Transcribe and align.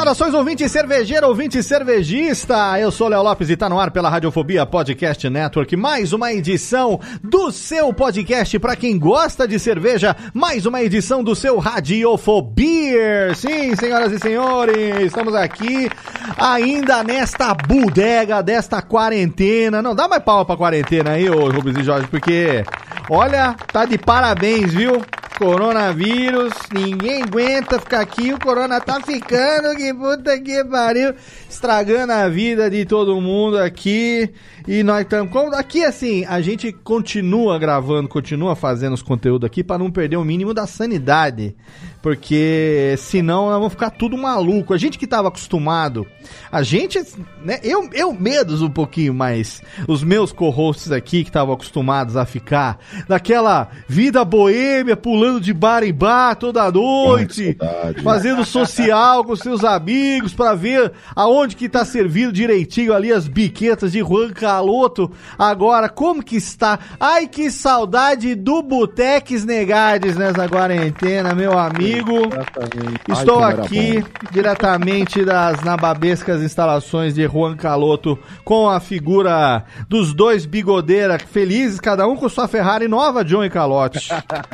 Saudações, 0.00 0.32
ouvinte 0.32 0.66
cervejeiro, 0.66 1.26
ouvinte 1.26 1.62
cervejista. 1.62 2.80
Eu 2.80 2.90
sou 2.90 3.06
Léo 3.06 3.22
Lopes 3.22 3.50
e 3.50 3.56
tá 3.56 3.68
no 3.68 3.78
ar 3.78 3.90
pela 3.90 4.08
Radiofobia 4.08 4.64
Podcast 4.64 5.28
Network. 5.28 5.76
Mais 5.76 6.14
uma 6.14 6.32
edição 6.32 6.98
do 7.22 7.52
seu 7.52 7.92
podcast 7.92 8.58
para 8.58 8.74
quem 8.74 8.98
gosta 8.98 9.46
de 9.46 9.58
cerveja. 9.58 10.16
Mais 10.32 10.64
uma 10.64 10.82
edição 10.82 11.22
do 11.22 11.34
seu 11.36 11.58
Radiofobia. 11.58 13.34
Sim, 13.34 13.76
senhoras 13.76 14.10
e 14.10 14.18
senhores, 14.18 15.02
estamos 15.02 15.34
aqui 15.34 15.90
ainda 16.38 17.04
nesta 17.04 17.52
bodega 17.52 18.42
desta 18.42 18.80
quarentena. 18.80 19.82
Não 19.82 19.94
dá 19.94 20.08
mais 20.08 20.22
pau 20.22 20.46
pra 20.46 20.56
quarentena 20.56 21.10
aí, 21.10 21.28
ô 21.28 21.50
Rubens 21.50 21.76
e 21.76 21.84
Jorge, 21.84 22.08
porque 22.08 22.64
olha, 23.10 23.54
tá 23.70 23.84
de 23.84 23.98
parabéns, 23.98 24.72
viu? 24.72 25.02
Coronavírus, 25.40 26.52
ninguém 26.70 27.22
aguenta 27.22 27.80
ficar 27.80 28.02
aqui, 28.02 28.30
o 28.30 28.38
corona 28.38 28.78
tá 28.78 29.00
ficando, 29.00 29.74
que 29.74 29.94
puta 29.94 30.38
que 30.38 30.62
pariu, 30.66 31.14
estragando 31.48 32.12
a 32.12 32.28
vida 32.28 32.68
de 32.68 32.84
todo 32.84 33.18
mundo 33.22 33.56
aqui. 33.56 34.28
E 34.68 34.82
nós 34.82 35.00
estamos. 35.00 35.32
Aqui, 35.54 35.82
assim, 35.82 36.26
a 36.26 36.42
gente 36.42 36.70
continua 36.70 37.58
gravando, 37.58 38.06
continua 38.06 38.54
fazendo 38.54 38.92
os 38.92 39.00
conteúdos 39.00 39.46
aqui 39.46 39.64
para 39.64 39.78
não 39.78 39.90
perder 39.90 40.18
o 40.18 40.24
mínimo 40.26 40.52
da 40.52 40.66
sanidade. 40.66 41.56
Porque 42.02 42.94
senão 42.98 43.46
nós 43.46 43.58
vamos 43.58 43.72
ficar 43.72 43.90
tudo 43.90 44.16
maluco. 44.16 44.72
A 44.72 44.78
gente 44.78 44.98
que 44.98 45.06
tava 45.06 45.28
acostumado, 45.28 46.06
a 46.50 46.62
gente, 46.62 46.98
né? 47.42 47.60
Eu, 47.62 47.90
eu 47.92 48.12
medos 48.12 48.62
um 48.62 48.70
pouquinho, 48.70 49.12
mas 49.12 49.62
os 49.86 50.02
meus 50.02 50.32
co-hosts 50.32 50.90
aqui 50.92 51.22
que 51.22 51.28
estavam 51.28 51.52
acostumados 51.52 52.16
a 52.16 52.24
ficar 52.24 52.78
naquela 53.06 53.68
vida 53.86 54.24
boêmia, 54.24 54.96
pulando 54.96 55.40
de 55.40 55.52
bar 55.52 55.82
em 55.82 55.92
bar 55.92 56.36
toda 56.36 56.70
noite, 56.70 57.56
fazendo 58.02 58.46
social 58.46 59.22
com 59.22 59.36
seus 59.36 59.62
amigos 59.62 60.32
para 60.32 60.54
ver 60.54 60.92
aonde 61.14 61.54
que 61.54 61.68
tá 61.68 61.84
servindo 61.84 62.32
direitinho 62.32 62.94
ali 62.94 63.12
as 63.12 63.28
biquetas 63.28 63.92
de 63.92 64.00
Juan 64.00 64.30
Caloto. 64.30 65.10
Agora, 65.38 65.88
como 65.88 66.22
que 66.22 66.36
está? 66.36 66.78
Ai, 66.98 67.26
que 67.26 67.50
saudade 67.50 68.34
do 68.34 68.62
Boteques 68.62 69.44
Negades 69.44 70.16
nessa 70.16 70.48
quarentena, 70.48 71.34
meu 71.34 71.58
amigo. 71.58 71.89
Exatamente. 71.98 73.00
Estou 73.08 73.42
Ai, 73.42 73.54
aqui 73.54 74.04
diretamente 74.30 75.24
das 75.24 75.62
nababescas 75.62 76.42
instalações 76.42 77.14
de 77.14 77.26
Juan 77.26 77.56
Caloto 77.56 78.18
com 78.44 78.68
a 78.68 78.80
figura 78.80 79.64
dos 79.88 80.14
dois 80.14 80.46
bigodeira 80.46 81.18
felizes, 81.18 81.80
cada 81.80 82.06
um 82.06 82.16
com 82.16 82.28
sua 82.28 82.48
Ferrari 82.48 82.88
nova, 82.88 83.24
John 83.24 83.44
e 83.44 83.50
Calote. 83.50 84.08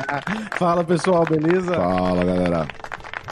Fala 0.57 0.83
pessoal, 0.83 1.25
beleza? 1.25 1.73
Fala 1.75 2.23
galera. 2.23 2.67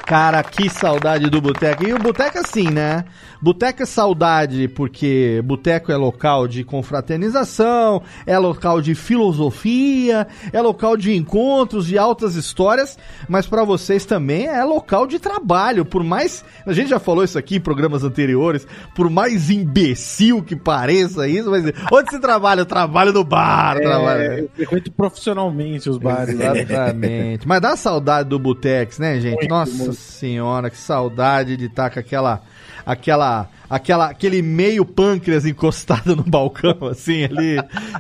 Cara, 0.05 0.44
que 0.44 0.69
saudade 0.69 1.29
do 1.29 1.41
boteco. 1.41 1.83
E 1.83 1.94
o 1.94 1.97
boteco 1.97 2.38
assim, 2.38 2.69
né? 2.69 3.05
Boteco 3.41 3.84
é 3.84 3.85
saudade 3.85 4.68
porque 4.68 5.41
boteco 5.44 5.91
é 5.91 5.97
local 5.97 6.47
de 6.47 6.63
confraternização, 6.63 8.01
é 8.25 8.38
local 8.38 8.81
de 8.81 8.96
filosofia, 8.96 10.28
é 10.51 10.62
local 10.62 10.97
de 10.97 11.16
encontros, 11.16 11.88
de 11.88 11.97
altas 11.97 12.35
histórias, 12.35 12.97
mas 13.28 13.45
pra 13.45 13.63
vocês 13.63 14.06
também 14.06 14.47
é 14.47 14.63
local 14.63 15.07
de 15.07 15.19
trabalho. 15.19 15.85
Por 15.85 16.03
mais, 16.03 16.44
a 16.66 16.74
gente 16.74 16.90
já 16.90 17.00
falou 17.00 17.24
isso 17.24 17.38
aqui 17.38 17.57
em 17.57 17.62
programas 17.62 18.03
anteriores, 18.03 18.68
por 18.95 19.09
mais 19.09 19.50
imbecil 19.50 20.41
que 20.41 20.56
pareça 20.56 21.28
isso, 21.28 21.50
mas 21.50 21.66
onde 21.91 22.12
você 22.12 22.19
trabalha? 22.19 22.62
Eu 22.62 22.66
trabalho 22.66 23.12
no 23.12 23.24
bar, 23.24 23.78
trabalho. 23.79 24.22
É, 24.22 24.40
eu 24.41 24.50
frequento 24.56 24.91
profissionalmente 24.91 25.90
os 25.90 25.97
bares. 25.97 26.40
Exatamente. 26.40 27.47
Mas 27.47 27.62
dá 27.62 27.75
saudade 27.75 28.29
do 28.29 28.40
Butex, 28.40 29.00
né, 29.00 29.19
gente? 29.19 29.35
Muito, 29.35 29.50
Nossa 29.50 29.78
muito. 29.78 29.95
senhora, 29.95 30.69
que 30.69 30.78
saudade 30.78 31.57
de 31.57 31.66
estar 31.66 31.90
com 31.90 32.00
aquela. 32.00 32.41
Aquela, 32.85 33.50
aquela, 33.69 34.09
aquele 34.12 34.41
meio 34.41 34.85
pâncreas 34.85 35.46
encostado 35.46 36.16
no 36.16 36.23
balcão, 36.23 36.78
assim, 36.90 37.23
ali, 37.23 37.56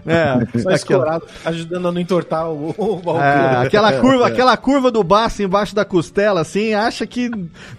né? 0.05 0.47
Só 0.61 0.69
Aquela, 0.69 1.21
ajudando 1.43 1.87
a 1.87 1.91
não 1.91 1.99
entortar 1.99 2.49
o, 2.49 2.69
o 2.77 2.95
balcão. 2.97 3.23
é, 3.23 3.65
aquela 3.65 3.93
curva, 3.99 4.27
aquela 4.27 4.55
curva 4.57 4.91
do 4.91 5.03
baço 5.03 5.41
embaixo 5.41 5.73
da 5.73 5.83
costela, 5.83 6.41
assim, 6.41 6.73
acha 6.73 7.07
que, 7.07 7.29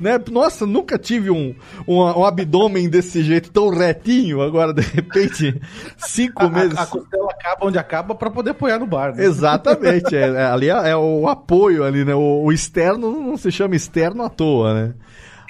né? 0.00 0.20
Nossa, 0.30 0.66
nunca 0.66 0.98
tive 0.98 1.30
um, 1.30 1.54
um, 1.86 1.98
um 2.02 2.24
abdômen 2.24 2.88
desse 2.88 3.22
jeito 3.22 3.50
tão 3.50 3.68
retinho. 3.68 4.42
Agora, 4.42 4.74
de 4.74 4.82
repente, 4.82 5.60
cinco 5.96 6.44
A, 6.44 6.48
meses. 6.50 6.76
a, 6.76 6.82
a 6.82 6.86
costela 6.86 7.30
acaba 7.30 7.66
onde 7.66 7.78
acaba 7.78 8.14
pra 8.14 8.30
poder 8.30 8.50
apoiar 8.50 8.78
no 8.78 8.86
bar. 8.86 9.14
Né? 9.14 9.24
Exatamente, 9.24 10.16
é, 10.16 10.28
é, 10.28 10.44
ali 10.46 10.68
é, 10.70 10.90
é 10.90 10.96
o 10.96 11.28
apoio 11.28 11.84
ali, 11.84 12.04
né? 12.04 12.14
O, 12.14 12.44
o 12.44 12.52
externo 12.52 13.12
não 13.12 13.36
se 13.36 13.52
chama 13.52 13.76
externo 13.76 14.24
à 14.24 14.28
toa, 14.28 14.74
né? 14.74 14.94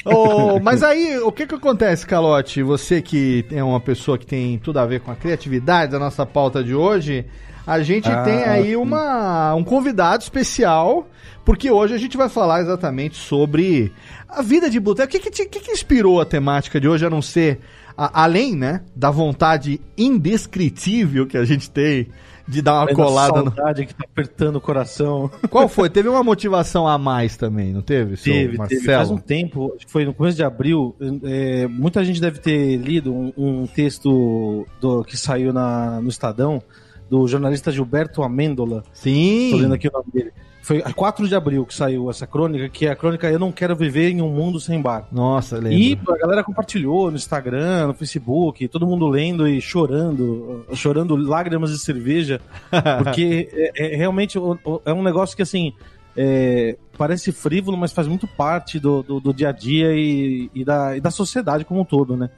Ô, 0.05 0.61
mas 0.61 0.83
aí, 0.83 1.19
o 1.19 1.33
que 1.33 1.47
que 1.47 1.55
acontece, 1.55 2.07
Calote? 2.07 2.63
Você 2.63 3.03
que 3.03 3.45
é 3.51 3.63
uma 3.63 3.81
pessoa 3.81 4.17
que 4.19 4.27
tem 4.27 4.59
tudo 4.59 4.79
a 4.79 4.87
ver 4.87 5.01
com 5.01 5.11
a 5.11 5.17
criatividade 5.17 5.93
da 5.93 5.99
nossa 5.99 6.25
pauta 6.25 6.63
de 6.63 6.75
hoje, 6.75 7.25
a 7.67 7.81
gente 7.81 8.09
Ah, 8.09 8.23
tem 8.23 8.45
aí 8.45 8.77
uma, 8.77 9.55
um 9.55 9.65
convidado 9.65 10.23
especial, 10.23 11.09
porque 11.45 11.71
hoje 11.71 11.95
a 11.95 11.99
gente 11.99 12.17
vai 12.17 12.29
falar 12.29 12.61
exatamente 12.61 13.17
sobre 13.17 13.93
a 14.29 14.43
vida 14.43 14.71
de 14.71 14.79
boteco. 14.79 15.09
O 15.09 15.11
que 15.11 15.19
que, 15.19 15.31
te- 15.31 15.47
que 15.49 15.61
que 15.61 15.73
inspirou 15.73 16.21
a 16.21 16.25
temática 16.25 16.81
de 16.81 16.87
hoje, 16.89 17.05
a 17.05 17.11
não 17.11 17.21
ser, 17.23 17.59
a- 17.97 18.23
além, 18.23 18.55
né, 18.55 18.83
da 18.95 19.11
vontade 19.11 19.81
indescritível 19.97 21.27
que 21.27 21.37
a 21.37 21.45
gente 21.45 21.69
tem 21.71 22.09
de 22.49 22.63
dar 22.63 22.75
uma 22.75 22.85
Mas 22.85 22.93
a 22.93 22.95
colada 22.97 23.43
no... 23.43 23.55
saudade 23.55 23.87
que 23.87 23.95
tá 23.95 24.05
apertando 24.05 24.57
o 24.57 24.61
coração. 24.61 25.31
Qual 25.51 25.69
foi? 25.69 25.91
Teve 25.91 26.09
uma 26.09 26.23
motivação 26.23 26.87
a 26.87 26.97
mais 26.97 27.37
também, 27.37 27.73
não 27.73 27.83
teve? 27.83 28.17
Teve, 28.17 28.57
Marcelo? 28.57 28.81
teve. 28.81 28.95
Faz 28.95 29.11
um 29.11 29.19
tempo, 29.19 29.73
acho 29.77 29.87
que 29.87 29.93
foi 29.93 30.05
no 30.05 30.15
começo 30.15 30.37
de 30.37 30.45
abril, 30.45 30.95
é, 31.25 31.67
muita 31.67 32.05
gente 32.05 32.21
deve 32.21 32.39
ter 32.39 32.77
lido 32.77 33.13
um, 33.13 33.33
um 33.37 33.67
texto 33.67 34.67
do, 34.81 35.03
que 35.05 35.17
saiu 35.17 35.53
na, 35.53 36.01
no 36.01 36.09
Estadão, 36.09 36.63
do 37.11 37.27
jornalista 37.27 37.71
Gilberto 37.71 38.23
Amêndola. 38.23 38.83
Sim. 38.93 39.51
Tô 39.53 39.57
lendo 39.59 39.75
aqui 39.75 39.89
o 39.89 39.93
nome 39.93 40.07
dele. 40.13 40.33
Foi 40.67 40.83
a 40.85 40.93
4 40.93 41.29
de 41.29 41.35
abril 41.37 41.65
que 41.65 41.73
saiu 41.73 42.11
essa 42.11 42.27
crônica, 42.27 42.69
que 42.69 42.87
é 42.87 42.91
a 42.91 42.97
crônica 42.97 43.31
Eu 43.31 43.39
Não 43.39 43.53
Quero 43.53 43.77
Viver 43.77 44.11
em 44.11 44.21
um 44.21 44.29
Mundo 44.29 44.59
Sem 44.59 44.83
Bar. 44.83 45.07
Nossa, 45.13 45.59
lembro. 45.59 45.79
E 45.79 45.97
a 46.09 46.19
galera 46.19 46.43
compartilhou 46.43 47.09
no 47.09 47.17
Instagram, 47.17 47.87
no 47.87 47.95
Facebook, 47.95 48.67
todo 48.67 48.85
mundo 48.85 49.07
lendo 49.07 49.47
e 49.47 49.61
chorando, 49.61 50.67
chorando 50.75 51.15
lágrimas 51.15 51.71
de 51.71 51.79
cerveja, 51.79 52.41
porque 53.05 53.49
é, 53.77 53.95
é 53.95 53.97
realmente 53.97 54.37
é 54.85 54.93
um 54.93 55.05
negócio 55.05 55.37
que 55.37 55.43
assim 55.43 55.73
é, 56.17 56.77
parece 56.99 57.31
frívolo, 57.31 57.77
mas 57.77 57.93
faz 57.93 58.09
muito 58.09 58.27
parte 58.27 58.81
do, 58.81 59.05
do, 59.05 59.21
do 59.21 59.33
dia 59.33 59.51
a 59.51 59.53
dia 59.53 59.93
e, 59.95 60.51
e 60.53 60.65
da, 60.65 60.97
e 60.97 61.01
da 61.01 61.13
sociedade 61.13 61.65
como 61.65 61.83
um 61.83 61.85
todo, 61.85 62.17
né? 62.17 62.29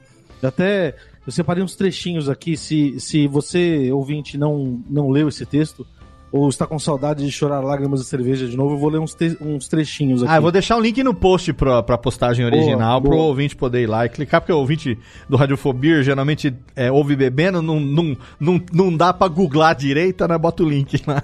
Eu 0.42 0.50
Até 0.50 0.94
eu 1.26 1.32
separei 1.32 1.64
uns 1.64 1.74
trechinhos 1.74 2.28
aqui, 2.28 2.58
se, 2.58 3.00
se 3.00 3.26
você, 3.26 3.90
ouvinte, 3.90 4.36
não, 4.36 4.82
não 4.86 5.08
leu 5.08 5.28
esse 5.28 5.46
texto, 5.46 5.86
ou 6.30 6.48
está 6.48 6.66
com 6.66 6.78
saudade 6.78 7.24
de 7.24 7.32
chorar 7.32 7.60
lágrimas 7.60 8.00
de 8.00 8.06
cerveja 8.06 8.46
de 8.46 8.56
novo, 8.56 8.74
eu 8.74 8.78
vou 8.78 8.90
ler 8.90 8.98
uns, 8.98 9.16
uns 9.40 9.68
trechinhos 9.68 10.22
aqui. 10.22 10.32
Ah, 10.32 10.36
eu 10.36 10.42
vou 10.42 10.52
deixar 10.52 10.76
um 10.76 10.80
link 10.80 11.02
no 11.02 11.14
post 11.14 11.52
pra, 11.52 11.82
pra 11.82 11.96
postagem 11.96 12.44
original, 12.44 13.00
Boa, 13.00 13.10
pro 13.10 13.18
boa. 13.18 13.28
ouvinte 13.28 13.56
poder 13.56 13.82
ir 13.82 13.86
lá 13.86 14.04
e 14.06 14.08
clicar, 14.08 14.40
porque 14.40 14.52
o 14.52 14.58
ouvinte 14.58 14.98
do 15.28 15.36
Radiofobia 15.36 16.02
geralmente 16.02 16.54
é, 16.76 16.90
ouve 16.90 17.16
bebendo, 17.16 17.62
não, 17.62 17.80
não, 17.80 18.16
não, 18.38 18.60
não 18.72 18.96
dá 18.96 19.12
pra 19.12 19.28
googlar 19.28 19.74
direito, 19.74 20.26
né? 20.26 20.36
Bota 20.36 20.62
o 20.62 20.68
link 20.68 21.02
lá. 21.06 21.22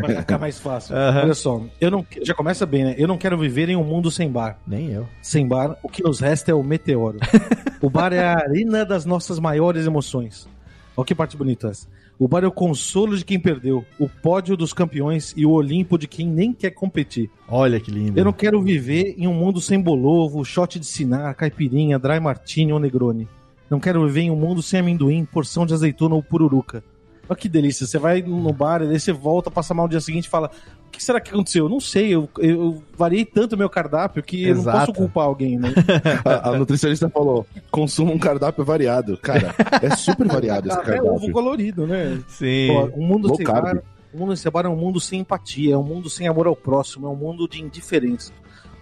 Vai 0.00 0.16
ficar 0.16 0.38
mais 0.38 0.58
fácil. 0.58 0.94
Aham. 0.96 1.22
Olha 1.24 1.34
só, 1.34 1.62
eu 1.80 1.90
não, 1.90 2.06
já 2.22 2.34
começa 2.34 2.64
bem, 2.64 2.84
né? 2.84 2.94
Eu 2.96 3.08
não 3.08 3.18
quero 3.18 3.36
viver 3.36 3.68
em 3.68 3.76
um 3.76 3.84
mundo 3.84 4.10
sem 4.10 4.30
bar. 4.30 4.58
Nem 4.66 4.90
eu. 4.90 5.06
Sem 5.22 5.46
bar, 5.46 5.76
o 5.82 5.88
que 5.88 6.02
nos 6.02 6.20
resta 6.20 6.50
é 6.50 6.54
o 6.54 6.62
meteoro. 6.62 7.18
o 7.82 7.90
bar 7.90 8.12
é 8.12 8.24
a 8.24 8.34
arena 8.34 8.84
das 8.84 9.04
nossas 9.04 9.38
maiores 9.38 9.86
emoções. 9.86 10.48
Olha 10.96 11.06
que 11.06 11.14
parte 11.14 11.36
bonita 11.36 11.68
essa. 11.68 11.86
O 12.18 12.26
bar 12.26 12.42
é 12.42 12.48
o 12.48 12.52
consolo 12.52 13.16
de 13.16 13.24
quem 13.24 13.38
perdeu, 13.38 13.84
o 13.96 14.08
pódio 14.08 14.56
dos 14.56 14.72
campeões 14.72 15.32
e 15.36 15.46
o 15.46 15.50
Olimpo 15.50 15.96
de 15.96 16.08
quem 16.08 16.26
nem 16.26 16.52
quer 16.52 16.72
competir. 16.72 17.30
Olha 17.48 17.78
que 17.78 17.92
lindo. 17.92 18.18
Eu 18.18 18.24
não 18.24 18.32
quero 18.32 18.60
viver 18.60 19.14
em 19.16 19.28
um 19.28 19.32
mundo 19.32 19.60
sem 19.60 19.80
bolovo, 19.80 20.44
shot 20.44 20.80
de 20.80 20.86
sinar, 20.86 21.32
caipirinha, 21.36 21.96
dry 21.96 22.18
martini 22.18 22.72
ou 22.72 22.80
negroni. 22.80 23.28
Não 23.70 23.78
quero 23.78 24.04
viver 24.04 24.22
em 24.22 24.30
um 24.32 24.36
mundo 24.36 24.60
sem 24.62 24.80
amendoim, 24.80 25.24
porção 25.24 25.64
de 25.64 25.74
azeitona 25.74 26.16
ou 26.16 26.22
pururuca. 26.22 26.82
Olha 27.28 27.38
que 27.38 27.48
delícia. 27.48 27.86
Você 27.86 27.98
vai 27.98 28.20
no 28.20 28.52
bar, 28.52 28.82
e 28.82 28.88
daí 28.88 28.98
você 28.98 29.12
volta, 29.12 29.48
passa 29.48 29.72
mal 29.72 29.86
no 29.86 29.90
dia 29.90 30.00
seguinte 30.00 30.24
e 30.24 30.30
fala: 30.30 30.50
O 30.88 30.90
que 30.90 31.04
será 31.04 31.20
que 31.20 31.30
aconteceu? 31.30 31.66
Eu 31.66 31.68
não 31.68 31.80
sei. 31.80 32.08
Eu, 32.14 32.28
eu 32.38 32.82
variei 32.96 33.24
tanto 33.24 33.56
meu 33.56 33.68
cardápio 33.68 34.22
que 34.22 34.48
eu 34.48 34.56
não 34.56 34.64
posso 34.64 34.92
culpar 34.94 35.24
alguém, 35.24 35.58
né? 35.58 35.68
A, 36.24 36.48
a 36.50 36.58
nutricionista 36.58 37.08
falou: 37.10 37.46
consuma 37.70 38.10
um 38.10 38.18
cardápio 38.18 38.64
variado. 38.64 39.16
Cara, 39.18 39.54
é 39.82 39.94
super 39.94 40.26
variado 40.26 40.66
esse 40.68 40.76
Até 40.80 40.94
ovo 41.00 41.04
cardápio. 41.10 41.32
colorido, 41.32 41.86
né? 41.86 42.20
Sim. 42.26 42.68
Pô, 42.68 43.00
um 43.00 43.06
mundo 43.06 43.28
Low 43.28 43.36
sem 43.36 43.44
carb. 43.46 43.62
bar, 43.64 43.82
um 44.14 44.18
mundo 44.18 44.36
sem 44.36 44.50
bar 44.50 44.64
é 44.64 44.68
um 44.68 44.76
mundo 44.76 44.98
sem 45.00 45.20
empatia, 45.20 45.74
é 45.74 45.78
um 45.78 45.82
mundo 45.82 46.08
sem 46.08 46.26
amor 46.26 46.46
ao 46.46 46.56
próximo, 46.56 47.06
é 47.06 47.10
um 47.10 47.16
mundo 47.16 47.46
de 47.46 47.62
indiferença. 47.62 48.32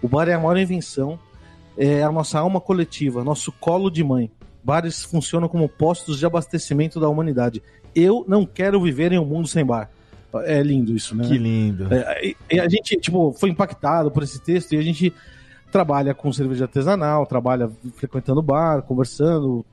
O 0.01 0.07
bar 0.07 0.27
é 0.29 0.33
a 0.33 0.39
maior 0.39 0.57
invenção, 0.57 1.19
é 1.77 2.01
a 2.03 2.11
nossa 2.11 2.39
alma 2.39 2.61
coletiva, 2.61 3.23
nosso 3.23 3.51
colo 3.51 3.89
de 3.89 4.03
mãe. 4.03 4.31
Bares 4.63 5.03
funcionam 5.03 5.47
como 5.47 5.67
postos 5.69 6.17
de 6.17 6.25
abastecimento 6.25 6.99
da 6.99 7.07
humanidade. 7.09 7.61
Eu 7.93 8.25
não 8.27 8.45
quero 8.45 8.81
viver 8.81 9.11
em 9.11 9.19
um 9.19 9.25
mundo 9.25 9.47
sem 9.47 9.65
bar. 9.65 9.89
É 10.45 10.61
lindo 10.61 10.95
isso, 10.95 11.15
né? 11.15 11.27
Que 11.27 11.37
lindo. 11.37 11.87
É, 11.93 12.59
a 12.59 12.67
gente, 12.69 12.95
tipo, 12.97 13.33
foi 13.33 13.49
impactado 13.49 14.11
por 14.11 14.23
esse 14.23 14.41
texto 14.41 14.73
e 14.73 14.77
a 14.77 14.81
gente 14.81 15.13
trabalha 15.71 16.13
com 16.13 16.31
cerveja 16.31 16.65
artesanal, 16.65 17.25
trabalha 17.25 17.69
frequentando 17.95 18.41
bar, 18.41 18.81
conversando, 18.83 19.65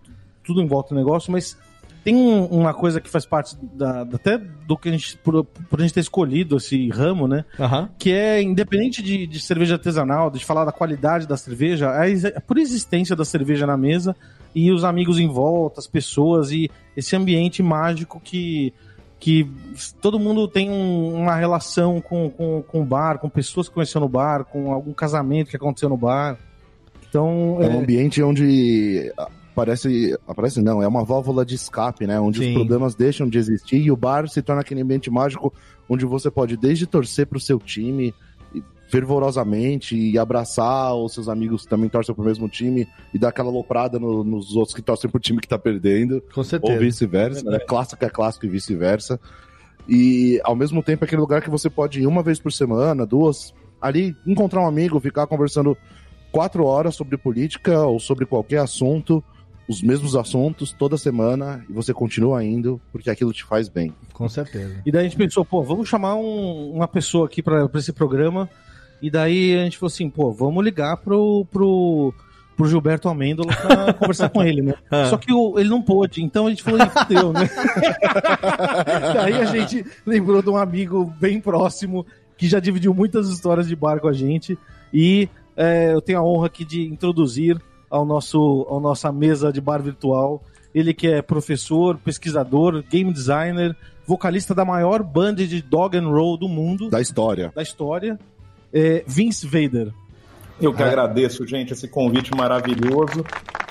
tudo 0.45 0.61
em 0.61 0.67
volta 0.67 0.95
do 0.95 0.99
negócio, 0.99 1.31
mas 1.33 1.57
tem 2.03 2.15
um- 2.15 2.45
uma 2.47 2.75
coisa 2.75 3.01
que 3.01 3.09
faz 3.09 3.25
parte 3.25 3.57
da, 3.73 4.03
até 4.03 4.37
do 4.37 4.77
que 4.77 4.89
a 4.91 4.93
gente, 4.93 5.17
por, 5.19 5.43
por 5.45 5.79
a 5.79 5.83
gente 5.83 5.95
ter 5.95 6.01
escolhido 6.01 6.57
esse 6.59 6.89
ramo, 6.91 7.27
né? 7.27 7.45
Aham. 7.59 7.89
Que 7.99 8.13
é 8.13 8.43
independente 8.43 9.03
de, 9.03 9.27
de 9.27 9.41
cerveja 9.41 9.75
artesanal, 9.77 10.31
de 10.31 10.45
falar 10.45 10.65
da 10.67 10.73
qualidade 10.73 11.27
da 11.27 11.37
cerveja, 11.37 11.91
a, 11.99 12.09
ex- 12.09 12.25
a 12.27 12.41
por 12.41 12.59
existência 12.59 13.17
da 13.17 13.25
cerveja 13.25 13.67
na 13.67 13.77
mesa 13.77 14.15
e 14.55 14.71
os 14.71 14.85
amigos 14.85 15.19
em 15.19 15.29
volta, 15.29 15.81
as 15.81 15.87
pessoas 15.87 16.51
e 16.51 16.71
esse 16.97 17.17
ambiente 17.17 17.63
mágico 17.63 18.21
que 18.23 18.73
que 19.19 19.51
todo 20.01 20.19
mundo 20.19 20.47
tem 20.47 20.71
um- 20.71 21.15
uma 21.15 21.35
relação 21.35 22.01
com, 22.01 22.29
com, 22.31 22.63
com 22.63 22.83
o 22.83 22.85
bar, 22.85 23.19
com 23.19 23.29
pessoas 23.29 23.69
que 23.69 23.75
conheceu 23.75 24.01
no 24.01 24.09
bar, 24.09 24.45
com 24.45 24.73
algum 24.73 24.93
casamento 24.93 25.49
que 25.51 25.57
aconteceu 25.57 25.89
no 25.89 25.97
bar. 25.97 26.39
Então, 27.09 27.59
É 27.61 27.67
um 27.69 27.73
é, 27.73 27.79
ambiente 27.79 28.23
onde 28.23 29.13
aparece. 29.53 30.17
Aparece 30.27 30.61
não, 30.61 30.83
é 30.83 30.89
uma 30.89 31.05
válvula 31.05 31.45
de 31.45 31.55
escape, 31.55 32.07
né? 32.07 32.19
Onde 32.21 32.41
Sim. 32.41 32.49
os 32.49 32.55
problemas 32.55 32.95
deixam 32.95 33.29
de 33.29 33.39
existir 33.39 33.77
e 33.81 33.91
o 33.91 33.97
bar 33.97 34.29
se 34.29 34.43
torna 34.43 34.63
aquele 34.63 34.83
ambiente 34.83 35.11
mágico 35.11 35.53
onde 35.89 36.05
você 36.05 36.31
pode 36.31 36.57
desde 36.57 36.87
torcer 36.87 37.27
pro 37.27 37.39
seu 37.39 37.59
time 37.59 38.13
fervorosamente 38.95 39.97
e 39.97 40.19
abraçar 40.19 40.95
os 40.95 41.13
seus 41.13 41.29
amigos 41.29 41.63
que 41.65 41.69
também 41.69 41.89
torcem 41.89 42.15
pro 42.15 42.25
mesmo 42.25 42.49
time 42.49 42.87
e 43.13 43.19
dar 43.19 43.29
aquela 43.29 43.51
loprada 43.51 43.99
no- 43.99 44.23
nos 44.23 44.55
outros 44.55 44.75
que 44.75 44.81
torcem 44.83 45.11
pro 45.11 45.21
time 45.21 45.41
que 45.41 45.49
tá 45.49 45.59
perdendo. 45.59 46.21
Com 46.33 46.41
ou 46.41 46.45
certeza. 46.45 46.79
vice-versa, 46.79 47.51
né? 47.51 47.59
Clássico 47.59 48.05
é 48.05 48.09
clássico 48.09 48.47
e 48.47 48.49
vice-versa. 48.49 49.19
E 49.89 50.41
ao 50.45 50.57
mesmo 50.57 50.83
tempo 50.83 51.05
é 51.05 51.07
aquele 51.07 51.21
lugar 51.21 51.43
que 51.43 51.51
você 51.51 51.69
pode 51.69 52.01
ir 52.01 52.07
uma 52.07 52.23
vez 52.23 52.39
por 52.39 52.53
semana, 52.53 53.05
duas, 53.05 53.53
ali 53.81 54.17
encontrar 54.27 54.63
um 54.63 54.67
amigo, 54.67 54.99
ficar 55.01 55.27
conversando 55.27 55.77
quatro 56.33 56.65
horas 56.65 56.95
sobre 56.95 57.17
política 57.19 57.83
ou 57.83 57.99
sobre 58.01 58.25
qualquer 58.25 58.59
assunto, 58.61 59.23
os 59.69 59.83
mesmos 59.83 60.15
assuntos 60.17 60.73
toda 60.73 60.97
semana, 60.97 61.65
e 61.69 61.73
você 61.73 61.93
continua 61.93 62.43
indo 62.45 62.81
porque 62.93 63.11
aquilo 63.11 63.33
te 63.33 63.45
faz 63.45 63.69
bem. 63.69 63.93
Com 64.13 64.29
certeza. 64.29 64.77
E 64.85 64.91
daí 64.93 65.03
a 65.03 65.05
gente 65.09 65.17
pensou, 65.17 65.45
pô, 65.45 65.63
vamos 65.63 65.89
chamar 65.89 66.17
um- 66.17 66.73
uma 66.73 66.89
pessoa 66.89 67.27
aqui 67.27 67.43
pra 67.43 67.69
esse 67.75 67.93
programa. 67.93 68.49
E 69.03 69.11
daí 69.11 69.59
a 69.59 69.65
gente 69.65 69.79
falou 69.79 69.89
assim, 69.93 70.09
pô, 70.09 70.33
vamos 70.33 70.65
ligar 70.65 70.97
pro, 70.99 71.47
pro, 71.51 72.13
pro 72.57 72.67
Gilberto 72.69 73.09
Amêndola 73.09 73.55
pra 73.55 73.93
conversar 73.95 74.29
com 74.31 74.43
ele, 74.43 74.63
né? 74.63 74.75
Ah. 74.91 75.07
Só 75.07 75.17
que 75.19 75.33
o- 75.33 75.59
ele 75.59 75.69
não 75.69 75.83
pôde, 75.83 76.23
então 76.23 76.47
a 76.47 76.51
gente 76.51 76.63
falou, 76.63 76.81
fudeu, 76.89 77.33
né? 77.33 77.49
daí 79.15 79.35
a 79.41 79.45
gente 79.47 79.85
lembrou 80.07 80.43
de 80.43 80.51
um 80.51 80.57
amigo 80.57 81.13
bem 81.21 81.41
próximo 81.41 82.07
que 82.37 82.49
já 82.49 82.59
dividiu 82.61 82.93
muitas 82.95 83.29
histórias 83.29 83.67
de 83.69 83.77
bar 83.77 84.01
com 84.01 84.09
a 84.09 84.13
gente. 84.13 84.59
E 84.93 85.29
é, 85.57 85.93
eu 85.93 86.01
tenho 86.01 86.19
a 86.19 86.23
honra 86.25 86.47
aqui 86.47 86.65
de 86.65 86.83
introduzir 86.85 87.61
ao 87.91 88.05
nosso, 88.05 88.67
ao 88.69 88.81
nossa 88.81 89.13
mesa 89.13 89.53
de 89.53 89.61
bar 89.61 89.81
virtual. 89.83 90.43
Ele 90.75 90.93
que 90.93 91.07
é 91.07 91.23
professor, 91.23 91.97
pesquisador, 91.99 92.83
game 92.91 93.13
designer, 93.13 93.77
vocalista 94.07 94.53
da 94.55 94.65
maior 94.65 95.03
banda 95.03 95.47
de 95.47 95.63
dog 95.63 95.97
and 95.97 96.09
roll 96.09 96.37
do 96.37 96.49
mundo, 96.49 96.91
Da 96.91 97.01
história. 97.01 97.53
da 97.55 97.63
história, 97.63 98.19
é 98.75 99.05
Vince 99.07 99.47
Vader. 99.47 99.93
Eu 100.61 100.73
que 100.73 100.83
agradeço, 100.83 101.47
gente, 101.47 101.73
esse 101.73 101.89
convite 101.89 102.31
maravilhoso. 102.37 103.25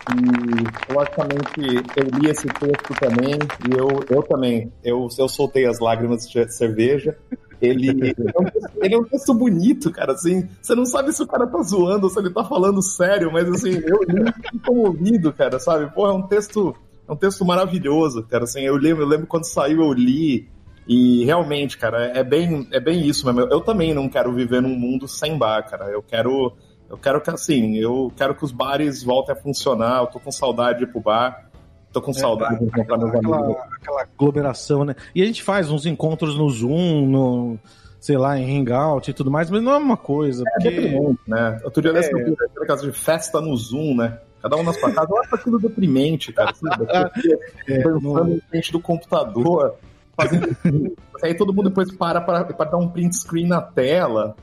E, 0.09 0.93
logicamente, 0.93 1.83
eu 1.95 2.19
li 2.19 2.29
esse 2.29 2.45
texto 2.47 2.93
também, 2.99 3.35
e 3.35 3.77
eu, 3.77 3.87
eu 4.09 4.21
também, 4.23 4.71
eu, 4.83 5.07
eu 5.17 5.29
soltei 5.29 5.65
as 5.65 5.79
lágrimas 5.79 6.27
de 6.29 6.51
cerveja. 6.51 7.17
Ele, 7.61 7.87
é 8.35 8.41
um 8.41 8.43
texto- 8.43 8.71
ele 8.81 8.95
é 8.95 8.97
um 8.97 9.03
texto 9.05 9.33
bonito, 9.33 9.91
cara, 9.91 10.11
assim, 10.11 10.47
você 10.61 10.75
não 10.75 10.85
sabe 10.85 11.13
se 11.13 11.23
o 11.23 11.27
cara 11.27 11.47
tá 11.47 11.61
zoando 11.61 12.03
ou 12.05 12.09
se 12.09 12.19
ele 12.19 12.29
tá 12.29 12.43
falando 12.43 12.81
sério, 12.81 13.31
mas 13.31 13.47
assim, 13.49 13.71
eu 13.85 13.99
li 14.03 14.29
comovido, 14.65 15.31
cara, 15.31 15.57
sabe? 15.59 15.89
Pô, 15.95 16.05
é 16.05 16.11
um 16.11 16.23
texto, 16.23 16.75
é 17.07 17.11
um 17.11 17.15
texto 17.15 17.45
maravilhoso, 17.45 18.23
cara, 18.23 18.43
assim, 18.43 18.59
eu 18.63 18.75
lembro, 18.75 19.03
eu 19.03 19.07
lembro 19.07 19.25
quando 19.27 19.45
saiu, 19.45 19.81
eu 19.83 19.93
li, 19.93 20.49
e 20.87 21.23
realmente, 21.25 21.77
cara, 21.77 22.05
é 22.07 22.23
bem, 22.23 22.67
é 22.71 22.79
bem 22.79 23.05
isso 23.07 23.25
mesmo. 23.25 23.41
Eu, 23.41 23.49
eu 23.49 23.61
também 23.61 23.93
não 23.93 24.09
quero 24.09 24.33
viver 24.33 24.61
num 24.61 24.75
mundo 24.75 25.07
sem 25.07 25.37
bar, 25.37 25.67
cara. 25.69 25.85
Eu 25.85 26.01
quero, 26.01 26.53
eu 26.89 26.97
quero 26.97 27.21
que 27.21 27.29
assim, 27.29 27.77
eu 27.77 28.11
quero 28.15 28.35
que 28.35 28.43
os 28.43 28.51
bares 28.51 29.03
voltem 29.03 29.35
a 29.35 29.37
funcionar. 29.37 30.01
Eu 30.01 30.07
tô 30.07 30.19
com 30.19 30.31
saudade 30.31 30.79
de 30.79 30.83
ir 30.85 30.87
pro 30.87 31.01
bar. 31.01 31.49
Tô 31.91 32.01
com 32.01 32.11
saudade 32.11 32.57
de 32.59 32.65
encontrar 32.65 32.97
meus 32.97 33.13
amigos. 33.13 33.37
Aquela, 33.37 33.67
aquela 33.75 34.01
aglomeração, 34.01 34.83
né? 34.83 34.95
E 35.13 35.21
a 35.21 35.25
gente 35.25 35.43
faz 35.43 35.69
uns 35.69 35.85
encontros 35.85 36.35
no 36.35 36.49
Zoom, 36.49 37.05
no, 37.05 37.59
sei 37.99 38.17
lá, 38.17 38.37
em 38.37 38.59
Hangout 38.59 39.09
e 39.09 39.13
tudo 39.13 39.29
mais, 39.29 39.49
mas 39.49 39.61
não 39.61 39.73
é 39.73 39.77
uma 39.77 39.95
coisa, 39.95 40.43
É 40.45 40.51
porque... 40.53 40.69
deprimente, 40.71 41.19
né? 41.27 41.59
Outro 41.63 41.81
dia 41.81 41.91
É. 41.91 42.03
eu 42.03 42.35
aquele 42.49 42.65
caso 42.65 42.91
de 42.91 42.97
festa 42.97 43.39
no 43.39 43.55
Zoom, 43.55 43.95
né? 43.95 44.17
Cada 44.41 44.57
um 44.57 44.63
na 44.63 44.73
sua 44.73 44.91
casa. 44.91 45.07
Eu 45.09 45.17
acho 45.19 45.35
aquilo 45.35 45.57
deprimente, 45.57 46.33
cara. 46.33 46.49
Assim, 46.51 46.65
você 46.77 47.37
É, 47.71 47.81
em 48.27 48.41
frente 48.49 48.71
do 48.73 48.79
computador. 48.79 49.75
Fazendo... 50.15 50.55
Aí 51.23 51.33
todo 51.35 51.53
mundo 51.53 51.69
depois 51.69 51.91
para 51.95 52.19
pra, 52.19 52.43
pra 52.43 52.65
dar 52.65 52.77
um 52.77 52.89
print 52.89 53.15
screen 53.15 53.47
na 53.47 53.61
tela. 53.61 54.35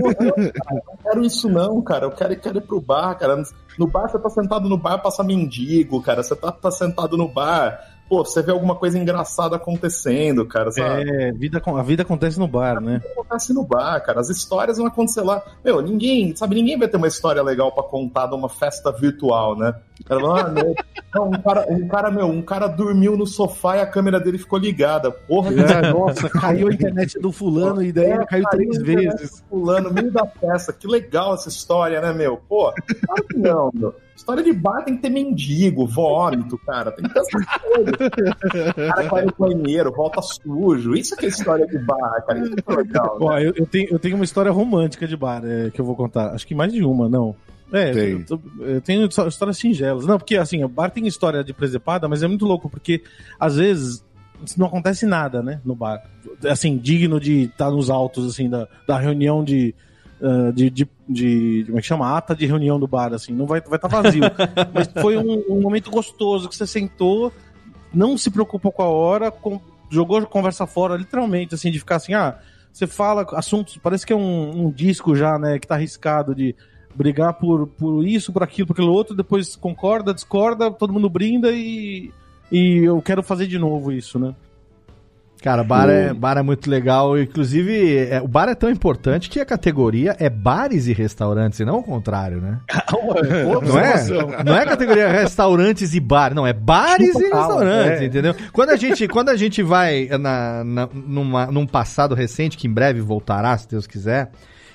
Pô, 0.00 0.08
não, 0.08 0.50
cara, 0.50 0.82
não 0.86 0.96
quero 1.02 1.24
isso 1.24 1.48
não, 1.48 1.82
cara. 1.82 2.06
Eu 2.06 2.10
quero, 2.10 2.36
quero 2.40 2.58
ir 2.58 2.62
pro 2.62 2.80
bar, 2.80 3.14
cara. 3.18 3.42
No 3.78 3.86
bar, 3.86 4.08
você 4.08 4.18
tá 4.18 4.30
sentado 4.30 4.68
no 4.68 4.78
bar, 4.78 4.98
passa 4.98 5.22
mendigo, 5.22 6.00
cara. 6.00 6.22
Você 6.22 6.34
tá, 6.34 6.50
tá 6.50 6.70
sentado 6.70 7.18
no 7.18 7.28
bar. 7.28 7.78
Pô, 8.12 8.22
você 8.22 8.42
vê 8.42 8.52
alguma 8.52 8.74
coisa 8.74 8.98
engraçada 8.98 9.56
acontecendo, 9.56 10.44
cara, 10.44 10.70
sabe? 10.70 11.08
É, 11.10 11.32
vida, 11.32 11.58
com- 11.62 11.78
a 11.78 11.82
vida 11.82 12.02
acontece 12.02 12.38
no 12.38 12.46
bar, 12.46 12.78
né? 12.78 13.00
acontece 13.12 13.54
no 13.54 13.64
bar, 13.64 13.98
cara. 14.04 14.20
As 14.20 14.28
histórias 14.28 14.76
vão 14.76 14.86
acontecer 14.86 15.22
lá. 15.22 15.42
Meu, 15.64 15.80
ninguém, 15.80 16.36
sabe, 16.36 16.54
ninguém 16.56 16.78
vai 16.78 16.88
ter 16.88 16.98
uma 16.98 17.08
história 17.08 17.42
legal 17.42 17.72
pra 17.72 17.82
contar 17.82 18.26
de 18.26 18.34
uma 18.34 18.50
festa 18.50 18.92
virtual, 18.92 19.56
né? 19.56 19.74
Ah, 20.10 20.46
meu, 20.48 20.74
não, 21.14 21.28
um 21.28 21.40
cara, 21.40 21.66
um 21.70 21.88
cara, 21.88 22.10
meu, 22.10 22.26
um 22.26 22.42
cara 22.42 22.66
dormiu 22.66 23.16
no 23.16 23.26
sofá 23.26 23.78
e 23.78 23.80
a 23.80 23.86
câmera 23.86 24.20
dele 24.20 24.36
ficou 24.36 24.58
ligada. 24.58 25.10
Porra, 25.10 25.50
É, 25.54 25.90
nossa, 25.90 26.28
caiu 26.28 26.68
a 26.68 26.72
internet 26.74 27.18
do 27.18 27.32
fulano 27.32 27.82
e 27.82 27.92
daí 27.92 28.10
É, 28.10 28.26
caiu 28.26 28.44
três 28.50 28.76
vezes. 28.82 29.42
fulano, 29.48 29.88
no 29.88 29.94
meio 29.94 30.10
da 30.12 30.26
festa. 30.26 30.70
Que 30.70 30.86
legal 30.86 31.32
essa 31.32 31.48
história, 31.48 31.98
né, 32.02 32.12
meu? 32.12 32.36
Pô, 32.46 32.74
claro 33.06 33.24
que 33.26 33.38
não, 33.38 33.70
meu. 33.72 33.94
História 34.14 34.42
de 34.42 34.52
bar 34.52 34.84
tem 34.84 34.96
que 34.96 35.02
ter 35.02 35.10
mendigo, 35.10 35.86
vômito, 35.86 36.58
cara. 36.58 36.92
Tem 36.92 37.04
que 37.04 37.12
ter 37.12 37.20
essas 37.20 37.44
coisas. 37.46 37.94
O 38.70 38.94
cara 38.94 39.08
vai 39.08 39.24
no 39.24 39.34
banheiro, 39.38 39.92
volta 39.92 40.20
sujo. 40.22 40.94
Isso 40.94 41.16
que 41.16 41.26
é 41.26 41.28
história 41.28 41.66
de 41.66 41.78
bar, 41.78 42.24
cara. 42.26 42.40
Isso 42.40 42.54
que 42.54 42.72
é 42.72 42.76
legal. 42.76 43.18
né? 43.18 43.46
Eu, 43.46 43.52
eu 43.56 43.66
tenho, 43.66 43.88
eu 43.90 43.98
tenho 43.98 44.14
uma 44.16 44.24
história 44.24 44.52
romântica 44.52 45.06
de 45.06 45.16
bar 45.16 45.42
é, 45.44 45.70
que 45.70 45.80
eu 45.80 45.84
vou 45.84 45.96
contar. 45.96 46.34
Acho 46.34 46.46
que 46.46 46.54
mais 46.54 46.72
de 46.72 46.84
uma, 46.84 47.08
não. 47.08 47.34
É, 47.72 47.90
Tem. 47.90 48.24
Eu, 48.28 48.40
eu 48.60 48.80
tenho 48.80 49.06
histórias 49.06 49.56
singelas. 49.56 50.06
Não, 50.06 50.18
porque 50.18 50.36
assim, 50.36 50.62
o 50.62 50.68
bar 50.68 50.90
tem 50.90 51.06
história 51.06 51.42
de 51.42 51.54
presepada, 51.54 52.06
mas 52.06 52.22
é 52.22 52.28
muito 52.28 52.44
louco, 52.44 52.68
porque 52.68 53.02
às 53.40 53.56
vezes 53.56 54.04
não 54.56 54.66
acontece 54.66 55.06
nada, 55.06 55.42
né, 55.42 55.60
no 55.64 55.74
bar. 55.74 56.02
Assim, 56.48 56.76
digno 56.76 57.18
de 57.18 57.44
estar 57.44 57.70
nos 57.70 57.88
altos, 57.88 58.28
assim, 58.28 58.50
da, 58.50 58.68
da 58.86 58.98
reunião 58.98 59.42
de, 59.42 59.74
uh, 60.22 60.52
de, 60.52 60.70
de, 60.70 60.88
de, 61.08 61.64
Como 61.66 61.78
é 61.78 61.80
que 61.80 61.86
chama? 61.86 62.16
Ata 62.16 62.34
de 62.34 62.46
reunião 62.46 62.78
do 62.78 62.86
bar, 62.86 63.12
assim. 63.12 63.32
Não 63.32 63.44
vai 63.44 63.58
estar 63.58 63.70
vai 63.70 63.78
tá 63.78 63.88
vazio. 63.88 64.22
Mas 64.72 64.88
foi 65.00 65.16
um, 65.16 65.42
um, 65.48 65.60
momento 65.60 65.90
gostoso 65.90 66.48
que 66.48 66.56
você 66.56 66.66
sentou, 66.66 67.32
não 67.92 68.16
se 68.16 68.30
preocupou 68.30 68.70
com 68.70 68.82
a 68.82 68.88
hora, 68.88 69.30
com, 69.30 69.60
jogou 69.90 70.24
conversa 70.26 70.66
fora, 70.66 70.96
literalmente, 70.96 71.54
assim, 71.54 71.70
de 71.70 71.78
ficar 71.78 71.96
assim, 71.96 72.14
ah, 72.14 72.38
você 72.72 72.86
fala 72.86 73.26
assuntos, 73.32 73.76
parece 73.76 74.06
que 74.06 74.12
é 74.12 74.16
um, 74.16 74.66
um 74.66 74.70
disco 74.70 75.14
já, 75.14 75.38
né, 75.38 75.58
que 75.58 75.66
tá 75.66 75.74
arriscado 75.74 76.34
de 76.34 76.56
brigar 76.94 77.34
por, 77.34 77.66
por 77.66 78.06
isso, 78.06 78.32
por 78.32 78.42
aquilo, 78.42 78.66
por 78.66 78.72
aquilo 78.72 78.92
outro, 78.92 79.14
depois 79.14 79.56
concorda, 79.56 80.14
discorda, 80.14 80.70
todo 80.70 80.92
mundo 80.92 81.10
brinda 81.10 81.50
e, 81.52 82.10
e 82.50 82.78
eu 82.84 83.00
quero 83.02 83.22
fazer 83.22 83.46
de 83.46 83.58
novo 83.58 83.92
isso, 83.92 84.18
né? 84.18 84.34
Cara, 85.42 85.64
bar 85.64 85.88
é, 85.88 86.14
bar 86.14 86.38
é 86.38 86.42
muito 86.42 86.70
legal. 86.70 87.18
Inclusive, 87.18 87.96
é, 87.96 88.22
o 88.22 88.28
bar 88.28 88.48
é 88.48 88.54
tão 88.54 88.70
importante 88.70 89.28
que 89.28 89.40
a 89.40 89.44
categoria 89.44 90.16
é 90.20 90.30
bares 90.30 90.86
e 90.86 90.92
restaurantes, 90.92 91.58
e 91.58 91.64
não 91.64 91.80
o 91.80 91.82
contrário, 91.82 92.40
né? 92.40 92.60
não, 92.92 93.78
é, 93.78 94.44
não 94.44 94.56
é 94.56 94.64
categoria 94.64 95.08
restaurantes 95.08 95.94
e 95.94 96.00
bar, 96.00 96.32
não, 96.32 96.46
é 96.46 96.52
bares 96.52 97.08
Chupa 97.08 97.20
e 97.20 97.24
restaurantes, 97.24 98.00
é. 98.00 98.04
entendeu? 98.04 98.36
Quando 98.52 98.70
a 98.70 98.76
gente, 98.76 99.08
quando 99.08 99.30
a 99.30 99.36
gente 99.36 99.64
vai 99.64 100.08
na, 100.12 100.62
na, 100.62 100.88
numa, 100.92 101.46
num 101.46 101.66
passado 101.66 102.14
recente, 102.14 102.56
que 102.56 102.68
em 102.68 102.72
breve 102.72 103.00
voltará, 103.00 103.58
se 103.58 103.68
Deus 103.68 103.84
quiser, 103.84 104.30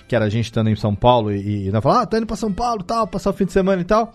que 0.06 0.18
era 0.18 0.26
a 0.26 0.30
gente 0.30 0.46
estando 0.46 0.70
em 0.70 0.76
São 0.76 0.94
Paulo 0.94 1.32
e, 1.32 1.68
e 1.68 1.72
nós 1.72 1.82
falamos, 1.82 2.04
ah, 2.04 2.08
tá 2.08 2.18
indo 2.18 2.28
pra 2.28 2.36
São 2.36 2.52
Paulo 2.52 2.84
tal, 2.84 3.08
passar 3.08 3.30
o 3.30 3.34
fim 3.34 3.46
de 3.46 3.54
semana 3.54 3.82
e 3.82 3.86
tal 3.86 4.14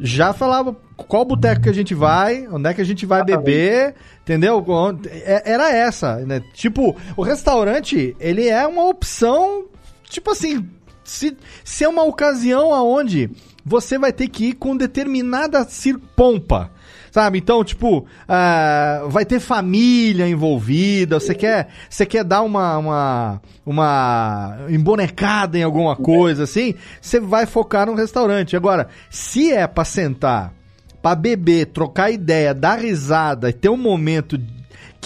já 0.00 0.32
falava 0.32 0.76
qual 0.96 1.24
boteco 1.24 1.62
que 1.62 1.68
a 1.68 1.74
gente 1.74 1.94
vai, 1.94 2.46
onde 2.48 2.68
é 2.68 2.74
que 2.74 2.80
a 2.80 2.84
gente 2.84 3.06
vai 3.06 3.24
beber, 3.24 3.94
entendeu? 4.22 4.64
É, 5.10 5.52
era 5.52 5.74
essa, 5.74 6.16
né? 6.18 6.42
Tipo, 6.52 6.96
o 7.16 7.22
restaurante, 7.22 8.16
ele 8.18 8.48
é 8.48 8.66
uma 8.66 8.84
opção, 8.86 9.66
tipo 10.08 10.30
assim, 10.30 10.68
se, 11.04 11.36
se 11.64 11.84
é 11.84 11.88
uma 11.88 12.04
ocasião 12.04 12.74
aonde 12.74 13.30
você 13.64 13.98
vai 13.98 14.12
ter 14.12 14.28
que 14.28 14.46
ir 14.46 14.52
com 14.54 14.76
determinada 14.76 15.66
pompa. 16.14 16.70
Sabe? 17.16 17.38
Então, 17.38 17.64
tipo, 17.64 18.00
uh, 18.00 19.08
vai 19.08 19.24
ter 19.24 19.40
família 19.40 20.28
envolvida, 20.28 21.18
você 21.18 21.34
quer, 21.34 21.68
você 21.88 22.04
quer 22.04 22.22
dar 22.22 22.42
uma, 22.42 22.76
uma, 22.76 23.42
uma 23.64 24.58
embonecada 24.68 25.56
em 25.56 25.62
alguma 25.62 25.96
coisa 25.96 26.44
assim, 26.44 26.74
você 27.00 27.18
vai 27.18 27.46
focar 27.46 27.86
no 27.86 27.94
restaurante. 27.94 28.54
Agora, 28.54 28.88
se 29.08 29.50
é 29.50 29.66
pra 29.66 29.82
sentar, 29.82 30.52
pra 31.00 31.14
beber, 31.14 31.68
trocar 31.68 32.10
ideia, 32.10 32.52
dar 32.52 32.80
risada 32.80 33.48
e 33.48 33.54
ter 33.54 33.70
um 33.70 33.78
momento 33.78 34.36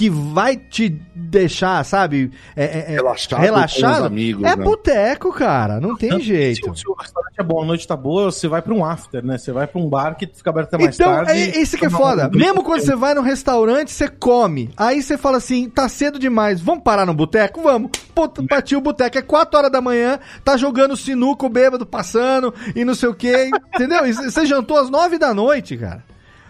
que 0.00 0.09
vai 0.09 0.57
te 0.57 0.88
deixar, 1.14 1.85
sabe? 1.85 2.30
É, 2.57 2.64
é, 2.64 2.78
é 2.88 2.95
relaxado. 2.95 3.38
relaxado 3.38 4.07
amigos, 4.07 4.42
é 4.45 4.57
né? 4.57 4.64
boteco, 4.64 5.30
cara. 5.30 5.78
Não 5.78 5.95
tem 5.95 6.09
Tanto 6.09 6.25
jeito. 6.25 6.75
Se, 6.75 6.80
se, 6.80 6.88
o 6.88 6.95
restaurante 6.95 7.35
é 7.38 7.42
bom, 7.42 7.62
a 7.62 7.66
noite 7.66 7.87
tá 7.87 7.99
boa, 7.99 8.33
você 8.33 8.49
vai 8.49 8.62
pra 8.62 8.73
um 8.73 8.83
after, 8.83 9.23
né? 9.23 9.37
Você 9.37 9.52
vai 9.52 9.66
pra 9.66 9.78
um 9.78 9.87
bar 9.90 10.16
que 10.16 10.26
fica 10.26 10.49
aberto 10.49 10.69
até 10.69 10.83
mais 10.83 10.99
então, 10.99 11.12
tarde. 11.12 11.33
Então, 11.33 11.61
é 11.61 11.62
isso 11.62 11.76
que 11.76 11.85
é 11.85 11.90
foda. 11.90 12.30
Um... 12.35 12.38
Mesmo 12.38 12.64
quando 12.64 12.80
você 12.80 12.97
vai 12.97 13.12
no 13.12 13.21
restaurante, 13.21 13.90
você 13.90 14.09
come. 14.09 14.71
Aí 14.75 15.02
você 15.02 15.19
fala 15.19 15.37
assim, 15.37 15.69
tá 15.69 15.87
cedo 15.87 16.19
demais, 16.19 16.62
vamos 16.62 16.83
parar 16.83 17.04
no 17.04 17.12
boteco? 17.12 17.61
Vamos. 17.61 17.90
Puta, 18.14 18.42
partiu 18.49 18.78
o 18.78 18.83
boteco. 18.83 19.19
É 19.19 19.23
4 19.23 19.59
horas 19.59 19.71
da 19.71 19.83
manhã, 19.83 20.19
tá 20.42 20.57
jogando 20.57 20.97
sinuco 20.97 21.47
bêbado, 21.50 21.85
passando 21.85 22.54
e 22.75 22.87
não 22.87 22.95
sei 22.95 23.11
o 23.11 23.14
quê. 23.14 23.50
Entendeu? 23.75 24.00
Você 24.11 24.47
jantou 24.47 24.78
às 24.78 24.88
9 24.88 25.19
da 25.19 25.35
noite, 25.35 25.76
cara. 25.76 26.02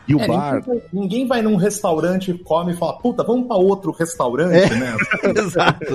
E 0.07 0.15
o 0.15 0.21
é, 0.21 0.27
bar. 0.27 0.55
Ninguém, 0.55 0.83
ninguém, 0.93 1.27
vai 1.27 1.43
num 1.43 1.57
restaurante, 1.57 2.33
come 2.35 2.73
e 2.73 2.77
fala, 2.77 2.99
puta, 2.99 3.23
vamos 3.23 3.47
pra 3.47 3.57
outro 3.57 3.93
restaurante, 3.93 4.73
é. 4.73 4.77
né? 4.77 4.97
Exato. 5.37 5.87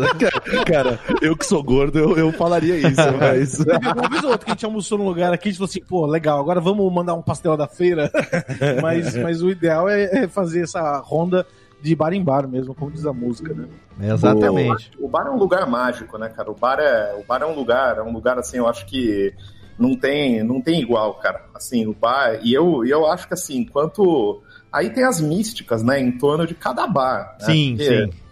cara, 0.66 1.00
eu 1.22 1.36
que 1.36 1.46
sou 1.46 1.64
gordo, 1.64 2.00
eu, 2.00 2.18
eu 2.18 2.32
falaria 2.32 2.78
isso, 2.78 3.02
mas. 3.20 3.60
Uma 3.96 4.10
vez 4.10 4.24
ou 4.24 4.32
outra 4.32 4.46
que 4.46 4.52
a 4.52 4.54
gente 4.54 4.66
almoçou 4.66 4.98
num 4.98 5.06
lugar 5.06 5.34
aqui, 5.34 5.50
a 5.50 5.52
gente 5.52 5.58
falou 5.58 5.70
assim, 5.70 5.82
pô, 5.82 6.06
legal, 6.06 6.40
agora 6.40 6.62
vamos 6.62 6.92
mandar 6.94 7.14
um 7.14 7.22
pastel 7.22 7.58
da 7.58 7.68
feira. 7.68 8.12
mas, 8.82 9.16
mas 9.16 9.42
o 9.42 9.50
ideal 9.50 9.90
é, 9.90 10.04
é 10.04 10.28
fazer 10.28 10.64
essa 10.64 10.98
ronda 11.00 11.46
de 11.82 11.96
bar 11.96 12.14
em 12.14 12.24
bar 12.24 12.48
mesmo, 12.48 12.74
como 12.74 12.92
diz 12.92 13.06
a 13.06 13.14
música, 13.14 13.54
né? 13.54 13.68
Exatamente. 14.02 14.92
O, 15.00 15.06
o 15.06 15.08
bar 15.08 15.28
é 15.28 15.30
um 15.30 15.38
lugar 15.38 15.68
mágico, 15.68 16.18
né, 16.18 16.30
cara? 16.30 16.50
O 16.50 16.56
bar 16.56 16.80
é, 16.80 17.16
o 17.16 17.24
bar 17.24 17.42
é 17.42 17.46
um 17.46 17.54
lugar, 17.54 17.98
é 17.98 18.02
um 18.02 18.12
lugar 18.12 18.40
assim, 18.40 18.58
eu 18.58 18.68
acho 18.68 18.86
que 18.86 19.34
não 19.78 19.96
tem, 19.96 20.44
não 20.44 20.62
tem 20.62 20.82
igual, 20.82 21.16
cara. 21.16 21.46
Assim, 21.54 21.86
o 21.86 21.94
bar. 21.94 22.40
E 22.44 22.54
eu, 22.54 22.86
eu 22.86 23.06
acho 23.06 23.28
que 23.28 23.34
assim, 23.34 23.60
enquanto. 23.60 24.42
Aí 24.72 24.90
tem 24.90 25.04
as 25.04 25.22
místicas, 25.22 25.84
né, 25.84 26.00
em 26.00 26.12
torno 26.18 26.46
de 26.46 26.54
cada 26.54 26.86
bar. 26.88 27.38
Né? 27.42 27.46
Sim, 27.46 27.76
Porque, 27.78 28.06
sim. 28.06 28.26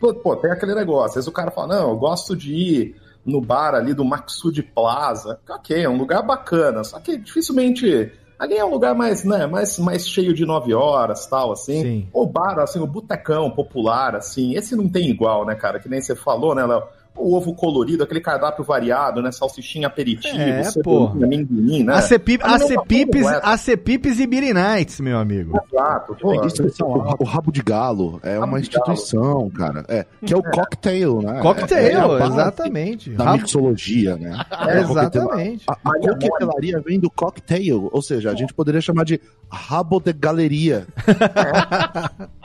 Pô, 0.00 0.14
pô, 0.14 0.36
tem 0.36 0.50
aquele 0.50 0.74
negócio. 0.74 1.06
Às 1.06 1.14
vezes 1.14 1.28
o 1.28 1.32
cara 1.32 1.50
fala, 1.50 1.76
não, 1.76 1.90
eu 1.90 1.96
gosto 1.96 2.36
de 2.36 2.52
ir 2.52 2.96
no 3.24 3.40
bar 3.40 3.74
ali 3.74 3.94
do 3.94 4.04
Maxud 4.04 4.60
Plaza. 4.74 5.38
Ok, 5.48 5.82
é 5.82 5.88
um 5.88 5.96
lugar 5.98 6.22
bacana. 6.22 6.82
Só 6.84 6.98
que 6.98 7.16
dificilmente. 7.16 8.12
Ali 8.38 8.56
é 8.56 8.64
um 8.64 8.70
lugar 8.70 8.94
mais, 8.94 9.24
né, 9.24 9.48
mais, 9.48 9.80
mais 9.80 10.08
cheio 10.08 10.32
de 10.32 10.46
nove 10.46 10.72
horas, 10.72 11.26
tal, 11.26 11.50
assim. 11.50 11.82
Sim. 11.82 12.08
O 12.12 12.24
bar, 12.24 12.60
assim, 12.60 12.78
o 12.78 12.86
botecão 12.86 13.50
popular, 13.50 14.14
assim, 14.14 14.54
esse 14.54 14.76
não 14.76 14.88
tem 14.88 15.10
igual, 15.10 15.44
né, 15.44 15.56
cara? 15.56 15.80
Que 15.80 15.88
nem 15.88 16.00
você 16.00 16.14
falou, 16.14 16.54
né, 16.54 16.64
Léo? 16.64 16.84
O 17.18 17.34
ovo 17.34 17.54
colorido, 17.54 18.02
aquele 18.02 18.20
cardápio 18.20 18.64
variado, 18.64 19.22
né? 19.22 19.32
Salsichinha 19.32 19.86
aperitivo, 19.86 20.36
é, 20.38 20.62
amendoim, 21.22 21.84
né? 21.84 21.94
Acepipes, 21.94 22.46
acepipes 23.42 24.20
e 24.20 24.26
Beer 24.26 24.54
Nights, 24.54 25.00
meu 25.00 25.18
amigo. 25.18 25.58
Exato. 25.72 26.16
Pô, 26.20 26.34
é 26.34 26.46
o, 26.82 27.22
o, 27.22 27.24
rabo 27.24 27.52
de 27.52 27.62
galo 27.62 28.20
é 28.22 28.34
rabo 28.34 28.46
uma 28.46 28.60
instituição, 28.60 29.50
cara. 29.50 29.84
É, 29.88 30.06
que 30.24 30.32
é 30.32 30.36
o 30.36 30.40
é. 30.40 30.50
cocktail, 30.50 31.22
né? 31.22 31.40
Cocktail, 31.40 32.18
é, 32.18 32.22
é 32.22 32.26
exatamente. 32.26 33.10
Da 33.10 33.24
rabo... 33.24 33.38
mixologia, 33.38 34.16
né? 34.16 34.38
É, 34.68 34.80
exatamente. 34.80 35.64
A, 35.68 35.72
a 35.72 35.98
coquetelaria 35.98 36.80
vem 36.80 36.98
do 36.98 37.10
cocktail, 37.10 37.88
ou 37.92 38.02
seja, 38.02 38.30
a 38.30 38.34
gente 38.34 38.52
poderia 38.52 38.80
chamar 38.80 39.04
de 39.04 39.20
rabo 39.50 40.00
de 40.00 40.12
galeria. 40.12 40.86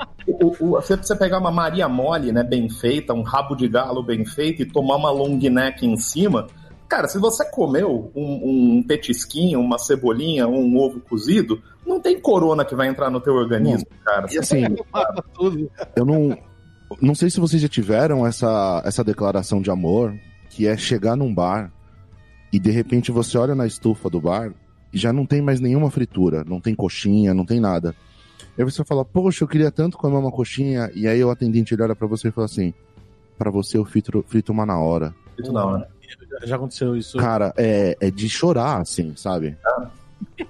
o, 0.28 0.48
o, 0.48 0.70
você 0.72 0.96
precisa 0.96 1.16
pegar 1.16 1.40
uma 1.40 1.52
Maria 1.52 1.88
Mole, 1.88 2.32
né, 2.32 2.44
bem 2.44 2.70
feita, 2.70 3.14
um 3.14 3.22
rabo 3.22 3.56
de 3.56 3.68
galo 3.68 4.04
bem 4.04 4.26
feito 4.26 4.62
e 4.62 4.66
tomar 4.66 4.96
uma 4.96 5.12
long 5.12 5.38
neck 5.38 5.86
em 5.86 5.98
cima. 5.98 6.48
Cara, 6.88 7.08
se 7.08 7.18
você 7.18 7.44
comeu 7.50 8.12
um, 8.16 8.78
um 8.78 8.84
petisquinho, 8.84 9.60
uma 9.60 9.80
cebolinha, 9.80 10.48
um 10.48 10.78
ovo 10.78 11.00
cozido, 11.00 11.62
não 11.86 12.00
tem 12.00 12.20
corona 12.20 12.64
que 12.64 12.76
vai 12.76 12.88
entrar 12.88 13.10
no 13.10 13.20
teu 13.20 13.34
organismo, 13.34 13.88
não. 13.90 13.98
cara. 14.04 14.28
e 14.32 14.38
assim, 14.38 14.64
eu 15.96 16.06
não, 16.06 16.38
não 17.02 17.16
sei 17.16 17.30
se 17.30 17.40
vocês 17.40 17.62
já 17.62 17.68
tiveram 17.68 18.26
essa, 18.26 18.82
essa 18.86 19.04
declaração 19.04 19.62
de 19.62 19.72
amor, 19.72 20.14
que 20.50 20.68
é 20.68 20.78
chegar 20.78 21.16
num 21.16 21.34
bar 21.34 21.72
e 22.52 22.60
de 22.60 22.70
repente 22.70 23.12
você 23.12 23.38
olha 23.38 23.56
na 23.56 23.66
estufa 23.66 24.10
do 24.10 24.22
bar 24.22 24.54
e 24.94 24.98
já 24.98 25.12
não 25.12 25.26
tem 25.26 25.42
mais 25.42 25.60
nenhuma 25.60 25.90
fritura, 25.90 26.44
não 26.46 26.62
tem 26.62 26.76
coxinha, 26.76 27.34
não 27.34 27.46
tem 27.46 27.60
nada. 27.60 27.96
Aí 28.58 28.64
você 28.64 28.84
fala, 28.84 29.04
poxa, 29.04 29.44
eu 29.44 29.48
queria 29.48 29.72
tanto 29.72 29.98
comer 29.98 30.18
uma 30.18 30.32
coxinha. 30.32 30.92
E 30.94 31.08
aí 31.08 31.24
o 31.24 31.32
atendente 31.32 31.76
olha 31.80 31.96
para 31.96 32.08
você 32.08 32.28
e 32.28 32.32
fala 32.32 32.46
assim: 32.46 32.74
para 33.38 33.50
você 33.50 33.78
eu 33.78 33.86
frito, 33.86 34.24
frito 34.28 34.52
uma 34.52 34.66
na 34.66 34.80
hora. 34.80 35.14
Frito 35.36 35.52
na 35.52 35.66
hora. 35.66 35.90
Já 36.44 36.56
aconteceu 36.56 36.96
isso. 36.96 37.18
Cara, 37.18 37.54
é, 37.58 37.98
é 38.00 38.12
de 38.12 38.30
chorar, 38.30 38.82
assim, 38.82 39.16
sabe? 39.16 39.58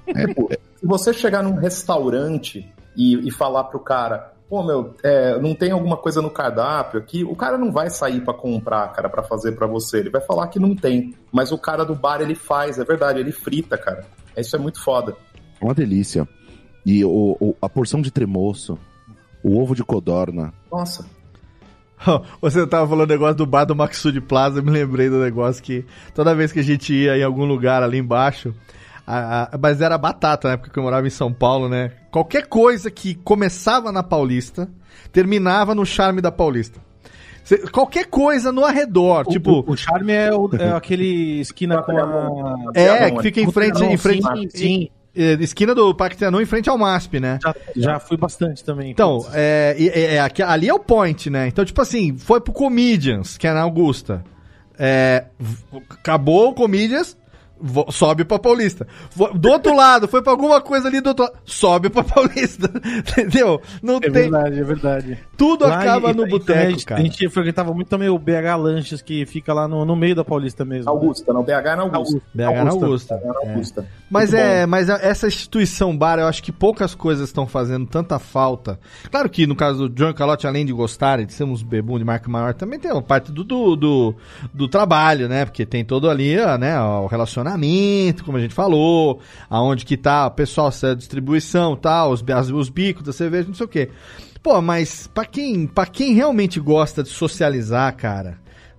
É. 0.07 0.27
Tipo, 0.27 0.49
se 0.79 0.85
você 0.85 1.13
chegar 1.13 1.43
num 1.43 1.55
restaurante 1.55 2.67
e, 2.95 3.27
e 3.27 3.31
falar 3.31 3.65
pro 3.65 3.79
cara, 3.79 4.33
pô, 4.49 4.63
meu, 4.63 4.93
é, 5.03 5.39
não 5.39 5.55
tem 5.55 5.71
alguma 5.71 5.97
coisa 5.97 6.21
no 6.21 6.29
cardápio 6.29 6.99
aqui, 6.99 7.23
o 7.23 7.35
cara 7.35 7.57
não 7.57 7.71
vai 7.71 7.89
sair 7.89 8.21
para 8.21 8.33
comprar, 8.33 8.87
cara, 8.91 9.09
para 9.09 9.23
fazer 9.23 9.53
para 9.53 9.67
você. 9.67 9.99
Ele 9.99 10.09
vai 10.09 10.21
falar 10.21 10.47
que 10.47 10.59
não 10.59 10.75
tem. 10.75 11.15
Mas 11.31 11.51
o 11.51 11.57
cara 11.57 11.83
do 11.83 11.95
bar, 11.95 12.21
ele 12.21 12.35
faz, 12.35 12.77
é 12.79 12.83
verdade, 12.83 13.19
ele 13.19 13.31
frita, 13.31 13.77
cara. 13.77 14.05
Isso 14.37 14.55
é 14.55 14.59
muito 14.59 14.83
foda. 14.83 15.15
Uma 15.61 15.73
delícia. 15.73 16.27
E 16.85 17.03
o, 17.03 17.37
o, 17.39 17.55
a 17.61 17.69
porção 17.69 18.01
de 18.01 18.11
tremoço, 18.11 18.77
o 19.43 19.57
ovo 19.59 19.75
de 19.75 19.83
codorna. 19.83 20.53
Nossa. 20.71 21.05
Você 22.41 22.65
tava 22.67 22.87
falando 22.87 23.09
negócio 23.09 23.35
do 23.35 23.45
bar 23.45 23.65
do 23.65 23.75
Maxud 23.75 24.19
Plaza, 24.21 24.59
eu 24.59 24.63
me 24.63 24.71
lembrei 24.71 25.09
do 25.09 25.19
negócio 25.19 25.63
que 25.63 25.85
toda 26.13 26.35
vez 26.35 26.51
que 26.51 26.59
a 26.59 26.63
gente 26.63 26.93
ia 26.93 27.17
em 27.17 27.23
algum 27.23 27.45
lugar 27.45 27.81
ali 27.81 27.97
embaixo, 27.97 28.53
a, 29.05 29.55
a, 29.55 29.57
mas 29.57 29.81
era 29.81 29.97
batata 29.97 30.47
na 30.47 30.53
época 30.55 30.69
que 30.69 30.79
eu 30.79 30.83
morava 30.83 31.07
em 31.07 31.11
São 31.11 31.31
Paulo, 31.31 31.69
né? 31.69 31.91
Qualquer 32.11 32.47
coisa 32.47 32.91
que 32.91 33.15
começava 33.15 33.91
na 33.91 34.03
Paulista, 34.03 34.69
terminava 35.11 35.75
no 35.75 35.85
charme 35.85 36.21
da 36.21 36.31
Paulista. 36.31 36.79
Cê, 37.43 37.57
qualquer 37.69 38.05
coisa 38.05 38.51
no 38.53 38.63
arredor, 38.63 39.25
o, 39.27 39.31
tipo... 39.31 39.63
O, 39.67 39.71
o 39.71 39.77
charme 39.77 40.13
é, 40.13 40.33
o, 40.33 40.49
é 40.55 40.71
aquele 40.71 41.39
esquina 41.41 41.81
com 41.83 41.91
a... 41.91 42.55
É, 42.73 43.11
que 43.11 43.21
fica 43.21 43.41
em 43.41 43.51
frente... 43.51 43.83
Em 43.83 43.97
frente 43.97 44.23
sim, 44.23 44.49
sim. 44.49 44.89
É, 45.15 45.33
esquina 45.33 45.75
do 45.75 45.93
Parque 45.93 46.17
Trianon 46.17 46.41
em 46.41 46.45
frente 46.45 46.69
ao 46.69 46.77
MASP, 46.77 47.19
né? 47.19 47.39
Já, 47.41 47.55
já 47.75 47.99
fui 47.99 48.17
bastante 48.17 48.63
também. 48.63 48.89
Então, 48.89 49.25
é, 49.33 49.75
é, 49.77 50.15
é, 50.15 50.43
ali 50.43 50.67
é 50.67 50.73
o 50.73 50.79
point, 50.79 51.29
né? 51.29 51.47
Então, 51.47 51.63
tipo 51.63 51.81
assim, 51.81 52.17
foi 52.17 52.41
pro 52.41 52.51
Comedians, 52.51 53.37
que 53.37 53.47
é 53.47 53.53
na 53.53 53.61
Augusta. 53.61 54.23
É, 54.77 55.25
acabou 55.89 56.49
o 56.49 56.53
Comedians, 56.53 57.15
sobe 57.91 58.25
pra 58.25 58.37
Paulista. 58.39 58.85
Do 59.35 59.49
outro 59.49 59.73
lado, 59.75 60.07
foi 60.07 60.21
pra 60.21 60.31
alguma 60.31 60.59
coisa 60.61 60.87
ali 60.87 60.99
do 61.01 61.07
outro 61.09 61.25
lado, 61.25 61.35
sobe 61.45 61.89
pra 61.89 62.03
Paulista. 62.05 62.69
Entendeu? 62.97 63.61
Não 63.81 63.97
É 63.97 63.99
tem. 64.01 64.11
verdade, 64.11 64.59
é 64.59 64.63
verdade. 64.63 65.17
Tudo 65.37 65.65
Lá 65.67 65.79
acaba 65.79 66.11
e- 66.11 66.13
no 66.13 66.27
boteco, 66.27 66.71
gente- 66.71 66.85
cara. 66.85 67.01
A 67.01 67.03
gente 67.03 67.29
frequentava 67.29 67.73
muito 67.73 67.87
também 67.87 68.09
o 68.09 68.17
BH 68.19 68.55
Lanches, 68.57 69.01
que 69.01 69.25
fica 69.25 69.53
lá 69.53 69.67
no, 69.67 69.85
no 69.85 69.95
meio 69.95 70.15
da 70.15 70.23
Paulista 70.23 70.63
mesmo. 70.65 70.89
Augusta, 70.89 71.31
não, 71.33 71.43
BH 71.43 71.75
na 71.75 71.81
Augusta. 71.83 72.21
BH 72.33 72.63
na 72.63 72.71
Augusta. 72.71 73.21
Na 73.23 73.33
É. 73.33 73.49
Augusta. 73.49 73.85
Mas 74.09 74.31
Muito 74.31 74.41
é, 74.43 74.65
mas 74.65 74.89
a- 74.89 74.99
essa 75.01 75.27
instituição 75.27 75.97
bar, 75.97 76.19
eu 76.19 76.27
acho 76.27 76.43
que 76.43 76.51
poucas 76.51 76.93
coisas 76.93 77.29
estão 77.29 77.47
fazendo 77.47 77.85
tanta 77.87 78.19
falta. 78.19 78.79
Claro 79.09 79.29
que 79.29 79.47
no 79.47 79.55
caso 79.55 79.89
do 79.89 79.95
John 79.95 80.13
Calotte, 80.13 80.45
além 80.47 80.65
de 80.65 80.71
gostarem 80.73 81.25
de 81.25 81.33
sermos 81.33 81.63
bebum 81.63 81.97
de 81.97 82.03
marca 82.03 82.29
maior, 82.29 82.53
também 82.53 82.79
tem 82.79 82.91
a 82.91 83.01
parte 83.01 83.31
do, 83.31 83.43
do, 83.43 83.75
do, 83.75 84.15
do 84.53 84.67
trabalho, 84.67 85.27
né? 85.27 85.45
Porque 85.45 85.65
tem 85.65 85.83
todo 85.83 86.09
ali, 86.09 86.35
né, 86.59 86.79
o 86.79 87.07
relacionamento, 87.07 87.42
como 88.23 88.37
a 88.37 88.41
gente 88.41 88.53
falou, 88.53 89.19
aonde 89.49 89.85
que 89.85 89.97
tá 89.97 90.27
o 90.27 90.31
pessoal, 90.31 90.67
a 90.83 90.93
distribuição, 90.93 91.75
tal, 91.75 92.11
os, 92.11 92.23
as- 92.29 92.49
os 92.49 92.69
bicos 92.69 93.03
da 93.03 93.13
cerveja, 93.13 93.47
não 93.47 93.55
sei 93.55 93.65
o 93.65 93.69
quê. 93.69 93.89
Pô, 94.41 94.61
mas 94.61 95.07
pra 95.07 95.25
quem, 95.25 95.65
pra 95.67 95.85
quem 95.85 96.13
realmente 96.13 96.59
gosta 96.59 97.01
de 97.03 97.09
socializar, 97.09 97.95
cara, 97.95 98.37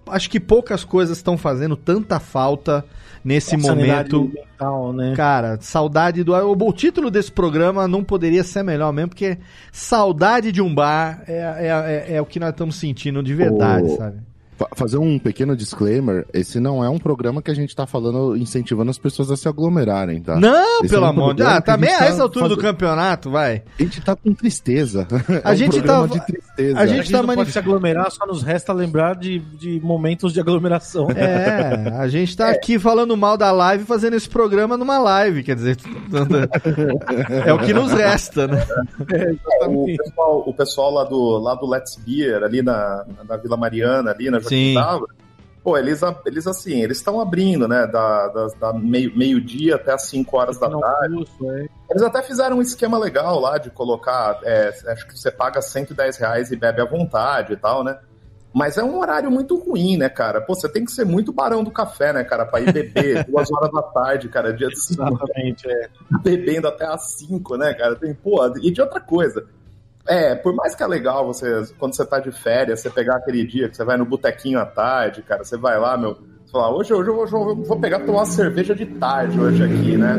acho 0.08 0.28
que 0.28 0.38
poucas 0.38 0.84
coisas 0.84 1.16
estão 1.16 1.38
fazendo 1.38 1.74
tanta 1.76 2.20
falta 2.20 2.84
nesse 3.24 3.58
Sanidade 3.58 4.12
momento. 4.14 4.30
mental, 4.34 4.92
né? 4.92 5.14
Cara, 5.16 5.56
saudade 5.62 6.22
do. 6.22 6.34
O, 6.34 6.68
o 6.68 6.72
título 6.74 7.10
desse 7.10 7.32
programa 7.32 7.88
não 7.88 8.04
poderia 8.04 8.44
ser 8.44 8.62
melhor 8.62 8.92
mesmo, 8.92 9.08
porque 9.08 9.38
saudade 9.72 10.52
de 10.52 10.60
um 10.60 10.74
bar 10.74 11.22
é, 11.26 11.32
é, 11.32 12.12
é, 12.12 12.16
é 12.16 12.20
o 12.20 12.26
que 12.26 12.38
nós 12.38 12.50
estamos 12.50 12.76
sentindo 12.76 13.22
de 13.22 13.32
verdade, 13.34 13.88
Ô, 13.88 13.96
sabe? 13.96 14.18
Fa- 14.56 14.68
Fazer 14.76 14.98
um 14.98 15.18
pequeno 15.18 15.56
disclaimer, 15.56 16.26
esse 16.32 16.60
não 16.60 16.84
é 16.84 16.88
um 16.88 16.98
programa 16.98 17.42
que 17.42 17.50
a 17.50 17.54
gente 17.54 17.74
tá 17.74 17.86
falando, 17.86 18.36
incentivando 18.36 18.90
as 18.90 18.98
pessoas 18.98 19.30
a 19.30 19.36
se 19.36 19.48
aglomerarem, 19.48 20.20
tá? 20.22 20.36
Não, 20.38 20.80
Esse 20.80 20.88
pelo 20.94 21.04
é 21.04 21.06
um 21.06 21.10
amor 21.10 21.34
de 21.34 21.42
programa 21.42 21.54
Ah, 21.54 21.58
a 21.58 21.62
também 21.62 21.90
gente 21.90 21.96
a 21.96 22.04
tá 22.04 22.06
essa 22.06 22.22
altura 22.22 22.48
do 22.48 22.56
campeonato, 22.56 23.30
vai. 23.30 23.62
A 23.78 23.82
gente 23.82 24.00
tá 24.00 24.14
com 24.16 24.32
tristeza. 24.34 25.06
A 25.44 25.50
é 25.50 25.54
um 25.54 25.56
gente 25.56 25.72
programa 25.82 26.08
tá- 26.08 26.14
de 26.14 26.26
tristeza. 26.26 26.78
a 26.78 26.82
A 26.82 26.86
gente 26.86 26.96
gente 26.98 27.12
tá 27.12 27.18
não 27.18 27.26
manif- 27.26 27.36
pode 27.40 27.52
se 27.52 27.58
aglomerar, 27.58 28.10
só 28.10 28.26
nos 28.26 28.42
resta 28.42 28.72
lembrar 28.72 29.16
de, 29.16 29.38
de 29.40 29.80
momentos 29.80 30.32
de 30.32 30.40
aglomeração. 30.40 31.08
É, 31.10 31.92
a 31.98 32.06
gente 32.08 32.36
tá 32.36 32.50
aqui 32.54 32.78
falando 32.78 33.16
mal 33.16 33.36
da 33.36 33.50
live, 33.50 33.84
fazendo 33.84 34.14
esse 34.14 34.28
programa 34.28 34.76
numa 34.76 34.98
live, 34.98 35.42
quer 35.42 35.56
dizer, 35.56 35.76
é 37.44 37.52
o 37.52 37.58
que 37.58 37.72
nos 37.72 37.92
resta, 37.92 38.46
né? 38.46 38.64
O 39.66 39.86
pessoal, 39.96 40.42
o 40.46 40.54
pessoal 40.54 40.90
lá 40.92 41.04
do, 41.04 41.38
lá 41.38 41.54
do 41.54 41.66
Let's 41.66 41.96
Beer, 41.96 42.42
ali 42.42 42.60
na, 42.62 43.04
na 43.26 43.36
Vila 43.36 43.56
Mariana, 43.56 44.10
ali 44.10 44.30
na 44.30 44.38
Sim. 44.48 44.74
Távora, 44.74 45.14
pô, 45.62 45.78
eles, 45.78 46.00
eles 46.26 46.46
assim, 46.46 46.82
eles 46.82 46.98
estão 46.98 47.20
abrindo, 47.20 47.66
né, 47.66 47.86
da, 47.86 48.28
da, 48.28 48.46
da 48.60 48.72
meio- 48.72 49.16
meio-dia 49.16 49.76
até 49.76 49.92
as 49.92 50.02
5 50.06 50.36
horas 50.36 50.58
da 50.58 50.68
Não, 50.68 50.80
tarde. 50.80 51.22
isso, 51.22 51.50
é. 51.50 51.66
Eles 51.90 52.02
até 52.02 52.22
fizeram 52.22 52.58
um 52.58 52.62
esquema 52.62 52.98
legal 52.98 53.38
lá 53.40 53.56
de 53.58 53.70
colocar, 53.70 54.38
é, 54.42 54.68
acho 54.88 55.06
que 55.06 55.18
você 55.18 55.30
paga 55.30 55.60
110 55.62 56.16
reais 56.16 56.50
e 56.50 56.56
bebe 56.56 56.80
à 56.80 56.84
vontade 56.84 57.52
e 57.52 57.56
tal, 57.56 57.82
né? 57.84 57.98
Mas 58.56 58.78
é 58.78 58.84
um 58.84 58.98
horário 59.00 59.30
muito 59.32 59.56
ruim, 59.58 59.96
né, 59.96 60.08
cara? 60.08 60.40
Pô, 60.40 60.54
você 60.54 60.68
tem 60.68 60.84
que 60.84 60.92
ser 60.92 61.04
muito 61.04 61.32
barão 61.32 61.64
do 61.64 61.72
café, 61.72 62.12
né, 62.12 62.22
cara, 62.22 62.46
pra 62.46 62.60
ir 62.60 62.72
beber 62.72 63.24
duas 63.26 63.50
horas 63.50 63.70
da 63.72 63.82
tarde, 63.82 64.28
cara, 64.28 64.52
dia 64.52 64.68
de 64.68 64.74
Exatamente, 64.74 65.68
é. 65.68 65.88
bebendo 66.22 66.68
até 66.68 66.86
às 66.86 67.16
5, 67.16 67.56
né, 67.56 67.74
cara? 67.74 67.96
Tem, 67.96 68.14
pô, 68.14 68.46
e 68.62 68.70
de 68.70 68.80
outra 68.80 69.00
coisa. 69.00 69.44
É, 70.06 70.34
por 70.34 70.54
mais 70.54 70.74
que 70.74 70.82
é 70.82 70.86
legal 70.86 71.26
você, 71.26 71.66
quando 71.78 71.96
você 71.96 72.04
tá 72.04 72.20
de 72.20 72.30
férias, 72.30 72.80
você 72.80 72.90
pegar 72.90 73.16
aquele 73.16 73.46
dia 73.46 73.68
que 73.68 73.76
você 73.76 73.84
vai 73.84 73.96
no 73.96 74.04
botequinho 74.04 74.58
à 74.58 74.66
tarde, 74.66 75.22
cara, 75.22 75.44
você 75.44 75.56
vai 75.56 75.78
lá, 75.78 75.96
meu, 75.96 76.18
você 76.54 76.60
fala, 76.60 76.70
hoje, 76.70 76.94
hoje 76.94 77.10
eu 77.10 77.26
vou, 77.26 77.56
vou 77.56 77.80
pegar 77.80 78.00
tomar 78.00 78.20
uma 78.20 78.26
cerveja 78.26 78.74
de 78.74 78.86
tarde 78.86 79.40
hoje 79.40 79.64
aqui, 79.64 79.96
né? 79.96 80.14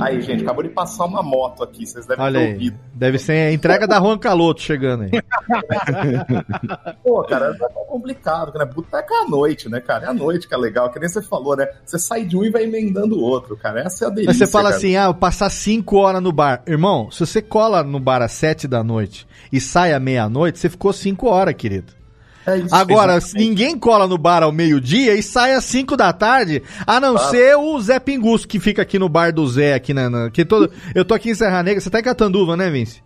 Aí, 0.00 0.20
gente, 0.20 0.42
acabou 0.42 0.62
de 0.64 0.70
passar 0.70 1.04
uma 1.04 1.22
moto 1.22 1.62
aqui, 1.62 1.86
vocês 1.86 2.06
devem 2.06 2.24
Olha 2.24 2.40
ter 2.40 2.46
aí, 2.46 2.52
ouvido. 2.54 2.78
deve 2.94 3.18
ser 3.18 3.32
a 3.32 3.52
entrega 3.52 3.86
da 3.86 4.00
Juan 4.00 4.18
Caloto 4.18 4.62
chegando 4.62 5.04
aí. 5.04 5.10
Pô, 7.04 7.22
cara, 7.22 7.54
é 7.54 7.84
complicado, 7.84 8.58
né? 8.58 8.64
Boteca 8.64 9.14
é 9.14 9.18
à 9.18 9.28
noite, 9.28 9.68
né, 9.68 9.78
cara? 9.78 10.06
É 10.06 10.08
à 10.08 10.14
noite 10.14 10.48
que 10.48 10.54
é 10.54 10.56
legal, 10.56 10.90
que 10.90 10.98
nem 10.98 11.08
você 11.08 11.20
falou, 11.20 11.54
né? 11.54 11.68
Você 11.84 11.98
sai 11.98 12.24
de 12.24 12.36
um 12.36 12.42
e 12.42 12.50
vai 12.50 12.64
emendando 12.64 13.16
o 13.16 13.20
outro, 13.20 13.56
cara. 13.56 13.82
Essa 13.82 14.06
é 14.06 14.08
a 14.08 14.10
delícia. 14.10 14.32
Aí 14.32 14.38
você 14.38 14.46
fala 14.46 14.70
cara. 14.70 14.76
assim, 14.76 14.96
ah, 14.96 15.04
eu 15.04 15.14
passar 15.14 15.50
5 15.50 15.96
horas 15.96 16.22
no 16.22 16.32
bar. 16.32 16.62
Irmão, 16.66 17.10
se 17.10 17.20
você 17.20 17.42
cola 17.42 17.84
no 17.84 18.00
bar 18.00 18.22
às 18.22 18.32
7 18.32 18.66
da 18.66 18.82
noite 18.82 19.26
e 19.52 19.60
sai 19.60 19.92
à 19.92 20.00
meia-noite, 20.00 20.58
você 20.58 20.70
ficou 20.70 20.92
5 20.92 21.28
horas, 21.28 21.54
querido. 21.54 21.99
É 22.46 22.62
Agora, 22.70 23.20
se 23.20 23.26
exatamente. 23.28 23.48
ninguém 23.48 23.78
cola 23.78 24.06
no 24.06 24.16
bar 24.16 24.42
ao 24.42 24.50
meio-dia 24.50 25.14
e 25.14 25.22
sai 25.22 25.54
às 25.54 25.64
5 25.64 25.96
da 25.96 26.12
tarde, 26.12 26.62
a 26.86 26.98
não 26.98 27.18
ser 27.18 27.54
o 27.56 27.78
Zé 27.80 27.98
Pinguço, 28.00 28.48
que 28.48 28.58
fica 28.58 28.80
aqui 28.82 28.98
no 28.98 29.08
bar 29.08 29.32
do 29.32 29.46
Zé, 29.46 29.74
aqui 29.74 29.92
na. 29.92 30.08
na- 30.08 30.30
que 30.30 30.44
todo, 30.44 30.70
eu 30.94 31.04
tô 31.04 31.12
aqui 31.14 31.30
em 31.30 31.34
Serra 31.34 31.62
Negra, 31.62 31.80
você 31.80 31.90
tá 31.90 32.00
em 32.00 32.02
Catanduva, 32.02 32.56
né, 32.56 32.70
Vince? 32.70 33.02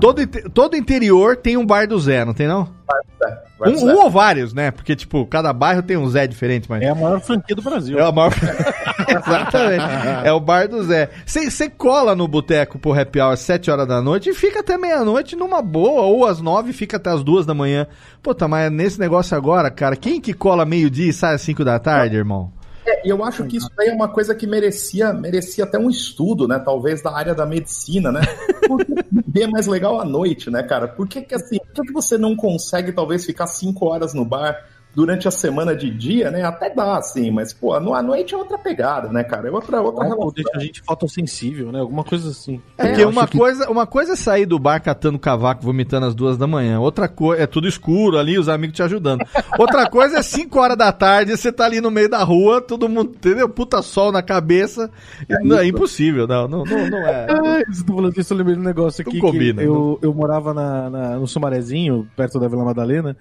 Todo, 0.00 0.20
inte- 0.20 0.48
todo 0.50 0.76
interior 0.76 1.36
tem 1.36 1.56
um 1.56 1.64
bar 1.64 1.86
do 1.86 1.98
Zé, 2.00 2.24
não 2.24 2.34
tem 2.34 2.48
não? 2.48 2.68
Vai, 3.60 3.70
Um, 3.72 3.76
Zé. 3.76 3.94
um 3.94 4.02
ou 4.02 4.10
vários, 4.10 4.52
né? 4.52 4.70
Porque, 4.72 4.96
tipo, 4.96 5.24
cada 5.26 5.52
bairro 5.52 5.80
tem 5.82 5.96
um 5.96 6.08
Zé 6.08 6.26
diferente, 6.26 6.66
mas. 6.68 6.82
É 6.82 6.88
a 6.88 6.94
maior 6.94 7.20
franquia 7.20 7.54
do 7.54 7.62
Brasil. 7.62 7.98
É 7.98 8.02
a 8.02 8.10
maior. 8.10 8.32
Exatamente. 9.08 9.84
É 10.24 10.32
o 10.32 10.40
bar 10.40 10.68
do 10.68 10.82
Zé. 10.82 11.10
Você 11.26 11.68
cola 11.68 12.14
no 12.14 12.26
boteco 12.26 12.78
pro 12.78 12.98
happy 12.98 13.20
hour 13.20 13.32
às 13.32 13.40
7 13.40 13.70
horas 13.70 13.86
da 13.86 14.00
noite 14.00 14.30
e 14.30 14.34
fica 14.34 14.60
até 14.60 14.76
meia-noite 14.76 15.36
numa 15.36 15.62
boa, 15.62 16.02
ou 16.02 16.26
às 16.26 16.40
9 16.40 16.70
e 16.70 16.72
fica 16.72 16.96
até 16.96 17.10
as 17.10 17.22
2 17.22 17.46
da 17.46 17.54
manhã. 17.54 17.86
Puta, 18.22 18.48
mas 18.48 18.70
nesse 18.70 18.98
negócio 18.98 19.36
agora, 19.36 19.70
cara, 19.70 19.96
quem 19.96 20.20
que 20.20 20.32
cola 20.32 20.64
meio-dia 20.64 21.10
e 21.10 21.12
sai 21.12 21.34
às 21.34 21.42
5 21.42 21.64
da 21.64 21.78
tarde, 21.78 22.16
irmão? 22.16 22.52
É, 22.86 23.00
eu 23.10 23.24
acho 23.24 23.44
que 23.44 23.56
isso 23.56 23.70
aí 23.78 23.88
é 23.88 23.92
uma 23.94 24.08
coisa 24.08 24.34
que 24.34 24.46
merecia, 24.46 25.12
merecia 25.12 25.64
até 25.64 25.78
um 25.78 25.88
estudo, 25.88 26.46
né? 26.46 26.58
Talvez 26.58 27.02
da 27.02 27.16
área 27.16 27.34
da 27.34 27.46
medicina, 27.46 28.12
né? 28.12 28.20
Por 28.66 28.84
que 28.84 28.94
beber 29.10 29.44
é 29.44 29.46
mais 29.46 29.66
legal 29.66 30.00
à 30.00 30.04
noite, 30.04 30.50
né, 30.50 30.62
cara? 30.62 30.86
Por 30.86 31.08
que, 31.08 31.22
que 31.22 31.34
assim, 31.34 31.58
por 31.74 31.84
que 31.84 31.92
você 31.92 32.18
não 32.18 32.36
consegue, 32.36 32.92
talvez, 32.92 33.24
ficar 33.24 33.46
cinco 33.46 33.86
horas 33.86 34.12
no 34.12 34.24
bar 34.24 34.66
durante 34.94 35.26
a 35.26 35.30
semana 35.30 35.74
de 35.74 35.90
dia, 35.90 36.30
né? 36.30 36.42
Até 36.44 36.70
dá, 36.70 36.96
assim, 36.96 37.30
mas, 37.30 37.52
pô, 37.52 37.78
no- 37.80 37.94
à 37.94 38.02
noite 38.02 38.34
é 38.34 38.36
outra 38.38 38.56
pegada, 38.58 39.08
né, 39.08 39.24
cara? 39.24 39.48
É 39.48 39.50
outra, 39.50 39.80
outra 39.82 40.04
Ou 40.04 40.10
relação. 40.10 40.32
deixa 40.34 40.50
a 40.54 40.58
gente 40.60 40.82
fotossensível, 40.82 41.72
né? 41.72 41.80
Alguma 41.80 42.04
coisa 42.04 42.30
assim. 42.30 42.60
É, 42.78 42.84
É, 42.84 42.88
porque 42.90 43.04
uma, 43.04 43.26
que- 43.26 43.36
coisa, 43.38 43.68
uma 43.70 43.86
coisa 43.86 44.12
é 44.12 44.16
sair 44.16 44.46
do 44.46 44.58
bar 44.58 44.80
catando 44.80 45.18
cavaco, 45.18 45.62
vomitando 45.64 46.06
às 46.06 46.14
duas 46.14 46.36
da 46.38 46.46
manhã. 46.46 46.78
Outra 46.80 47.08
coisa 47.08 47.42
é 47.42 47.46
tudo 47.46 47.66
escuro 47.68 48.18
ali, 48.18 48.38
os 48.38 48.48
amigos 48.48 48.76
te 48.76 48.82
ajudando. 48.82 49.24
Outra 49.58 49.88
coisa 49.90 50.18
é 50.18 50.22
5 50.22 50.58
horas 50.60 50.76
da 50.76 50.92
tarde, 50.92 51.36
você 51.36 51.50
tá 51.52 51.64
ali 51.64 51.80
no 51.80 51.90
meio 51.90 52.08
da 52.08 52.22
rua, 52.22 52.60
todo 52.60 52.88
mundo, 52.88 53.12
entendeu? 53.14 53.48
Puta 53.48 53.82
sol 53.82 54.12
na 54.12 54.22
cabeça. 54.22 54.90
não, 55.42 55.58
é 55.58 55.66
impossível, 55.66 56.26
não, 56.26 56.46
não, 56.48 56.64
não, 56.64 56.90
não 56.90 56.98
é. 57.06 57.26
Ah, 57.44 57.60
tá 57.64 57.84
falando 57.86 58.12
disso, 58.12 58.32
eu 58.32 58.38
lembrei 58.38 58.54
de 58.56 58.60
um 58.60 58.64
negócio 58.64 59.02
aqui. 59.02 59.14
Não 59.14 59.20
combina, 59.30 59.60
que 59.62 59.68
eu, 59.68 59.98
eu 60.02 60.14
morava 60.14 60.54
na, 60.54 60.88
na- 60.90 61.16
no 61.16 61.26
Sumarezinho, 61.26 62.08
perto 62.16 62.38
da 62.38 62.48
Vila 62.48 62.64
Madalena, 62.64 63.16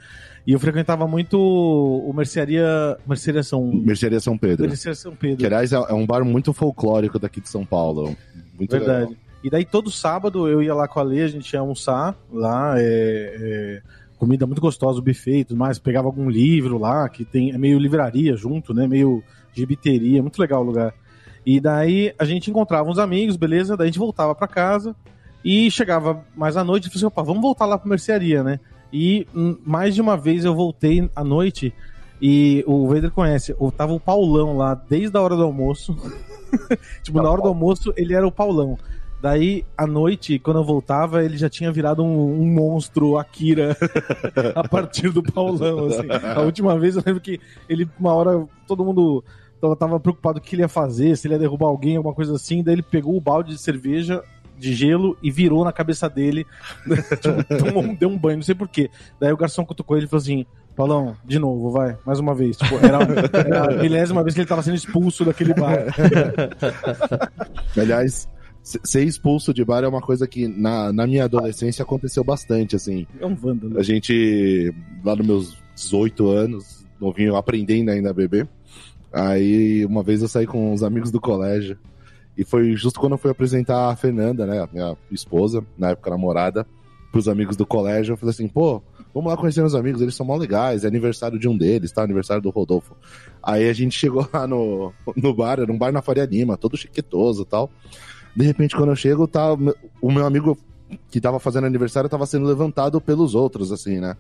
e 0.46 0.52
eu 0.52 0.60
frequentava 0.60 1.08
muito 1.08 1.40
o 1.40 2.12
Mercearia, 2.14 2.98
Mercearia 3.08 3.44
São, 3.44 3.66
Mercearia 3.66 4.20
São 4.20 4.38
Pedro. 4.38 4.68
Mercearia 4.68 4.96
São 4.96 5.16
Pedro. 5.16 5.38
Que, 5.38 5.46
aliás, 5.46 5.72
é 5.72 5.76
é 5.76 5.94
um 5.94 6.06
bar 6.06 6.26
muito 6.26 6.52
folclórico 6.52 7.18
daqui 7.18 7.40
de 7.40 7.48
São 7.48 7.66
Paulo. 7.66 8.16
Muito 8.58 8.72
Verdade. 8.72 9.10
legal. 9.10 9.24
E 9.44 9.50
daí 9.50 9.66
todo 9.66 9.92
sábado 9.92 10.48
eu 10.48 10.62
ia 10.64 10.74
lá 10.74 10.88
com 10.88 11.00
a 11.00 11.04
Lê, 11.04 11.22
a 11.22 11.28
gente 11.28 11.52
ia 11.52 11.60
almoçar 11.60 12.16
lá, 12.32 12.76
é, 12.78 12.82
é, 12.82 13.82
comida 14.18 14.48
muito 14.48 14.62
gostosa, 14.62 15.00
o 15.00 15.02
buffet 15.02 15.40
e 15.40 15.44
tudo 15.44 15.58
mais, 15.58 15.78
pegava 15.78 16.08
algum 16.08 16.30
livro 16.30 16.78
lá, 16.78 17.10
que 17.10 17.26
tem, 17.26 17.52
é 17.52 17.58
meio 17.58 17.78
livraria 17.78 18.38
junto, 18.38 18.74
né, 18.74 18.88
meio 18.88 19.22
gibiteria, 19.54 20.22
muito 20.22 20.40
legal 20.40 20.62
o 20.62 20.66
lugar. 20.66 20.94
E 21.46 21.60
daí 21.60 22.14
a 22.18 22.24
gente 22.24 22.50
encontrava 22.50 22.90
uns 22.90 22.98
amigos, 22.98 23.36
beleza, 23.36 23.76
daí 23.76 23.86
a 23.86 23.92
gente 23.92 24.00
voltava 24.00 24.34
pra 24.34 24.48
casa 24.48 24.96
e 25.44 25.70
chegava 25.70 26.24
mais 26.36 26.56
à 26.56 26.64
noite 26.64 26.86
e 26.86 26.88
falei 26.88 27.00
assim, 27.00 27.06
opa, 27.06 27.22
vamos 27.22 27.42
voltar 27.42 27.66
lá 27.66 27.78
pra 27.78 27.90
mercearia, 27.90 28.44
né? 28.44 28.62
E 28.94 29.28
hum, 29.36 29.58
mais 29.66 29.96
de 29.96 30.02
uma 30.02 30.16
vez 30.16 30.46
eu 30.46 30.54
voltei 30.54 31.10
à 31.16 31.24
noite 31.24 31.74
e 32.22 32.64
o 32.68 32.88
Vader 32.88 33.10
conhece, 33.10 33.56
eu 33.60 33.72
tava 33.72 33.92
o 33.92 34.00
Paulão 34.00 34.56
lá 34.56 34.76
desde 34.76 35.18
a 35.18 35.22
hora 35.22 35.36
do 35.36 35.42
almoço. 35.42 35.98
tipo, 37.02 37.20
na 37.20 37.30
hora 37.30 37.42
do 37.42 37.48
almoço 37.48 37.92
ele 37.98 38.14
era 38.14 38.26
o 38.26 38.32
Paulão. 38.32 38.78
Daí, 39.20 39.66
à 39.78 39.88
noite, 39.88 40.38
quando 40.38 40.60
eu 40.60 40.66
voltava, 40.66 41.24
ele 41.24 41.38
já 41.38 41.50
tinha 41.50 41.72
virado 41.72 42.04
um, 42.04 42.42
um 42.42 42.46
monstro 42.46 43.18
Akira 43.18 43.76
a 44.54 44.68
partir 44.68 45.10
do 45.10 45.24
Paulão. 45.24 45.88
Assim. 45.88 46.08
A 46.36 46.42
última 46.42 46.78
vez 46.78 46.96
eu 46.96 47.04
lembro 47.06 47.22
que 47.22 47.40
ele, 47.68 47.90
uma 47.98 48.14
hora, 48.14 48.46
todo 48.68 48.86
mundo 48.86 49.24
tava 49.80 49.98
preocupado 49.98 50.40
o 50.40 50.42
que 50.42 50.56
ele 50.56 50.62
ia 50.62 50.68
fazer, 50.68 51.18
se 51.18 51.26
ele 51.26 51.36
ia 51.36 51.40
derrubar 51.40 51.68
alguém, 51.68 51.96
alguma 51.96 52.14
coisa 52.14 52.36
assim. 52.36 52.62
Daí 52.62 52.76
ele 52.76 52.84
pegou 52.84 53.16
o 53.16 53.22
balde 53.22 53.54
de 53.54 53.58
cerveja 53.58 54.22
de 54.58 54.74
gelo 54.74 55.18
e 55.22 55.30
virou 55.32 55.64
na 55.66 55.72
cabeça 55.72 56.10
dele. 56.10 56.46
Tomou- 57.60 57.96
deu 57.96 58.10
um 58.10 58.18
banho, 58.18 58.38
não 58.38 58.44
sei 58.44 58.56
porquê. 58.56 58.90
Daí 59.20 59.32
o 59.32 59.38
garçom 59.38 59.66
cutucou 59.66 59.98
ele 59.98 60.06
e 60.06 60.10
falou 60.10 60.22
assim: 60.22 60.46
Paulão, 60.76 61.16
de 61.26 61.38
novo, 61.40 61.70
vai, 61.72 61.98
mais 62.06 62.20
uma 62.20 62.34
vez. 62.34 62.58
Tipo, 62.58 62.76
era, 62.78 62.98
era 63.40 63.74
a 63.74 63.82
milésima 63.82 64.24
vez 64.24 64.34
que 64.34 64.42
ele 64.42 64.48
tava 64.48 64.64
sendo 64.64 64.76
expulso 64.76 65.24
daquele 65.26 65.54
bar. 65.54 65.86
Aliás, 67.78 68.28
se- 68.62 68.80
ser 68.84 69.04
expulso 69.04 69.54
de 69.54 69.64
bar 69.64 69.84
é 69.84 69.88
uma 69.88 70.02
coisa 70.02 70.28
que 70.28 70.48
na, 70.48 70.92
na 70.94 71.06
minha 71.08 71.26
adolescência 71.26 71.84
aconteceu 71.84 72.24
bastante, 72.24 72.76
assim. 72.76 73.06
É 73.20 73.26
um 73.26 73.36
vândalo. 73.36 73.78
A 73.80 73.84
gente, 73.84 74.74
lá 75.04 75.16
nos 75.16 75.26
meus 75.28 75.58
18 75.76 76.28
anos, 76.30 76.86
novinho, 77.00 77.36
aprendendo 77.36 77.90
ainda 77.92 78.10
a 78.10 78.14
beber, 78.14 78.48
Aí 79.16 79.86
uma 79.86 80.02
vez 80.02 80.24
eu 80.24 80.28
saí 80.28 80.48
com 80.48 80.74
os 80.74 80.82
amigos 80.82 81.12
do 81.12 81.22
colégio. 81.22 81.78
E 82.38 82.44
foi 82.44 82.76
justo 82.76 83.00
quando 83.00 83.14
eu 83.14 83.18
fui 83.18 83.32
apresentar 83.32 83.90
a 83.90 83.96
Fernanda, 83.96 84.46
né? 84.46 84.62
A 84.62 84.68
minha 84.72 84.98
esposa, 85.12 85.66
na 85.78 85.90
época 85.90 86.10
namorada, 86.10 86.66
pros 87.12 87.28
amigos 87.28 87.56
do 87.56 87.66
colégio. 87.66 88.14
Eu 88.14 88.18
falei 88.18 88.32
assim, 88.32 88.48
pô, 88.48 88.82
vamos 89.14 89.32
lá 89.32 89.38
conhecer 89.38 89.62
meus 89.62 89.76
amigos, 89.76 90.02
eles 90.02 90.16
são 90.16 90.26
mó 90.26 90.36
legais, 90.36 90.84
é 90.84 90.88
aniversário 90.88 91.38
de 91.38 91.48
um 91.48 91.56
deles, 91.56 91.92
tá? 91.92 92.02
Aniversário 92.02 92.42
do 92.42 92.50
Rodolfo. 92.50 92.96
Aí 93.42 93.70
a 93.70 93.74
gente 93.74 93.98
chegou 93.98 94.28
lá 94.34 94.48
no, 94.48 94.92
no 95.16 95.34
bar, 95.34 95.60
era 95.60 95.72
um 95.72 95.78
bar 95.78 95.92
na 95.92 96.02
Faria 96.02 96.26
Lima, 96.26 96.58
todo 96.58 96.76
chiquetoso 96.76 97.44
e 97.44 97.46
tal. 97.46 97.70
De 98.36 98.44
repente, 98.44 98.76
quando 98.76 98.90
eu 98.90 98.96
chego, 98.96 99.28
tá 99.28 99.54
o 99.54 100.12
meu 100.12 100.26
amigo 100.26 100.58
que 101.10 101.22
tava 101.22 101.40
fazendo 101.40 101.66
aniversário 101.66 102.10
tava 102.10 102.26
sendo 102.26 102.46
levantado 102.46 103.00
pelos 103.00 103.36
outros, 103.36 103.72
assim, 103.72 104.00
né? 104.00 104.18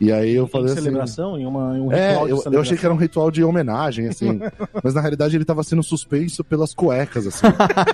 E 0.00 0.12
aí 0.12 0.34
eu 0.34 0.46
falei 0.46 0.68
em 0.68 0.72
assim. 0.72 0.82
celebração, 0.82 1.38
em, 1.38 1.44
uma, 1.46 1.76
em 1.76 1.80
um 1.80 1.92
É, 1.92 2.10
ritual 2.10 2.26
de 2.26 2.30
eu, 2.32 2.52
eu 2.52 2.60
achei 2.60 2.76
que 2.76 2.84
era 2.84 2.94
um 2.94 2.98
ritual 2.98 3.30
de 3.30 3.42
homenagem, 3.42 4.06
assim. 4.08 4.38
mas 4.82 4.94
na 4.94 5.00
realidade 5.00 5.36
ele 5.36 5.44
tava 5.44 5.62
sendo 5.64 5.82
suspenso 5.82 6.44
pelas 6.44 6.72
cuecas, 6.72 7.26
assim. 7.26 7.46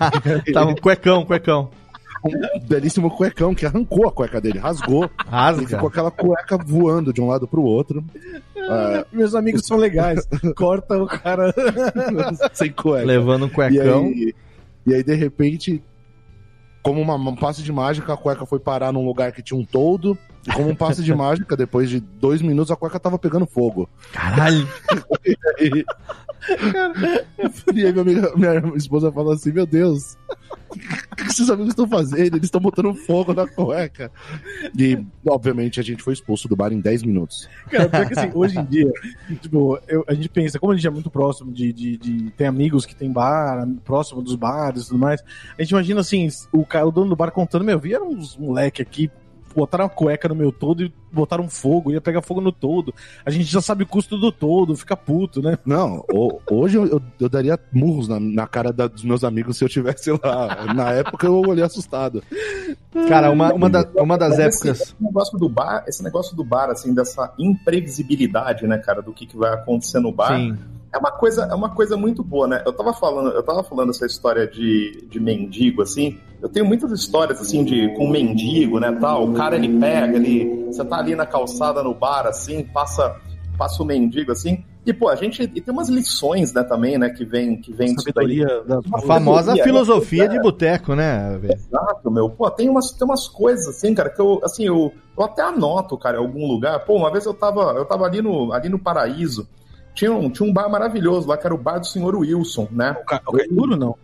Tava 0.52 0.70
um 0.70 0.74
cuecão, 0.74 1.24
cuecão. 1.24 1.70
um 2.24 2.60
belíssimo 2.66 3.10
cuecão 3.10 3.54
que 3.54 3.64
arrancou 3.64 4.06
a 4.06 4.12
cueca 4.12 4.38
dele, 4.40 4.58
rasgou. 4.58 5.04
Ele 5.04 5.12
Rasga. 5.28 5.66
ficou 5.66 5.88
aquela 5.88 6.10
cueca 6.10 6.58
voando 6.58 7.12
de 7.12 7.20
um 7.22 7.26
lado 7.28 7.48
pro 7.48 7.62
outro. 7.62 8.04
É, 8.56 9.06
Meus 9.12 9.34
amigos 9.34 9.62
são 9.66 9.76
legais. 9.78 10.26
Corta 10.56 10.98
o 11.02 11.06
cara. 11.06 11.54
sem 12.52 12.70
cueca. 12.70 13.06
Levando 13.06 13.44
um 13.44 13.48
E 13.48 13.50
cuecão. 13.50 14.04
aí, 14.06 14.34
e 14.86 14.94
aí, 14.94 15.02
de 15.02 15.14
repente, 15.14 15.82
como 16.82 17.00
uma, 17.00 17.14
um 17.14 17.34
passe 17.36 17.62
de 17.62 17.72
mágica, 17.72 18.12
a 18.12 18.16
cueca 18.16 18.44
foi 18.44 18.58
parar 18.58 18.92
num 18.92 19.04
lugar 19.06 19.32
que 19.32 19.42
tinha 19.42 19.58
um 19.58 19.64
toldo. 19.64 20.16
E 20.46 20.52
como 20.52 20.68
um 20.68 20.74
passe 20.74 21.02
de 21.02 21.12
mágica, 21.14 21.56
depois 21.56 21.88
de 21.88 22.00
dois 22.00 22.42
minutos, 22.42 22.70
a 22.70 22.76
cueca 22.76 23.00
tava 23.00 23.18
pegando 23.18 23.46
fogo. 23.46 23.88
Caralho. 24.12 24.68
E 25.24 25.36
aí, 25.58 25.84
e 27.74 27.86
aí 27.86 27.92
minha, 27.92 28.02
amiga, 28.02 28.32
minha 28.36 28.76
esposa 28.76 29.10
falou 29.10 29.32
assim: 29.32 29.50
Meu 29.52 29.66
Deus, 29.66 30.16
o 31.12 31.16
que 31.16 31.22
esses 31.26 31.48
amigos 31.48 31.70
estão 31.70 31.88
fazendo? 31.88 32.36
Eles 32.36 32.44
estão 32.44 32.60
botando 32.60 32.94
fogo 32.94 33.32
na 33.32 33.46
cueca. 33.46 34.10
E, 34.78 34.98
obviamente, 35.26 35.80
a 35.80 35.82
gente 35.82 36.02
foi 36.02 36.12
expulso 36.12 36.46
do 36.48 36.54
bar 36.56 36.72
em 36.72 36.80
10 36.80 37.02
minutos. 37.04 37.48
Cara, 37.70 37.88
porque 37.88 38.18
assim, 38.18 38.30
hoje 38.34 38.58
em 38.58 38.64
dia, 38.64 38.92
tipo, 39.40 39.78
eu- 39.88 40.04
a 40.06 40.14
gente 40.14 40.28
pensa, 40.28 40.58
como 40.58 40.72
a 40.72 40.76
gente 40.76 40.86
é 40.86 40.90
muito 40.90 41.10
próximo 41.10 41.52
de, 41.52 41.72
de, 41.72 41.96
de- 41.96 42.30
Tem 42.32 42.46
amigos 42.46 42.84
que 42.84 42.94
tem 42.94 43.10
bar, 43.10 43.66
próximo 43.84 44.20
dos 44.22 44.34
bares 44.34 44.84
e 44.84 44.88
tudo 44.88 44.98
mais. 44.98 45.22
A 45.58 45.62
gente 45.62 45.70
imagina 45.70 46.00
assim, 46.00 46.28
o, 46.52 46.64
cara, 46.66 46.86
o 46.86 46.92
dono 46.92 47.08
do 47.10 47.16
bar 47.16 47.30
contando, 47.30 47.64
meu, 47.64 47.78
vieram 47.78 48.10
uns 48.10 48.36
moleque 48.36 48.82
aqui. 48.82 49.10
Botaram 49.54 49.84
uma 49.84 49.90
cueca 49.90 50.28
no 50.28 50.34
meu 50.34 50.50
todo 50.50 50.82
e 50.82 50.92
botaram 51.12 51.48
fogo, 51.48 51.92
ia 51.92 52.00
pegar 52.00 52.20
fogo 52.22 52.40
no 52.40 52.50
todo. 52.50 52.92
A 53.24 53.30
gente 53.30 53.44
já 53.44 53.60
sabe 53.60 53.84
o 53.84 53.86
custo 53.86 54.18
do 54.18 54.32
todo, 54.32 54.76
fica 54.76 54.96
puto, 54.96 55.40
né? 55.40 55.56
Não, 55.64 56.04
ho- 56.12 56.40
hoje 56.50 56.76
eu, 56.76 57.00
eu- 57.20 57.28
daria 57.28 57.58
murros 57.72 58.08
na, 58.08 58.18
na 58.18 58.46
cara 58.46 58.72
da- 58.72 58.88
dos 58.88 59.04
meus 59.04 59.22
amigos 59.22 59.56
se 59.56 59.64
eu 59.64 59.68
tivesse 59.68 60.10
lá. 60.10 60.72
Na 60.74 60.90
época 60.90 61.26
eu 61.26 61.40
olhei 61.40 61.62
assustado. 61.64 62.22
Cara, 63.08 63.30
uma, 63.30 63.52
uma, 63.52 63.70
da- 63.70 63.88
uma 63.96 64.18
das 64.18 64.30
Mas 64.30 64.38
épocas. 64.40 64.80
Esse, 64.80 64.82
esse 64.92 65.02
negócio 65.02 65.38
do 65.38 65.48
bar, 65.48 65.84
esse 65.86 66.02
negócio 66.02 66.36
do 66.36 66.44
bar, 66.44 66.70
assim, 66.70 66.92
dessa 66.94 67.32
imprevisibilidade, 67.38 68.66
né, 68.66 68.78
cara, 68.78 69.02
do 69.02 69.12
que, 69.12 69.26
que 69.26 69.36
vai 69.36 69.52
acontecer 69.52 70.00
no 70.00 70.12
bar, 70.12 70.36
Sim. 70.36 70.56
É 70.94 70.98
uma 70.98 71.10
coisa, 71.10 71.42
é 71.50 71.54
uma 71.54 71.70
coisa 71.70 71.96
muito 71.96 72.22
boa, 72.22 72.46
né? 72.46 72.62
Eu 72.64 72.72
tava 72.72 72.92
falando, 72.94 73.30
eu 73.30 73.42
tava 73.42 73.64
falando 73.64 73.90
essa 73.90 74.06
história 74.06 74.46
de, 74.46 75.04
de 75.10 75.18
mendigo, 75.18 75.82
assim. 75.82 76.20
Eu 76.40 76.48
tenho 76.48 76.64
muitas 76.64 76.92
histórias, 76.92 77.40
assim, 77.40 77.64
de 77.64 77.92
com 77.96 78.08
mendigo, 78.08 78.78
né, 78.78 78.96
tal. 79.00 79.28
O 79.28 79.34
cara, 79.34 79.56
ele 79.56 79.80
pega, 79.80 80.16
ele... 80.16 80.66
Você 80.66 80.84
tá 80.84 80.98
ali 80.98 81.16
na 81.16 81.26
calçada, 81.26 81.82
no 81.82 81.92
bar, 81.92 82.26
assim, 82.26 82.62
passa, 82.62 83.16
passa 83.58 83.82
o 83.82 83.86
mendigo, 83.86 84.30
assim. 84.30 84.64
E, 84.86 84.92
pô, 84.92 85.08
a 85.08 85.16
gente... 85.16 85.42
E 85.42 85.60
tem 85.60 85.74
umas 85.74 85.88
lições, 85.88 86.52
né, 86.52 86.62
também, 86.62 86.96
né, 86.96 87.10
que 87.10 87.24
vem, 87.24 87.60
que 87.60 87.72
vem 87.72 87.92
disso 87.92 88.12
daí. 88.14 88.44
Da 88.64 88.78
A 88.92 89.00
famosa 89.00 89.52
Filosofia, 89.52 89.64
filosofia 89.64 90.28
de 90.28 90.40
boteco, 90.40 90.94
né? 90.94 91.40
Exato, 91.42 92.08
meu. 92.08 92.30
Pô, 92.30 92.48
tem 92.50 92.68
umas, 92.68 92.92
tem 92.92 93.04
umas 93.04 93.26
coisas 93.26 93.66
assim, 93.66 93.92
cara, 93.94 94.10
que 94.10 94.20
eu, 94.20 94.40
assim, 94.44 94.64
eu, 94.64 94.92
eu 95.18 95.24
até 95.24 95.42
anoto, 95.42 95.98
cara, 95.98 96.18
em 96.18 96.20
algum 96.20 96.46
lugar. 96.46 96.84
Pô, 96.84 96.94
uma 96.96 97.10
vez 97.10 97.24
eu 97.26 97.34
tava, 97.34 97.72
eu 97.72 97.84
tava 97.84 98.04
ali 98.04 98.22
no, 98.22 98.52
ali 98.52 98.68
no 98.68 98.78
Paraíso. 98.78 99.48
Tinha 99.94 100.12
um, 100.12 100.28
tinha 100.28 100.48
um 100.48 100.52
bar 100.52 100.68
maravilhoso 100.68 101.28
lá, 101.28 101.36
que 101.36 101.46
era 101.46 101.54
o 101.54 101.58
bar 101.58 101.78
do 101.78 101.86
senhor 101.86 102.14
Wilson, 102.16 102.68
né? 102.70 102.96
O, 103.00 103.04
ca... 103.04 103.22
o 103.26 103.32
Caeturo, 103.32 103.76
não? 103.76 103.96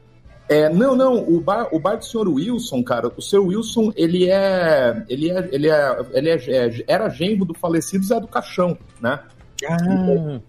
É, 0.48 0.68
não, 0.68 0.96
não, 0.96 1.16
o 1.28 1.40
bar, 1.40 1.68
o 1.70 1.78
bar 1.78 1.96
do 1.96 2.04
senhor 2.04 2.28
Wilson, 2.28 2.82
cara, 2.82 3.12
o 3.16 3.22
senhor 3.22 3.46
Wilson, 3.46 3.92
ele 3.94 4.28
é. 4.28 5.04
Ele 5.08 5.30
é. 5.30 5.48
Ele 5.52 5.68
é. 5.68 6.06
Ele 6.12 6.28
é, 6.28 6.34
é- 6.34 6.84
era 6.88 7.08
genro 7.08 7.44
do 7.44 7.54
falecido 7.54 8.04
Zé 8.04 8.18
do 8.18 8.26
Caixão, 8.26 8.76
né? 9.00 9.20
Ah, 9.68 9.76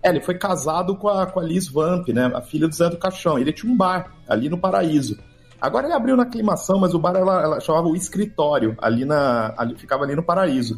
É, 0.01 0.09
ele 0.09 0.21
foi 0.21 0.35
casado 0.35 0.95
com 0.95 1.07
a, 1.07 1.25
com 1.25 1.39
a 1.39 1.43
Liz 1.43 1.67
Vamp, 1.67 2.07
né? 2.09 2.31
A 2.33 2.41
filha 2.41 2.67
do 2.67 2.73
Zé 2.73 2.89
do 2.89 2.97
Caixão. 2.97 3.37
Ele 3.37 3.53
tinha 3.53 3.71
um 3.71 3.77
bar 3.77 4.11
ali 4.27 4.49
no 4.49 4.57
Paraíso. 4.57 5.19
Agora 5.59 5.85
ele 5.85 5.93
abriu 5.93 6.17
na 6.17 6.23
aclimação, 6.23 6.79
mas 6.79 6.93
o 6.95 6.99
bar 6.99 7.15
ela, 7.15 7.43
ela 7.43 7.59
chamava 7.59 7.87
o 7.87 7.95
escritório, 7.95 8.75
ali 8.81 9.05
na. 9.05 9.53
Ali, 9.55 9.75
ficava 9.75 10.03
ali 10.03 10.15
no 10.15 10.23
Paraíso. 10.23 10.75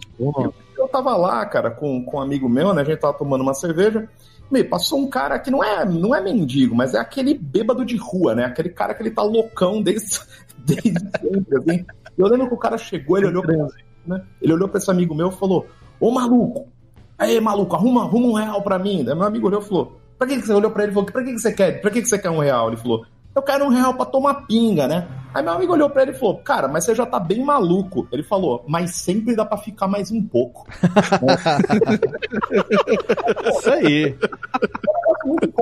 Eu 0.77 0.87
tava 0.89 1.15
lá, 1.15 1.45
cara, 1.45 1.71
com, 1.71 2.03
com 2.03 2.17
um 2.17 2.21
amigo 2.21 2.49
meu, 2.49 2.73
né? 2.73 2.81
A 2.81 2.85
gente 2.85 2.99
tava 2.99 3.13
tomando 3.13 3.41
uma 3.41 3.53
cerveja. 3.53 4.09
Meu, 4.51 4.67
passou 4.69 4.99
um 4.99 5.09
cara 5.09 5.39
que 5.39 5.49
não 5.49 5.63
é, 5.63 5.85
não 5.85 6.13
é 6.13 6.21
mendigo, 6.21 6.75
mas 6.75 6.93
é 6.93 6.99
aquele 6.99 7.33
bêbado 7.33 7.83
de 7.83 7.97
rua, 7.97 8.35
né? 8.35 8.45
Aquele 8.45 8.69
cara 8.69 8.93
que 8.93 9.01
ele 9.01 9.11
tá 9.11 9.23
loucão 9.23 9.81
desde, 9.81 10.19
desde 10.59 10.99
sempre, 10.99 11.57
assim. 11.57 11.85
Eu 12.17 12.27
lembro 12.27 12.47
que 12.47 12.53
o 12.53 12.57
cara 12.57 12.77
chegou, 12.77 13.17
ele 13.17 13.27
olhou 13.27 13.41
pra, 13.41 13.67
né? 14.05 14.23
Ele 14.41 14.53
olhou 14.53 14.69
pra 14.69 14.77
esse 14.77 14.91
amigo 14.91 15.15
meu 15.15 15.29
e 15.29 15.33
falou: 15.33 15.65
Ô 15.99 16.11
maluco, 16.11 16.67
aí 17.17 17.39
maluco, 17.39 17.75
arruma, 17.75 18.03
arruma 18.03 18.27
um 18.27 18.33
real 18.33 18.61
pra 18.61 18.77
mim. 18.77 19.03
Daí 19.03 19.15
meu 19.15 19.25
amigo 19.25 19.47
olhou 19.47 19.61
e 19.61 19.65
falou: 19.65 19.99
Pra 20.17 20.27
que, 20.27 20.39
que 20.39 20.45
você 20.45 20.53
olhou 20.53 20.71
pra 20.71 20.83
ele 20.83 20.91
e 20.91 20.93
falou: 20.93 21.11
Pra 21.11 21.23
que, 21.23 21.33
que 21.33 21.39
você 21.39 21.51
quer? 21.51 21.81
Pra 21.81 21.89
que, 21.89 22.01
que 22.01 22.07
você 22.07 22.19
quer 22.19 22.29
um 22.29 22.39
real? 22.39 22.67
Ele 22.67 22.77
falou: 22.77 23.05
Eu 23.35 23.41
quero 23.41 23.65
um 23.65 23.69
real 23.69 23.95
pra 23.95 24.05
tomar 24.05 24.45
pinga, 24.45 24.87
né? 24.87 25.07
Aí 25.33 25.41
meu 25.41 25.53
amigo 25.53 25.73
olhou 25.73 25.89
pra 25.89 26.03
ele 26.03 26.11
e 26.11 26.13
falou: 26.13 26.37
Cara, 26.37 26.67
mas 26.67 26.85
você 26.85 26.93
já 26.93 27.03
tá 27.05 27.19
bem 27.19 27.43
maluco. 27.43 28.07
Ele 28.11 28.21
falou: 28.21 28.63
Mas 28.67 28.95
sempre 28.95 29.35
dá 29.35 29.43
pra 29.43 29.57
ficar 29.57 29.87
mais 29.87 30.11
um 30.11 30.21
pouco. 30.21 30.67
Isso 33.57 33.69
aí. 33.71 34.15
O 35.25 35.33
cara 35.33 35.53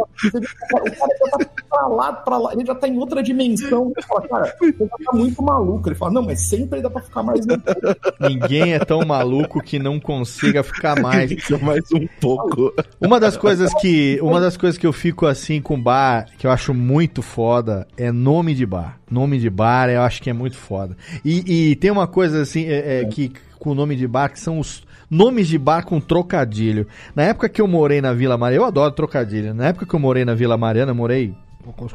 o 0.84 0.88
já 0.90 1.38
tá 1.38 1.46
pra 1.70 1.88
lá, 1.88 2.14
pra 2.14 2.38
lá, 2.38 2.54
ele 2.54 2.66
já 2.66 2.76
tá 2.76 2.88
em 2.88 2.98
outra 2.98 3.22
dimensão. 3.22 3.92
Ele 3.96 4.06
fala, 4.06 4.28
cara, 4.28 4.56
você 4.60 4.76
já 4.80 4.88
tá 4.88 5.14
muito 5.14 5.44
maluco. 5.44 5.88
Ele 5.88 5.96
fala, 5.96 6.14
não, 6.14 6.24
mas 6.24 6.42
sempre 6.42 6.82
dá 6.82 6.90
pra 6.90 7.02
ficar 7.02 7.24
mais 7.24 7.46
um 7.46 7.60
pouco. 7.60 7.82
Ninguém 8.20 8.74
é 8.74 8.80
tão 8.80 9.06
maluco 9.06 9.62
que 9.62 9.78
não 9.78 10.00
consiga 10.00 10.64
ficar 10.64 11.00
mais. 11.00 11.32
Mais 11.62 11.84
um 11.94 12.08
pouco. 12.20 12.74
Uma 13.00 13.20
das 13.20 13.38
coisas 13.38 13.74
que, 13.76 14.20
uma 14.22 14.40
das 14.40 14.58
coisas 14.58 14.78
que 14.78 14.88
eu 14.88 14.94
fico 14.94 15.28
assim 15.28 15.62
com 15.62 15.82
bar, 15.82 16.26
que 16.38 16.48
eu 16.48 16.52
acho 16.52 16.74
muito 16.74 17.22
foda, 17.22 17.61
é 17.98 18.12
nome 18.12 18.54
de 18.54 18.66
bar. 18.66 19.00
Nome 19.10 19.40
de 19.40 19.50
bar, 19.50 19.90
eu 19.90 20.02
acho 20.02 20.22
que 20.22 20.30
é 20.30 20.34
muito 20.34 20.58
foda. 20.58 20.96
E, 21.24 21.72
e 21.72 21.76
tem 21.76 21.92
uma 21.92 22.08
coisa 22.08 22.42
assim, 22.42 22.66
é, 22.66 23.02
é, 23.02 23.06
que 23.06 23.32
com 23.60 23.72
o 23.72 23.76
nome 23.76 23.96
de 23.96 24.08
bar, 24.08 24.30
que 24.30 24.40
são 24.40 24.60
os 24.60 24.84
nomes 25.10 25.48
de 25.48 25.58
bar 25.58 25.86
com 25.86 26.00
trocadilho. 26.00 26.88
Na 27.16 27.24
época 27.24 27.50
que 27.50 27.62
eu 27.62 27.68
morei 27.68 28.02
na 28.02 28.14
Vila 28.14 28.38
Mariana, 28.38 28.64
eu 28.64 28.68
adoro 28.68 28.92
trocadilho. 28.94 29.54
Na 29.54 29.68
época 29.68 29.86
que 29.86 29.94
eu 29.94 30.00
morei 30.00 30.26
na 30.26 30.34
Vila 30.34 30.58
Mariana, 30.58 30.92
eu 30.92 30.96
morei 30.96 31.36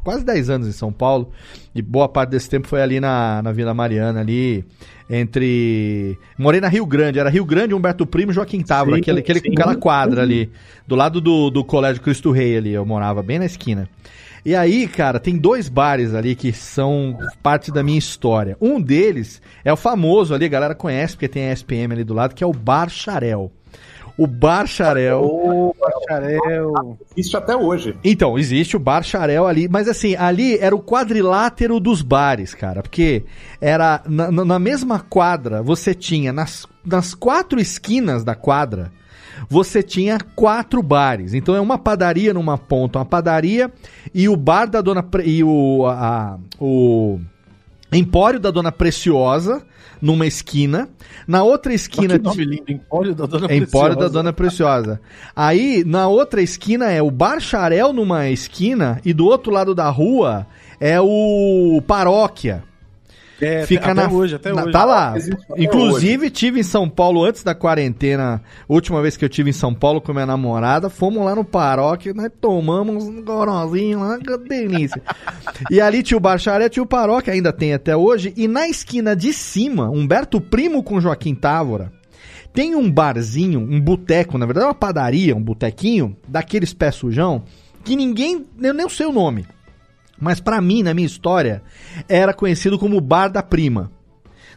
quase 0.05 0.25
10 0.25 0.51
anos 0.51 0.69
em 0.69 0.73
São 0.73 0.93
Paulo, 0.93 1.31
e 1.75 1.83
boa 1.83 2.09
parte 2.09 2.31
desse 2.31 2.49
tempo 2.49 2.69
foi 2.69 2.81
ali 2.81 3.01
na, 3.01 3.43
na 3.43 3.51
Vila 3.53 3.75
Mariana, 3.75 4.21
ali 4.21 4.65
entre. 5.11 6.17
Morei 6.39 6.61
na 6.61 6.69
Rio 6.69 6.87
Grande, 6.87 7.19
era 7.19 7.29
Rio 7.29 7.45
Grande, 7.45 7.75
Humberto 7.75 8.07
Primo 8.07 8.31
e 8.31 8.35
Joaquim 8.35 8.63
Távora, 8.63 8.99
aquele, 8.99 9.21
aquele, 9.21 9.41
aquela 9.41 9.75
quadra 9.75 10.23
ali, 10.23 10.51
do 10.87 10.95
lado 10.95 11.21
do, 11.21 11.51
do 11.51 11.65
Colégio 11.65 12.03
Cristo 12.03 12.31
Rei 12.31 12.57
ali, 12.57 12.73
eu 12.73 12.87
morava 12.87 13.23
bem 13.23 13.39
na 13.39 13.47
esquina. 13.47 13.89
E 14.47 14.55
aí, 14.55 14.87
cara, 14.87 15.19
tem 15.19 15.37
dois 15.37 15.69
bares 15.69 16.15
ali 16.15 16.37
que 16.37 16.53
são 16.53 17.19
parte 17.43 17.73
da 17.73 17.83
minha 17.83 17.99
história. 17.99 18.57
Um 18.61 18.81
deles 18.81 19.43
é 19.65 19.73
o 19.73 19.77
famoso 19.77 20.33
ali, 20.33 20.45
a 20.45 20.49
galera 20.49 20.75
conhece, 20.75 21.15
porque 21.15 21.27
tem 21.27 21.49
a 21.51 21.53
SPM 21.53 21.93
ali 21.93 22.05
do 22.05 22.15
lado, 22.15 22.33
que 22.33 22.45
é 22.45 22.47
o 22.47 22.53
Bar 22.53 22.89
Xarel. 22.89 23.51
O 24.17 24.27
Bar 24.27 24.67
Xarel. 24.67 25.21
Ô, 25.23 25.75
bacharel. 25.79 26.97
Isso 27.17 27.37
até 27.37 27.55
hoje. 27.55 27.99
Então, 28.03 28.39
existe 28.39 28.75
o 28.77 28.81
Bar 28.81 29.03
Xarel 29.03 29.47
ali, 29.47 29.69
mas 29.69 29.89
assim, 29.89 30.15
ali 30.17 30.57
era 30.59 30.75
o 30.75 30.81
quadrilátero 30.83 31.79
dos 31.81 32.01
bares, 32.01 32.55
cara, 32.55 32.83
porque 32.83 33.25
era 33.61 34.01
na, 34.09 34.31
na- 34.31 34.45
na 34.45 34.59
mesma 34.59 35.01
quadra, 35.01 35.61
você 35.63 35.93
tinha 35.93 36.33
nas, 36.33 36.67
nas 36.85 37.15
quatro 37.15 37.61
esquinas 37.61 38.25
da 38.25 38.35
quadra, 38.35 38.91
você 39.49 39.83
tinha 39.83 40.19
quatro 40.35 40.83
bares. 40.83 41.35
Então 41.35 41.55
é 41.55 41.61
uma 41.61 41.79
padaria 41.79 42.33
numa 42.35 42.57
ponta, 42.59 42.99
uma 42.99 43.05
padaria 43.05 43.71
e 44.15 44.29
o 44.29 44.37
bar 44.37 44.67
da 44.69 44.81
dona 44.81 45.03
Pre- 45.03 45.25
e 45.25 45.43
o 45.45 45.87
a- 45.87 46.39
o 46.61 47.19
Empório 47.93 48.41
da 48.41 48.51
Dona 48.51 48.73
Preciosa 48.73 49.63
numa 50.03 50.27
esquina, 50.27 50.89
na 51.27 51.43
outra 51.45 51.73
esquina 51.73 52.19
Que 52.19 52.25
nome 52.25 52.45
lindo, 52.45 52.65
Empório 52.71 53.15
da 53.15 53.27
Dona 53.27 53.47
Empório 53.55 53.95
da 53.95 54.01
Preciosa. 54.01 54.13
Dona 54.13 54.33
Preciosa. 54.33 55.01
Aí, 55.35 55.85
na 55.87 56.09
outra 56.09 56.43
esquina 56.43 56.91
é 56.91 57.01
o 57.01 57.11
Bar 57.11 57.41
Xarel 57.41 57.93
numa 57.93 58.29
esquina 58.29 59.01
e 59.05 59.15
do 59.15 59.25
outro 59.25 59.53
lado 59.53 59.75
da 59.75 59.89
rua 59.89 60.47
é 60.81 61.01
o 61.01 61.81
Paróquia. 61.87 62.65
É, 63.41 63.67
Fica 63.67 63.93
até 63.93 63.95
na, 63.95 64.09
hoje, 64.11 64.35
até 64.35 64.53
na- 64.53 64.63
hoje. 64.63 64.73
Tá 64.73 64.85
lá. 64.85 65.15
Inclusive, 65.57 66.31
tive 66.31 66.61
em 66.61 66.63
São 66.63 66.89
Paulo 66.89 67.25
antes 67.25 67.43
da 67.43 67.55
quarentena. 67.55 68.43
Última 68.69 69.03
vez 69.03 69.17
que 69.17 69.25
eu 69.25 69.29
tive 69.29 69.51
em 69.51 69.53
São 69.53 69.75
Paulo 69.75 70.01
com 70.01 70.13
minha 70.13 70.25
namorada, 70.27 70.89
fomos 70.89 71.25
lá 71.25 71.35
no 71.35 71.45
paróquio, 71.45 72.15
nós 72.15 72.31
tomamos 72.41 73.05
um 73.05 73.23
gorozinho 73.23 74.01
lá, 74.01 74.19
que 74.19 74.37
delícia. 74.49 75.03
e 75.71 75.81
ali 75.81 76.03
tinha 76.03 76.17
o 76.17 76.21
Bacharé, 76.21 76.69
tinha 76.69 76.83
o 76.83 76.87
paróquio, 76.87 77.33
ainda 77.33 77.53
tem 77.53 77.75
até 77.75 77.97
hoje. 77.97 78.33
E 78.37 78.49
na 78.49 78.69
esquina 78.69 79.15
de 79.15 79.33
cima, 79.33 79.91
Humberto 79.91 80.41
Primo 80.41 80.83
com 80.83 81.01
Joaquim 81.01 81.35
Távora. 81.35 81.93
Tem 82.55 82.75
um 82.75 82.91
barzinho, 82.91 83.61
um 83.61 83.79
boteco, 83.79 84.39
na 84.39 84.47
verdade 84.47 84.65
é 84.65 84.69
uma 84.69 84.75
padaria, 84.75 85.37
um 85.37 85.43
botequinho, 85.43 86.17
daqueles 86.27 86.73
pé 86.73 86.91
sujão, 86.91 87.43
que 87.85 87.95
ninguém, 87.95 88.47
eu 88.63 88.73
nem 88.73 88.89
sei 88.89 89.05
o 89.05 89.13
nome. 89.13 89.45
Mas 90.19 90.41
pra 90.41 90.61
mim, 90.61 90.83
na 90.83 90.95
minha 90.95 91.07
história, 91.07 91.63
era 92.09 92.33
conhecido 92.33 92.79
como 92.79 93.01
Bar 93.01 93.29
da 93.29 93.43
Prima. 93.43 93.91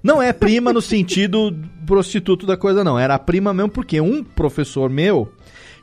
Não 0.02 0.22
é 0.22 0.32
prima 0.32 0.72
no 0.72 0.82
sentido 0.82 1.54
prostituto 1.86 2.46
da 2.46 2.56
coisa, 2.56 2.84
não. 2.84 2.98
Era 2.98 3.16
a 3.16 3.20
prima 3.20 3.54
mesmo 3.54 3.70
porque 3.70 4.00
um 4.00 4.24
professor 4.24 4.90
meu 4.90 5.30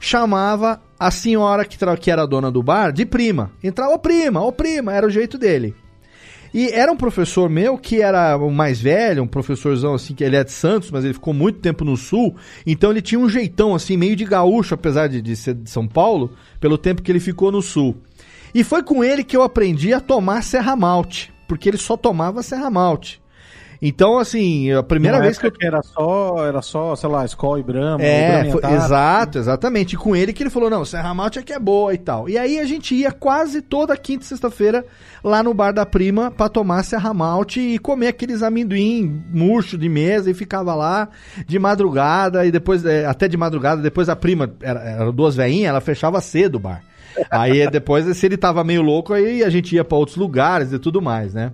chamava 0.00 0.80
a 0.98 1.10
senhora 1.10 1.64
que, 1.64 1.76
que 2.00 2.10
era 2.10 2.26
dona 2.26 2.50
do 2.50 2.62
bar 2.62 2.92
de 2.92 3.04
prima. 3.04 3.50
Entrava, 3.62 3.92
ô 3.92 3.98
prima, 3.98 4.42
ô 4.42 4.52
prima, 4.52 4.92
era 4.94 5.06
o 5.06 5.10
jeito 5.10 5.36
dele. 5.36 5.74
E 6.54 6.68
era 6.68 6.90
um 6.90 6.96
professor 6.96 7.50
meu 7.50 7.76
que 7.76 8.00
era 8.00 8.36
o 8.36 8.50
mais 8.50 8.80
velho, 8.80 9.22
um 9.22 9.26
professorzão 9.26 9.94
assim, 9.94 10.14
que 10.14 10.24
ele 10.24 10.36
é 10.36 10.44
de 10.44 10.52
Santos, 10.52 10.90
mas 10.90 11.04
ele 11.04 11.12
ficou 11.12 11.34
muito 11.34 11.58
tempo 11.58 11.84
no 11.84 11.96
Sul, 11.96 12.34
então 12.66 12.90
ele 12.90 13.02
tinha 13.02 13.18
um 13.18 13.28
jeitão 13.28 13.74
assim, 13.74 13.96
meio 13.96 14.16
de 14.16 14.24
gaúcho, 14.24 14.72
apesar 14.72 15.08
de, 15.08 15.20
de 15.20 15.36
ser 15.36 15.54
de 15.54 15.68
São 15.68 15.86
Paulo, 15.86 16.32
pelo 16.58 16.78
tempo 16.78 17.02
que 17.02 17.12
ele 17.12 17.20
ficou 17.20 17.52
no 17.52 17.60
Sul. 17.60 17.96
E 18.56 18.64
foi 18.64 18.82
com 18.82 19.04
ele 19.04 19.22
que 19.22 19.36
eu 19.36 19.42
aprendi 19.42 19.92
a 19.92 20.00
tomar 20.00 20.42
Serra 20.42 20.74
Malte, 20.74 21.30
porque 21.46 21.68
ele 21.68 21.76
só 21.76 21.94
tomava 21.94 22.42
Serra 22.42 22.70
Malte. 22.70 23.20
Então, 23.82 24.18
assim, 24.18 24.72
a 24.72 24.82
primeira 24.82 25.18
Numa 25.18 25.26
vez 25.26 25.36
que 25.36 25.46
eu 25.46 25.52
era 25.60 25.82
só, 25.82 26.46
era 26.46 26.62
só, 26.62 26.96
sei 26.96 27.10
lá, 27.10 27.26
Skol 27.26 27.58
e 27.58 27.62
Brahma. 27.62 28.02
é, 28.02 28.50
foi- 28.50 28.64
exato, 28.72 29.36
exatamente. 29.38 29.92
E 29.92 29.98
com 29.98 30.16
ele 30.16 30.32
que 30.32 30.42
ele 30.42 30.48
falou: 30.48 30.70
não, 30.70 30.82
Serra 30.86 31.12
Malte 31.12 31.38
é 31.38 31.42
que 31.42 31.52
é 31.52 31.58
boa 31.58 31.92
e 31.92 31.98
tal. 31.98 32.26
E 32.26 32.38
aí 32.38 32.58
a 32.58 32.64
gente 32.64 32.94
ia 32.94 33.12
quase 33.12 33.60
toda 33.60 33.94
quinta 33.94 34.24
e 34.24 34.26
sexta-feira 34.26 34.86
lá 35.22 35.42
no 35.42 35.52
bar 35.52 35.72
da 35.72 35.84
prima 35.84 36.30
pra 36.30 36.48
tomar 36.48 36.82
Serra 36.84 37.12
Malte 37.12 37.60
e 37.60 37.78
comer 37.78 38.08
aqueles 38.08 38.42
amendoim 38.42 39.22
murcho 39.30 39.76
de 39.76 39.90
mesa 39.90 40.30
e 40.30 40.34
ficava 40.34 40.74
lá 40.74 41.10
de 41.46 41.58
madrugada 41.58 42.46
e 42.46 42.50
depois, 42.50 42.82
é, 42.86 43.04
até 43.04 43.28
de 43.28 43.36
madrugada, 43.36 43.82
depois 43.82 44.08
a 44.08 44.16
prima, 44.16 44.54
era, 44.62 44.80
eram 44.82 45.12
duas 45.12 45.36
veinhas, 45.36 45.68
ela 45.68 45.82
fechava 45.82 46.18
cedo 46.22 46.54
o 46.54 46.60
bar. 46.60 46.82
Aí 47.30 47.68
depois, 47.70 48.04
se 48.16 48.26
ele 48.26 48.36
tava 48.36 48.62
meio 48.64 48.82
louco, 48.82 49.12
aí 49.12 49.42
a 49.42 49.50
gente 49.50 49.74
ia 49.74 49.84
pra 49.84 49.96
outros 49.98 50.16
lugares 50.16 50.72
e 50.72 50.78
tudo 50.78 51.00
mais, 51.00 51.32
né? 51.34 51.52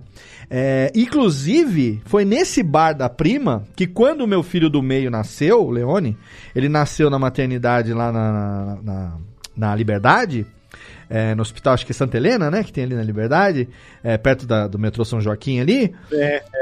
É, 0.49 0.91
inclusive, 0.95 2.01
foi 2.05 2.25
nesse 2.25 2.61
bar 2.61 2.93
da 2.93 3.09
prima 3.09 3.63
que 3.75 3.87
quando 3.87 4.21
o 4.21 4.27
meu 4.27 4.43
filho 4.43 4.69
do 4.69 4.81
meio 4.83 5.09
nasceu, 5.09 5.63
o 5.65 5.71
Leone, 5.71 6.17
ele 6.55 6.67
nasceu 6.69 7.09
na 7.09 7.17
maternidade 7.17 7.93
lá 7.93 8.11
na, 8.11 8.77
na, 8.83 9.17
na- 9.55 9.75
Liberdade, 9.75 10.45
é, 11.09 11.33
no 11.35 11.41
hospital, 11.41 11.73
acho 11.75 11.85
que 11.85 11.91
é 11.91 11.95
Santa 11.95 12.17
Helena, 12.17 12.49
né? 12.51 12.63
Que 12.63 12.73
tem 12.73 12.83
ali 12.83 12.95
na 12.95 13.03
Liberdade, 13.03 13.69
é, 14.03 14.17
perto 14.17 14.45
da- 14.45 14.67
do 14.67 14.77
metrô 14.77 15.05
São 15.05 15.21
Joaquim 15.21 15.59
ali. 15.59 15.93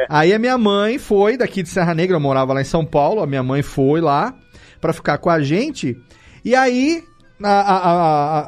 Aí 0.09 0.33
a 0.33 0.39
minha 0.39 0.57
mãe 0.57 0.97
foi 0.99 1.37
daqui 1.37 1.63
de 1.63 1.69
Serra 1.69 1.93
Negra, 1.93 2.15
eu 2.15 2.19
morava 2.21 2.53
lá 2.53 2.61
em 2.61 2.65
São 2.65 2.85
Paulo, 2.85 3.21
a 3.21 3.27
minha 3.27 3.43
mãe 3.43 3.61
foi 3.61 3.99
lá 4.01 4.33
pra 4.79 4.93
ficar 4.93 5.17
com 5.17 5.29
a 5.29 5.41
gente. 5.41 5.97
E 6.43 6.55
aí 6.55 7.03
a, 7.43 7.49
a, 7.49 7.91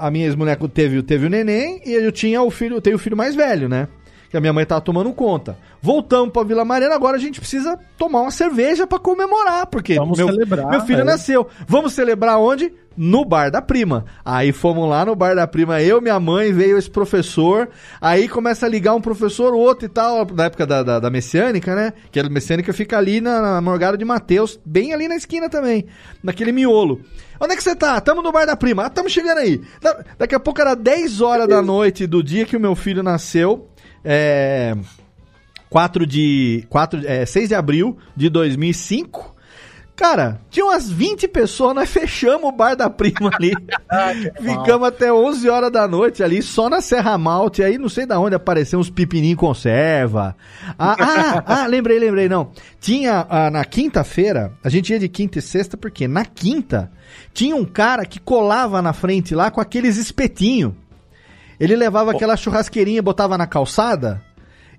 a, 0.04 0.08
a 0.08 0.12
minha 0.12 0.26
ex-mulher 0.26 0.58
teve, 0.74 1.02
teve 1.04 1.26
o 1.26 1.30
neném 1.30 1.82
e 1.86 1.94
eu 1.94 2.12
tinha 2.12 2.42
o 2.42 2.50
filho, 2.50 2.78
eu 2.78 2.82
tenho 2.82 2.96
o 2.96 3.00
filho 3.00 3.18
mais 3.18 3.36
velho, 3.36 3.68
né? 3.70 3.88
Que 4.34 4.38
a 4.38 4.42
minha 4.42 4.52
mãe 4.52 4.66
tava 4.66 4.82
tomando 4.82 5.14
conta. 5.14 5.56
Voltamos 5.80 6.34
pra 6.34 6.42
Vila 6.42 6.66
Mariana, 6.66 6.96
agora 6.96 7.18
a 7.18 7.20
gente 7.20 7.40
precisa 7.40 7.78
tomar 8.00 8.22
uma 8.22 8.32
cerveja 8.32 8.88
pra 8.88 8.98
comemorar, 8.98 9.68
porque 9.68 9.94
Vamos 9.94 10.18
meu, 10.18 10.26
celebrar, 10.28 10.72
meu 10.72 10.82
filho 10.82 11.02
é. 11.02 11.04
nasceu. 11.04 11.48
Vamos 11.68 11.94
celebrar 11.94 12.40
onde? 12.40 12.74
No 12.98 13.24
bar 13.24 13.52
da 13.52 13.62
prima. 13.62 14.06
Aí 14.26 14.52
fomos 14.52 14.90
lá 14.90 15.06
no 15.06 15.16
bar 15.16 15.36
da 15.36 15.46
prima, 15.46 15.84
eu, 15.84 16.02
minha 16.02 16.20
mãe, 16.20 16.52
veio 16.52 16.80
esse 16.80 16.90
professor. 16.90 17.70
Aí 18.02 18.28
começa 18.28 18.66
a 18.66 18.70
ligar 18.70 18.96
um 18.96 19.02
professor, 19.02 19.54
o 19.54 19.60
outro 19.60 19.86
e 19.86 19.90
tal, 19.90 20.26
na 20.34 20.46
época 20.46 20.66
da, 20.66 20.82
da, 20.82 21.00
da 21.00 21.12
Messiânica, 21.12 21.76
né? 21.76 21.94
Que 22.12 22.20
a 22.20 22.24
Messiânica 22.28 22.74
fica 22.74 22.98
ali 22.98 23.22
na, 23.22 23.40
na 23.40 23.62
Morgado 23.62 24.00
de 24.00 24.04
Mateus, 24.06 24.60
bem 24.66 24.94
ali 24.96 25.08
na 25.08 25.16
esquina 25.16 25.48
também, 25.48 25.86
naquele 26.24 26.52
miolo. 26.52 27.02
Onde 27.40 27.54
é 27.54 27.56
que 27.56 27.62
você 27.64 27.76
tá? 27.76 28.02
Tamo 28.02 28.24
no 28.24 28.32
bar 28.32 28.48
da 28.48 28.56
prima. 28.56 28.86
Ah, 28.86 28.90
tamo 28.90 29.08
chegando 29.12 29.38
aí. 29.38 29.62
Da- 29.80 30.04
daqui 30.18 30.34
a 30.34 30.40
pouco 30.40 30.60
era 30.60 30.74
10 30.76 31.22
horas 31.22 31.48
da 31.48 31.62
noite 31.62 32.08
do 32.08 32.24
dia 32.24 32.46
que 32.46 32.58
o 32.58 32.60
meu 32.60 32.74
filho 32.74 33.04
nasceu. 33.04 33.70
É. 34.04 34.76
4 35.70 36.06
de. 36.06 36.66
4, 36.70 37.02
é, 37.06 37.26
6 37.26 37.50
de 37.50 37.56
abril 37.56 37.98
de 38.16 38.30
2005. 38.30 39.34
Cara, 39.96 40.42
tinha 40.50 40.66
umas 40.66 40.90
20 40.90 41.28
pessoas, 41.28 41.76
nós 41.76 41.90
fechamos 41.90 42.50
o 42.50 42.52
bar 42.52 42.76
da 42.76 42.90
prima 42.90 43.30
ali. 43.32 43.54
Ficamos 44.42 44.88
até 44.88 45.14
11 45.14 45.48
horas 45.50 45.72
da 45.72 45.88
noite 45.88 46.24
ali, 46.24 46.42
só 46.42 46.68
na 46.68 46.82
Serra 46.82 47.16
Malte. 47.16 47.62
Aí 47.62 47.78
não 47.78 47.88
sei 47.88 48.06
da 48.06 48.20
onde 48.20 48.36
apareceu 48.36 48.80
uns 48.80 48.90
pepininhos 48.90 49.40
conserva. 49.40 50.36
Ah, 50.80 50.96
ah, 51.00 51.44
ah, 51.46 51.68
lembrei, 51.68 52.00
lembrei, 52.00 52.28
não. 52.28 52.52
Tinha 52.80 53.26
ah, 53.30 53.52
na 53.52 53.64
quinta-feira, 53.64 54.52
a 54.64 54.70
gente 54.70 54.92
ia 54.92 55.00
de 55.00 55.08
quinta 55.08 55.38
e 55.38 55.42
sexta, 55.42 55.78
porque 55.78 56.08
na 56.08 56.26
quinta 56.26 56.92
tinha 57.32 57.56
um 57.56 57.66
cara 57.66 58.04
que 58.04 58.20
colava 58.20 58.82
na 58.82 58.94
frente 58.94 59.36
lá 59.36 59.52
com 59.52 59.62
aqueles 59.62 59.98
espetinhos. 59.98 60.74
Ele 61.60 61.76
levava 61.76 62.12
aquela 62.12 62.36
churrasqueirinha, 62.36 63.02
botava 63.02 63.38
na 63.38 63.48
calçada 63.48 64.22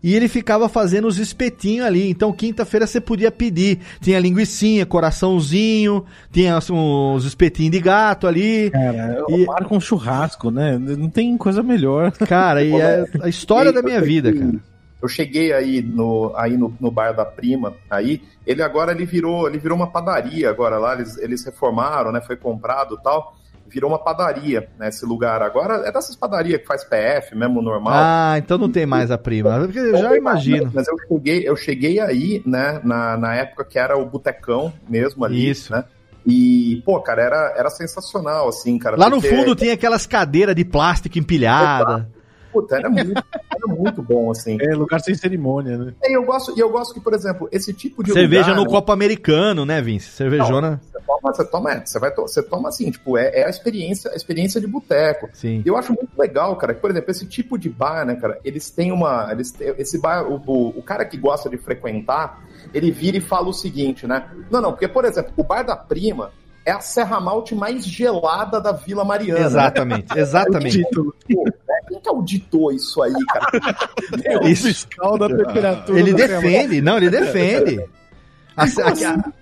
e 0.05 0.15
ele 0.15 0.29
ficava 0.29 0.69
fazendo 0.69 1.09
os 1.09 1.19
espetinhos 1.19 1.87
ali. 1.87 2.11
Então, 2.11 2.31
quinta-feira 2.31 2.87
você 2.87 3.01
podia 3.01 3.31
pedir. 3.31 3.79
Tinha 4.03 4.21
linguiçinha, 4.21 4.85
coraçãozinho, 4.85 6.05
tinha 6.31 6.59
uns 6.71 7.25
espetinhos 7.25 7.73
de 7.73 7.81
gato 7.81 8.27
ali. 8.27 8.71
Cara, 8.71 9.25
E- 9.31 9.43
e... 9.43 9.47
marca 9.47 9.75
um 9.75 9.81
churrasco, 9.81 10.51
né? 10.51 10.77
Não 10.79 11.09
tem 11.09 11.35
coisa 11.39 11.63
melhor. 11.63 12.13
Cara, 12.13 12.63
e 12.63 12.75
é 12.75 13.07
a 13.23 13.29
história 13.31 13.73
da 13.73 13.81
minha 13.83 14.03
vida, 14.03 14.31
cara. 14.31 14.55
Eu 15.01 15.09
cheguei 15.09 15.53
aí 15.55 15.83
no, 15.83 16.33
aí 16.37 16.57
no, 16.57 16.75
no 16.81 16.91
bar 16.91 17.13
da 17.13 17.25
prima, 17.25 17.75
aí 17.91 18.23
ele 18.47 18.63
agora 18.63 18.93
ele 18.93 19.05
virou, 19.05 19.47
ele 19.49 19.59
virou 19.59 19.77
uma 19.77 19.87
padaria 19.91 20.49
agora 20.49 20.79
lá, 20.79 20.95
eles, 20.95 21.19
eles 21.19 21.45
reformaram, 21.45 22.11
né? 22.13 22.21
Foi 22.21 22.37
comprado 22.37 22.97
e 22.99 23.03
tal. 23.03 23.35
Virou 23.75 23.91
uma 23.91 23.99
padaria, 23.99 24.69
né? 24.79 24.89
Esse 24.89 25.05
lugar 25.05 25.43
agora 25.43 25.89
é 25.89 25.91
dessas 25.91 26.15
padarias 26.15 26.61
que 26.61 26.67
faz 26.67 26.85
PF 26.85 27.35
mesmo, 27.35 27.61
normal. 27.61 27.95
Ah, 27.97 28.35
então 28.39 28.57
não 28.57 28.71
tem 28.71 28.87
mais 28.87 29.11
a 29.11 29.19
prima. 29.19 29.59
Porque 29.59 29.81
eu 29.81 29.97
já 29.97 30.17
imagino. 30.17 30.71
Mas 30.73 30.87
eu 30.87 30.95
cheguei, 31.09 31.49
eu 31.49 31.57
cheguei 31.57 31.99
aí, 31.99 32.41
né, 32.47 32.81
na, 32.85 33.17
na 33.17 33.35
época 33.35 33.65
que 33.65 33.77
era 33.77 33.99
o 33.99 34.07
botecão 34.07 34.73
mesmo 34.89 35.25
ali, 35.25 35.51
Isso. 35.51 35.73
né? 35.73 35.85
E, 36.25 36.81
pô, 36.87 37.01
cara, 37.01 37.21
era, 37.21 37.55
era 37.57 37.69
sensacional, 37.69 38.49
assim, 38.49 38.79
cara. 38.79 38.97
Lá 38.97 39.11
no 39.11 39.21
fundo 39.21 39.57
tinha 39.57 39.75
aquelas 39.75 40.07
cadeiras 40.07 40.55
de 40.55 40.65
plástico 40.65 41.19
empilhada. 41.19 42.09
Puta, 42.55 42.77
era 42.77 42.89
muito, 42.89 43.13
era 43.13 43.67
muito 43.67 44.01
bom, 44.01 44.31
assim. 44.31 44.57
É 44.61 44.77
lugar 44.77 45.01
sem 45.01 45.13
cerimônia, 45.17 45.77
né? 45.77 45.93
E 46.05 46.17
eu 46.17 46.25
gosto, 46.25 46.57
e 46.57 46.61
eu 46.61 46.71
gosto 46.71 46.95
que, 46.95 47.01
por 47.01 47.13
exemplo, 47.13 47.49
esse 47.51 47.75
tipo 47.75 48.05
de 48.05 48.13
Cerveja 48.13 48.51
lugar, 48.51 48.57
no 48.57 48.63
né, 48.63 48.69
copo 48.71 48.93
americano, 48.93 49.67
né, 49.67 49.83
Vince? 49.83 50.11
Cervejona. 50.13 50.81
Você 50.81 51.01
toma, 51.05 51.35
você 51.35 51.45
toma, 51.45 51.83
você 51.85 51.99
vai, 51.99 52.15
to- 52.15 52.23
você 52.23 52.43
toma 52.45 52.69
assim, 52.69 52.93
tipo, 52.93 53.19
é, 53.19 53.41
é 53.41 53.45
a 53.45 53.51
experiência, 53.51 54.09
a 54.13 54.15
experiência 54.15 54.61
de 54.61 54.69
boteco. 54.69 55.29
Sim. 55.33 55.63
E 55.67 55.69
eu 55.69 55.77
acho 55.77 55.93
muito 55.93 56.17
legal, 56.17 56.55
cara, 56.55 56.73
que, 56.75 56.81
por 56.81 56.91
exemplo, 56.93 57.11
esse 57.11 57.27
tipo 57.27 57.59
de 57.59 57.69
bar, 57.69 58.07
né, 58.07 58.15
cara, 58.15 58.39
eles 58.45 58.71
têm 58.71 58.93
uma. 58.93 59.29
Eles 59.33 59.51
têm, 59.51 59.75
esse 59.77 60.01
bar, 60.01 60.25
o, 60.25 60.37
o, 60.47 60.79
o 60.79 60.83
cara 60.83 61.05
que 61.05 61.17
gosta 61.17 61.51
de 61.51 61.59
frequentar, 61.59 62.41
ele 62.73 62.93
vira 62.93 63.17
e 63.17 63.21
fala 63.21 63.49
o 63.49 63.53
seguinte, 63.53 64.07
né? 64.07 64.31
Não, 64.49 64.61
não, 64.61 64.71
porque, 64.71 64.87
por 64.87 65.05
exemplo, 65.05 65.33
o 65.37 65.43
bar 65.43 65.65
da 65.65 65.75
prima 65.77 66.31
é 66.67 66.73
a 66.73 66.81
Serra 66.81 67.21
Malte 67.21 67.55
mais 67.55 67.85
gelada 67.85 68.61
da 68.61 68.73
Vila 68.73 69.05
Mariana. 69.05 69.41
Exatamente, 69.41 70.07
exatamente. 70.19 70.79
Título. 70.85 71.15
Pô, 71.33 71.45
né? 71.45 71.53
Quem 71.89 72.01
que 72.01 72.09
auditou 72.09 72.73
isso 72.73 73.03
aí, 73.03 73.13
cara? 73.27 73.47
É 74.25 74.49
Isso. 74.49 74.65
o 74.65 74.69
fiscal 74.69 75.19
da 75.19 75.29
temperatura. 75.29 75.99
Ele 75.99 76.15
defende, 76.15 76.81
não, 76.81 76.97
ele 76.97 77.11
defende. 77.11 77.79
A- 78.57 78.63
a- 78.63 78.65
assim, 78.65 78.81
a- 79.05 79.17
cara? 79.17 79.33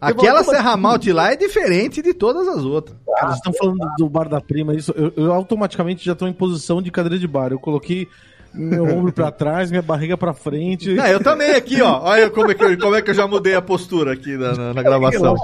aquela 0.00 0.40
assim? 0.40 0.50
Serra 0.50 0.76
Malte 0.76 1.12
lá 1.12 1.32
é 1.32 1.36
diferente 1.36 2.00
de 2.00 2.14
todas 2.14 2.46
as 2.46 2.62
outras. 2.64 2.96
Cara, 3.04 3.26
vocês 3.26 3.36
estão 3.38 3.52
falando 3.52 3.78
do 3.98 4.08
bar 4.08 4.28
da 4.28 4.40
prima, 4.40 4.74
isso, 4.74 4.92
eu, 4.96 5.12
eu 5.16 5.32
automaticamente 5.32 6.04
já 6.04 6.12
estou 6.12 6.28
em 6.28 6.32
posição 6.32 6.80
de 6.80 6.90
cadeira 6.90 7.18
de 7.18 7.26
bar. 7.26 7.50
Eu 7.50 7.58
coloquei 7.58 8.06
meu 8.54 8.84
ombro 8.84 9.12
pra 9.12 9.30
trás, 9.30 9.70
minha 9.70 9.82
barriga 9.82 10.16
pra 10.16 10.32
frente. 10.32 10.94
Não, 10.94 11.06
eu 11.06 11.22
também 11.22 11.50
aqui, 11.52 11.82
ó. 11.82 12.00
Olha 12.02 12.30
como 12.30 12.50
é 12.50 12.54
que 12.54 12.64
eu, 12.64 12.78
como 12.78 12.94
é 12.94 13.02
que 13.02 13.10
eu 13.10 13.14
já 13.14 13.26
mudei 13.26 13.54
a 13.54 13.62
postura 13.62 14.12
aqui 14.12 14.36
na, 14.36 14.52
na- 14.54 14.74
na 14.74 14.82
gravação. 14.82 15.34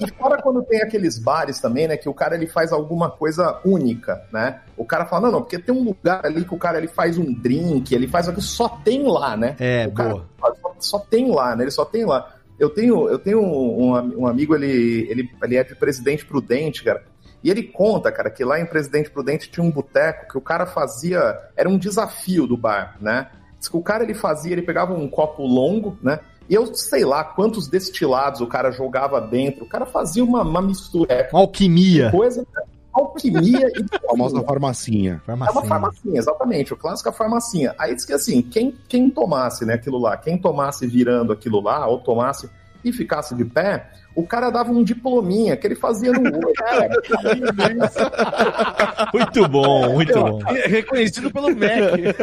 E 0.00 0.08
fora 0.18 0.40
quando 0.42 0.62
tem 0.62 0.80
aqueles 0.82 1.18
bares 1.18 1.60
também, 1.60 1.86
né, 1.88 1.96
que 1.96 2.08
o 2.08 2.14
cara 2.14 2.34
ele 2.34 2.46
faz 2.46 2.72
alguma 2.72 3.10
coisa 3.10 3.60
única, 3.64 4.22
né? 4.32 4.60
O 4.76 4.84
cara 4.84 5.04
fala, 5.06 5.26
não, 5.26 5.32
não, 5.32 5.42
porque 5.42 5.58
tem 5.58 5.74
um 5.74 5.84
lugar 5.84 6.24
ali 6.24 6.44
que 6.44 6.54
o 6.54 6.58
cara 6.58 6.78
ele 6.78 6.88
faz 6.88 7.18
um 7.18 7.32
drink, 7.32 7.94
ele 7.94 8.08
faz 8.08 8.28
aquilo, 8.28 8.42
só 8.42 8.68
tem 8.68 9.02
lá, 9.02 9.36
né? 9.36 9.54
É, 9.60 9.86
o 9.86 9.92
cara 9.92 10.10
boa. 10.10 10.24
faz, 10.40 10.58
só, 10.58 10.74
só 10.78 10.98
tem 10.98 11.30
lá, 11.30 11.54
né? 11.54 11.64
Ele 11.64 11.70
só 11.70 11.84
tem 11.84 12.04
lá. 12.04 12.28
Eu 12.58 12.70
tenho, 12.70 13.08
eu 13.08 13.18
tenho 13.18 13.40
um, 13.40 13.92
um- 13.94 14.20
um 14.22 14.26
amigo, 14.26 14.54
ele, 14.54 15.06
ele, 15.10 15.28
ele 15.42 15.56
é 15.56 15.64
de 15.64 15.74
Presidente 15.74 16.24
Prudente, 16.24 16.82
cara. 16.84 17.02
E 17.44 17.50
ele 17.50 17.62
conta, 17.62 18.10
cara, 18.10 18.30
que 18.30 18.42
lá 18.42 18.58
em 18.58 18.64
Presidente 18.64 19.10
Prudente 19.10 19.50
tinha 19.50 19.62
um 19.62 19.70
boteco 19.70 20.32
que 20.32 20.38
o 20.38 20.40
cara 20.40 20.64
fazia. 20.64 21.38
Era 21.54 21.68
um 21.68 21.76
desafio 21.76 22.46
do 22.46 22.56
bar, 22.56 22.96
né? 22.98 23.28
Diz 23.58 23.68
que 23.68 23.76
o 23.76 23.82
cara 23.82 24.02
ele 24.02 24.14
fazia, 24.14 24.52
ele 24.52 24.62
pegava 24.62 24.94
um 24.94 25.06
copo 25.06 25.42
longo, 25.42 25.98
né? 26.02 26.20
E 26.48 26.54
eu 26.54 26.74
sei 26.74 27.04
lá 27.04 27.22
quantos 27.22 27.68
destilados 27.68 28.40
o 28.40 28.46
cara 28.46 28.70
jogava 28.70 29.20
dentro. 29.20 29.64
O 29.64 29.68
cara 29.68 29.84
fazia 29.84 30.24
uma, 30.24 30.42
uma 30.42 30.62
mistura. 30.62 31.28
Uma 31.30 31.42
alquimia. 31.42 32.10
Coisa, 32.10 32.40
né? 32.40 32.62
alquimia 32.94 33.68
e. 33.68 33.84
A 33.92 34.10
famosa 34.10 34.42
farmacinha. 34.42 35.22
É 35.26 35.34
uma 35.34 35.64
farmacinha, 35.64 36.18
exatamente, 36.18 36.72
o 36.72 36.76
clássico 36.76 37.08
é 37.08 37.12
a 37.12 37.14
farmacinha. 37.14 37.74
Aí 37.78 37.94
diz 37.94 38.06
que 38.06 38.12
assim, 38.12 38.40
quem, 38.40 38.74
quem 38.88 39.10
tomasse 39.10 39.66
né, 39.66 39.74
aquilo 39.74 39.98
lá, 39.98 40.16
quem 40.16 40.38
tomasse 40.38 40.86
virando 40.86 41.32
aquilo 41.32 41.60
lá, 41.60 41.86
ou 41.86 41.98
tomasse 41.98 42.48
e 42.84 42.92
ficasse 42.92 43.34
de 43.34 43.44
pé, 43.44 43.88
o 44.14 44.24
cara 44.24 44.50
dava 44.50 44.70
um 44.70 44.84
diplominha 44.84 45.56
que 45.56 45.66
ele 45.66 45.74
fazia 45.74 46.12
no 46.12 46.20
olho. 46.20 46.52
muito 49.12 49.48
bom, 49.48 49.94
muito 49.94 50.12
bom. 50.12 50.38
Reconhecido 50.66 51.30
pelo 51.30 51.48
MEC. 51.54 52.14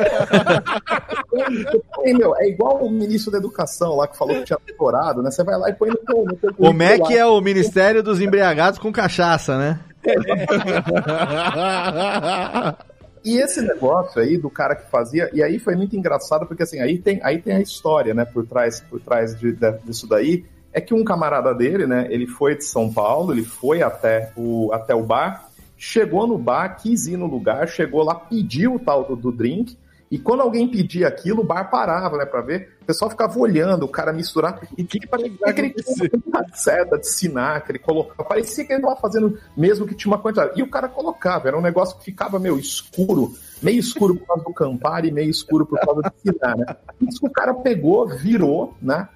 é, 2.04 2.14
meu, 2.14 2.36
é 2.38 2.48
igual 2.48 2.86
o 2.86 2.90
ministro 2.90 3.32
da 3.32 3.40
Educação 3.40 3.96
lá 3.96 4.08
que 4.08 4.18
falou 4.18 4.36
que 4.36 4.46
tinha 4.46 4.60
doutorado, 4.66 5.22
né? 5.22 5.30
Você 5.32 5.44
vai 5.44 5.58
lá 5.58 5.70
e 5.70 5.74
põe 5.74 5.90
no 5.90 5.98
teu, 5.98 6.24
no 6.24 6.36
teu 6.36 6.54
O 6.58 6.72
MEC 6.72 7.18
é 7.18 7.26
o 7.26 7.42
Ministério 7.42 8.02
dos 8.04 8.22
Embriagados 8.22 8.80
com 8.80 8.92
Cachaça, 8.92 9.58
né? 9.58 9.80
E 13.24 13.38
esse 13.38 13.62
negócio 13.62 14.22
aí 14.22 14.38
do 14.38 14.50
cara 14.50 14.76
que 14.76 14.90
fazia, 14.90 15.30
e 15.34 15.44
aí 15.44 15.60
foi 15.60 15.76
muito 15.76 15.96
engraçado, 15.96 16.48
porque 16.48 16.64
assim, 16.64 16.80
aí 16.80 16.98
tem, 16.98 17.20
aí 17.24 17.40
tem 17.40 17.56
a 17.56 17.62
história, 17.62 18.14
né, 18.14 18.26
por 18.26 18.46
trás, 18.48 18.82
por 18.82 19.00
trás 19.00 19.38
de, 19.40 19.52
de, 19.54 19.72
disso 19.84 20.08
daí, 20.08 20.44
é 20.74 20.82
que 20.82 20.94
um 20.94 21.04
camarada 21.04 21.54
dele, 21.54 21.86
né, 21.86 22.08
ele 22.10 22.26
foi 22.26 22.58
de 22.58 22.64
São 22.64 22.92
Paulo, 22.92 23.34
ele 23.34 23.44
foi 23.44 23.84
até 23.84 24.32
o, 24.36 24.72
até 24.74 24.96
o 24.96 25.04
bar, 25.04 25.50
chegou 25.78 26.26
no 26.26 26.38
bar, 26.38 26.78
quis 26.78 27.08
ir 27.08 27.18
no 27.18 27.28
lugar, 27.28 27.68
chegou 27.68 28.04
lá, 28.04 28.16
pediu 28.16 28.76
o 28.76 28.80
tal 28.80 29.04
do, 29.04 29.16
do 29.16 29.32
drink, 29.32 29.78
e 30.12 30.20
quando 30.20 30.42
alguém 30.42 30.68
pedia 30.68 31.08
aquilo, 31.08 31.40
o 31.40 31.46
bar 31.46 31.72
parava, 31.72 32.18
né, 32.18 32.26
pra 32.26 32.42
ver. 32.42 32.78
O 32.82 32.86
pessoal 32.86 33.10
ficava 33.10 33.40
olhando 33.40 33.86
o 33.86 33.88
cara 33.88 34.12
misturar. 34.12 34.60
E 34.78 34.84
que 34.84 35.08
parecia 35.08 35.54
que 35.54 35.62
ele 35.62 35.70
tinha 35.74 36.10
uma 36.28 36.46
seta 36.54 37.00
de 37.00 37.08
sinar, 37.08 37.64
que 37.64 37.72
ele 37.72 37.80
colocava. 37.80 38.28
Parecia 38.28 38.66
que 38.66 38.74
ele 38.74 38.82
tava 38.82 38.98
fazendo 38.98 39.40
mesmo 39.56 39.88
que 39.88 39.96
tinha 39.96 40.12
uma 40.12 40.22
quantidade. 40.22 40.60
E 40.60 40.64
o 40.64 40.70
cara 40.70 40.90
colocava, 40.90 41.48
era 41.48 41.58
um 41.58 41.62
negócio 41.62 41.98
que 41.98 42.04
ficava 42.04 42.38
meio 42.40 42.60
escuro, 42.60 43.34
meio 43.64 43.80
escuro 43.80 44.16
por 44.18 44.28
causa 44.28 44.44
do 44.44 44.54
Campari 44.54 45.12
meio 45.12 45.30
escuro 45.30 45.66
por 45.66 45.80
causa 45.80 46.02
do 46.02 46.12
sinar, 46.22 46.58
né? 46.58 46.66
Isso 47.08 47.22
que 47.22 47.28
o 47.28 47.32
cara 47.32 47.54
pegou, 47.54 48.06
virou, 48.06 48.76
né? 48.82 49.08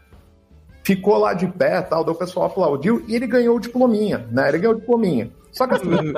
Ficou 0.86 1.18
lá 1.18 1.34
de 1.34 1.48
pé 1.48 1.82
tal, 1.82 2.04
daí 2.04 2.14
o 2.14 2.18
pessoal 2.18 2.46
aplaudiu 2.46 3.04
e 3.08 3.16
ele 3.16 3.26
ganhou 3.26 3.58
o 3.58 3.60
diplominha, 3.60 4.28
né? 4.32 4.50
Ele 4.50 4.60
ganhou 4.60 4.76
o 4.76 4.80
diplominha. 4.80 5.32
Só 5.52 5.66
que 5.66 5.74
assim, 5.74 5.90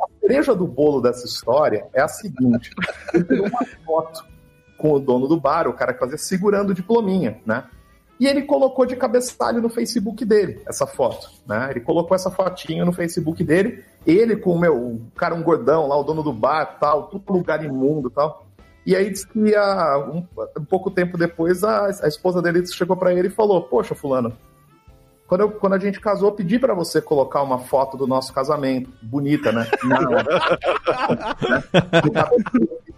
a 0.00 0.20
cereja 0.20 0.54
do 0.54 0.66
bolo 0.66 1.02
dessa 1.02 1.26
história 1.26 1.86
é 1.92 2.00
a 2.00 2.08
seguinte: 2.08 2.70
ele 3.12 3.24
tirou 3.24 3.46
uma 3.46 3.66
foto 3.84 4.24
com 4.78 4.92
o 4.92 4.98
dono 4.98 5.28
do 5.28 5.38
bar, 5.38 5.68
o 5.68 5.74
cara 5.74 5.92
que 5.92 6.00
fazia 6.00 6.16
segurando 6.16 6.70
o 6.70 6.74
diplominha, 6.74 7.38
né? 7.44 7.64
E 8.18 8.26
ele 8.26 8.42
colocou 8.42 8.86
de 8.86 8.96
cabeçalho 8.96 9.60
no 9.60 9.68
Facebook 9.68 10.24
dele 10.24 10.62
essa 10.66 10.86
foto, 10.86 11.28
né? 11.46 11.68
Ele 11.70 11.80
colocou 11.80 12.14
essa 12.14 12.30
fotinha 12.30 12.86
no 12.86 12.92
Facebook 12.92 13.44
dele, 13.44 13.84
ele 14.06 14.36
com 14.36 14.54
o 14.54 14.58
meu, 14.58 14.74
o 14.74 15.00
cara 15.14 15.34
um 15.34 15.42
gordão 15.42 15.86
lá, 15.86 15.98
o 15.98 16.02
dono 16.02 16.22
do 16.22 16.32
bar, 16.32 16.78
tal, 16.80 17.08
tudo 17.08 17.34
lugar 17.34 17.62
imundo, 17.62 18.08
tal. 18.08 18.45
E 18.86 18.94
aí 18.94 19.12
que 19.12 19.54
a, 19.54 19.98
um, 19.98 20.24
um 20.58 20.64
pouco 20.64 20.90
tempo 20.90 21.18
depois 21.18 21.64
a, 21.64 21.86
a 21.86 22.08
esposa 22.08 22.40
dele 22.40 22.64
chegou 22.68 22.96
para 22.96 23.12
ele 23.12 23.28
e 23.28 23.30
falou: 23.30 23.64
"Poxa, 23.64 23.94
fulano, 23.94 24.32
quando, 25.26 25.40
eu, 25.40 25.50
quando 25.50 25.72
a 25.72 25.78
gente 25.78 26.00
casou, 26.00 26.28
eu 26.28 26.34
pedi 26.34 26.58
para 26.58 26.72
você 26.72 27.02
colocar 27.02 27.42
uma 27.42 27.58
foto 27.58 27.96
do 27.96 28.06
nosso 28.06 28.32
casamento. 28.32 28.90
Bonita, 29.02 29.50
né? 29.50 29.66
Não. 29.82 29.98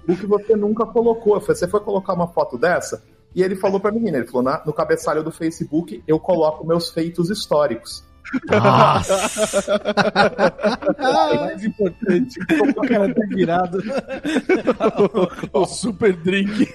o 0.06 0.16
que 0.16 0.26
você 0.26 0.54
nunca 0.54 0.84
colocou. 0.84 1.40
Falei, 1.40 1.56
você 1.56 1.66
foi 1.66 1.80
colocar 1.80 2.12
uma 2.12 2.28
foto 2.28 2.58
dessa? 2.58 3.02
E 3.34 3.42
ele 3.42 3.56
falou 3.56 3.80
pra 3.80 3.90
menina, 3.90 4.18
ele 4.18 4.26
falou, 4.26 4.60
no 4.66 4.72
cabeçalho 4.72 5.22
do 5.22 5.32
Facebook, 5.32 6.02
eu 6.06 6.18
coloco 6.18 6.66
meus 6.66 6.90
feitos 6.90 7.30
históricos. 7.30 8.04
Nossa! 8.50 9.82
o 11.32 11.40
mais 11.40 11.64
importante, 11.64 12.38
o 12.40 12.88
cara 12.88 13.14
tá 13.14 13.22
virado 13.28 13.78
o, 15.52 15.60
o 15.60 15.66
super 15.66 16.14
drink. 16.14 16.68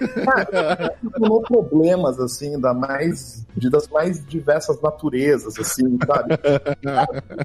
Tornou 1.12 1.42
problemas, 1.42 2.20
assim, 2.20 2.60
da 2.60 2.74
mais, 2.74 3.46
de, 3.56 3.70
das 3.70 3.88
mais 3.88 4.26
diversas 4.26 4.82
naturezas, 4.82 5.58
assim, 5.60 5.98
sabe? 6.06 6.36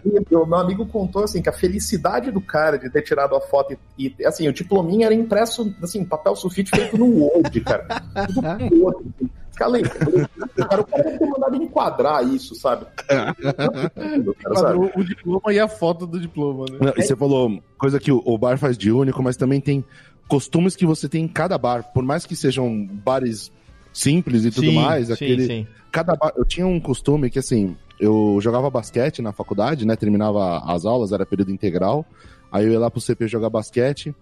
E, 0.05 0.35
o 0.35 0.47
meu 0.47 0.59
amigo 0.59 0.87
contou, 0.87 1.25
assim, 1.25 1.43
que 1.43 1.49
a 1.49 1.53
felicidade 1.53 2.31
do 2.31 2.41
cara 2.41 2.79
de 2.79 2.91
ter 2.91 3.03
tirado 3.03 3.35
a 3.35 3.41
foto 3.41 3.77
e, 3.99 4.15
e 4.19 4.27
assim, 4.27 4.49
o 4.49 4.53
diplominha 4.53 5.07
era 5.07 5.15
impresso, 5.15 5.75
assim, 5.83 6.05
papel 6.05 6.35
sulfite 6.37 6.71
feito 6.71 6.97
no 6.97 7.07
Word, 7.07 7.61
cara. 7.61 7.87
Tudo 8.27 8.85
Word, 8.85 9.11
assim. 9.15 9.31
Lembrando. 9.67 10.29
Cara, 10.57 10.81
o 10.81 10.87
cara 10.87 11.03
deve 11.03 11.19
ter 11.19 11.27
mandado 11.27 11.57
enquadrar 11.57 12.25
isso, 12.27 12.55
sabe? 12.55 12.87
Enquadrou 14.47 14.91
o 14.95 15.05
diploma 15.05 15.53
e 15.53 15.59
a 15.59 15.69
foto 15.69 16.07
do 16.07 16.21
diploma, 16.21 16.67
né? 16.71 16.79
Não, 16.81 16.93
e 16.97 17.03
você 17.03 17.17
falou 17.17 17.61
coisa 17.77 17.99
que 17.99 18.13
o, 18.13 18.23
o 18.25 18.39
bar 18.39 18.59
faz 18.59 18.77
de 18.77 18.91
único, 18.93 19.23
mas 19.23 19.37
também 19.37 19.61
tem 19.61 19.85
costumes 20.29 20.77
que 20.77 20.87
você 20.87 21.09
tem 21.09 21.25
em 21.25 21.29
cada 21.29 21.57
bar. 21.59 21.93
Por 21.93 22.03
mais 22.03 22.27
que 22.27 22.37
sejam 22.37 22.87
bares 22.87 23.51
simples 23.93 24.45
e 24.45 24.51
tudo 24.51 24.69
Sim, 24.69 24.75
mais, 24.75 25.07
sim, 25.07 25.13
aquele. 25.13 25.47
sim. 25.47 25.67
Cada 25.91 26.15
bar, 26.15 26.33
eu 26.37 26.45
tinha 26.45 26.67
um 26.67 26.79
costume 26.79 27.31
que 27.31 27.39
assim, 27.39 27.77
eu 27.99 28.39
jogava 28.41 28.71
basquete 28.71 29.23
na 29.23 29.33
faculdade, 29.33 29.87
né? 29.87 29.97
Terminava 29.97 30.59
as 30.65 30.85
aulas, 30.85 31.13
era 31.13 31.27
período 31.27 31.51
integral. 31.51 32.05
Aí 32.53 32.65
eu 32.65 32.73
ia 32.73 32.79
lá 32.79 32.91
pro 32.91 33.01
CP 33.01 33.27
jogar 33.27 33.51
basquete, 33.51 34.15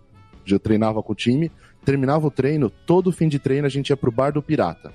eu 0.47 0.59
treinava 0.59 1.03
com 1.03 1.13
o 1.13 1.17
time. 1.17 1.51
Terminava 1.85 2.27
o 2.27 2.31
treino, 2.31 2.69
todo 2.69 3.13
fim 3.13 3.29
de 3.29 3.39
treino 3.39 3.67
a 3.67 3.71
gente 3.71 3.91
ia 3.91 3.97
pro 3.97 4.11
bar 4.11 4.33
do 4.33 4.43
Pirata. 4.43 4.93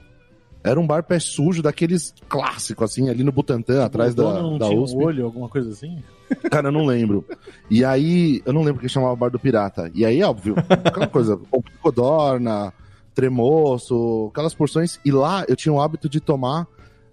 Era 0.63 0.79
um 0.79 0.85
bar 0.85 1.03
pé 1.03 1.19
sujo, 1.19 1.61
daqueles 1.63 2.13
clássicos, 2.29 2.91
assim, 2.91 3.09
ali 3.09 3.23
no 3.23 3.31
Butantã, 3.31 3.83
atrás 3.83 4.13
o 4.13 4.17
da, 4.17 4.33
não 4.41 4.57
da 4.59 4.67
tinha 4.67 4.79
USP. 4.79 4.95
um 4.95 5.03
olho, 5.03 5.25
alguma 5.25 5.49
coisa 5.49 5.71
assim? 5.71 6.03
Cara, 6.51 6.67
eu 6.67 6.71
não 6.71 6.85
lembro. 6.85 7.25
E 7.69 7.83
aí, 7.83 8.41
eu 8.45 8.53
não 8.53 8.61
lembro 8.63 8.79
que 8.79 8.87
chamava 8.87 9.15
Bar 9.15 9.29
do 9.29 9.39
Pirata. 9.39 9.91
E 9.93 10.05
aí, 10.05 10.21
óbvio, 10.21 10.55
aquela 10.57 11.07
coisa, 11.07 11.39
codorna, 11.81 12.71
tremoço, 13.13 14.29
aquelas 14.31 14.53
porções. 14.53 14.99
E 15.03 15.11
lá 15.11 15.43
eu 15.47 15.55
tinha 15.55 15.73
o 15.73 15.81
hábito 15.81 16.07
de 16.07 16.19
tomar 16.19 16.67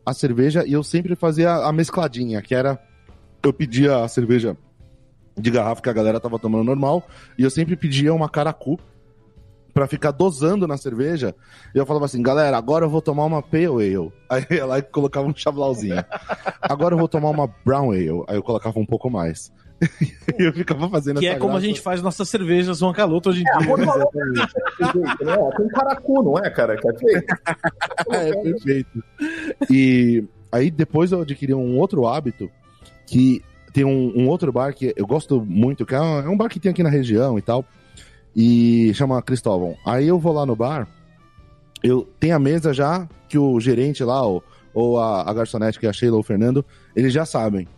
a 0.05 0.13
cerveja 0.13 0.65
e 0.67 0.73
eu 0.73 0.83
sempre 0.83 1.15
fazia 1.17 1.53
a 1.55 1.73
mescladinha, 1.73 2.43
que 2.43 2.55
era. 2.55 2.79
Eu 3.43 3.53
pedia 3.53 4.05
a 4.05 4.09
cerveja 4.09 4.57
de 5.37 5.51
garrafa 5.51 5.81
que 5.81 5.89
a 5.89 5.93
galera 5.93 6.19
tava 6.19 6.39
tomando 6.39 6.65
normal, 6.65 7.07
e 7.39 7.45
eu 7.45 7.51
sempre 7.51 7.77
pedia 7.77 8.13
uma 8.13 8.29
caracu 8.29 8.79
pra 9.79 9.87
ficar 9.87 10.11
dosando 10.11 10.67
na 10.67 10.77
cerveja. 10.77 11.37
E 11.73 11.79
eu 11.79 11.87
falava 11.87 12.05
assim, 12.05 12.21
galera, 12.21 12.59
agora 12.59 12.85
eu 12.85 12.91
vou 12.91 13.01
tomar 13.01 13.25
uma 13.25 13.41
Pale 13.41 13.67
Ale. 13.67 14.13
Aí 14.29 14.45
eu 14.51 14.57
ia 14.57 14.67
lá 14.67 14.79
e 14.81 14.83
colocava 14.83 15.29
um 15.29 15.35
chablauzinho. 15.35 16.05
Agora 16.61 16.95
eu 16.95 16.99
vou 16.99 17.07
tomar 17.07 17.31
uma 17.31 17.49
Brown 17.65 17.93
Ale. 17.93 18.25
Aí 18.27 18.37
eu 18.37 18.43
colocava 18.43 18.77
um 18.81 18.85
pouco 18.85 19.09
mais. 19.09 19.53
e 20.37 20.43
eu 20.43 20.53
ficava 20.53 20.89
fazendo 20.89 21.21
Que 21.21 21.29
essa 21.29 21.37
é 21.37 21.39
como 21.39 21.57
a 21.57 21.61
gente 21.61 21.81
faz 21.81 22.03
nossas 22.03 22.29
cervejas 22.29 22.79
João 22.81 22.93
Caloto 22.93 23.29
hoje 23.31 23.45
em 23.45 23.49
É, 23.49 23.59
dia. 23.59 25.37
não, 25.37 25.51
tem 25.51 25.69
caracu, 25.69 26.23
não 26.25 26.37
é, 26.39 26.51
cara? 26.51 26.77
Que 26.77 26.89
é 26.89 26.99
feito. 26.99 27.37
É, 28.11 28.43
perfeito. 28.43 29.05
E 29.71 30.25
aí 30.51 30.73
depois 30.73 31.13
eu 31.13 31.21
adquiri 31.21 31.55
um 31.55 31.79
outro 31.79 32.05
hábito 32.09 32.51
que 33.07 33.45
tem 33.73 33.85
um, 33.85 34.13
um 34.17 34.29
outro 34.29 34.51
bar 34.51 34.75
que 34.75 34.93
eu 34.97 35.07
gosto 35.07 35.41
muito, 35.45 35.87
que 35.87 35.95
é 35.95 36.01
um, 36.01 36.19
é 36.19 36.29
um 36.29 36.37
bar 36.37 36.49
que 36.49 36.59
tem 36.59 36.73
aqui 36.73 36.83
na 36.83 36.91
região 36.91 37.39
e 37.39 37.43
tal, 37.43 37.65
e 38.35 38.93
chama 38.95 39.21
Cristóvão. 39.23 39.77
Aí 39.85 40.07
eu 40.09 40.19
vou 40.19 40.33
lá 40.33 40.45
no 40.47 40.55
bar, 40.57 40.89
eu 41.83 42.09
tenho 42.19 42.37
a 42.37 42.39
mesa 42.39 42.73
já 42.73 43.09
que 43.29 43.39
o 43.39 43.59
gerente 43.61 44.03
lá, 44.03 44.23
ou, 44.23 44.43
ou 44.73 44.99
a, 44.99 45.29
a 45.29 45.35
garçonete, 45.35 45.79
que 45.79 45.87
é 45.87 45.91
a 45.91 45.93
Sheila 45.93 46.17
ou 46.17 46.21
o 46.21 46.25
Fernando, 46.25 46.65
eles 46.95 47.13
já 47.13 47.25
sabem. 47.25 47.69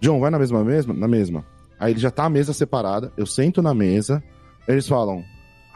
John, 0.00 0.20
vai 0.20 0.30
na 0.30 0.38
mesma 0.38 0.62
mesma? 0.64 0.94
Na 0.94 1.08
mesma. 1.08 1.44
Aí 1.78 1.92
ele 1.92 2.00
já 2.00 2.10
tá 2.10 2.24
a 2.24 2.30
mesa 2.30 2.52
separada, 2.52 3.12
eu 3.16 3.26
sento 3.26 3.62
na 3.62 3.72
mesa, 3.74 4.22
eles 4.66 4.86
falam, 4.86 5.24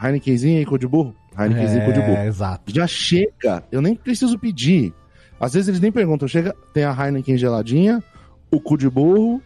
Heinekenzinho 0.01 0.61
e 0.61 0.65
cu 0.65 0.77
de 0.77 0.87
burro? 0.87 1.15
Heinekenzinho 1.37 1.81
e 1.81 1.85
cu 1.85 1.93
de 1.93 1.99
burro 2.01 2.17
É, 2.17 2.27
exato. 2.27 2.73
já 2.73 2.85
chega, 2.85 3.63
eu 3.71 3.81
nem 3.81 3.95
preciso 3.95 4.37
pedir. 4.37 4.93
Às 5.39 5.53
vezes 5.53 5.67
eles 5.67 5.79
nem 5.79 5.91
perguntam, 5.91 6.27
chega, 6.27 6.55
tem 6.73 6.83
a 6.83 6.91
Heineken 6.93 7.37
geladinha, 7.37 8.03
o 8.51 8.59
cu 8.59 8.77
de 8.77 8.89
burro, 8.89 9.41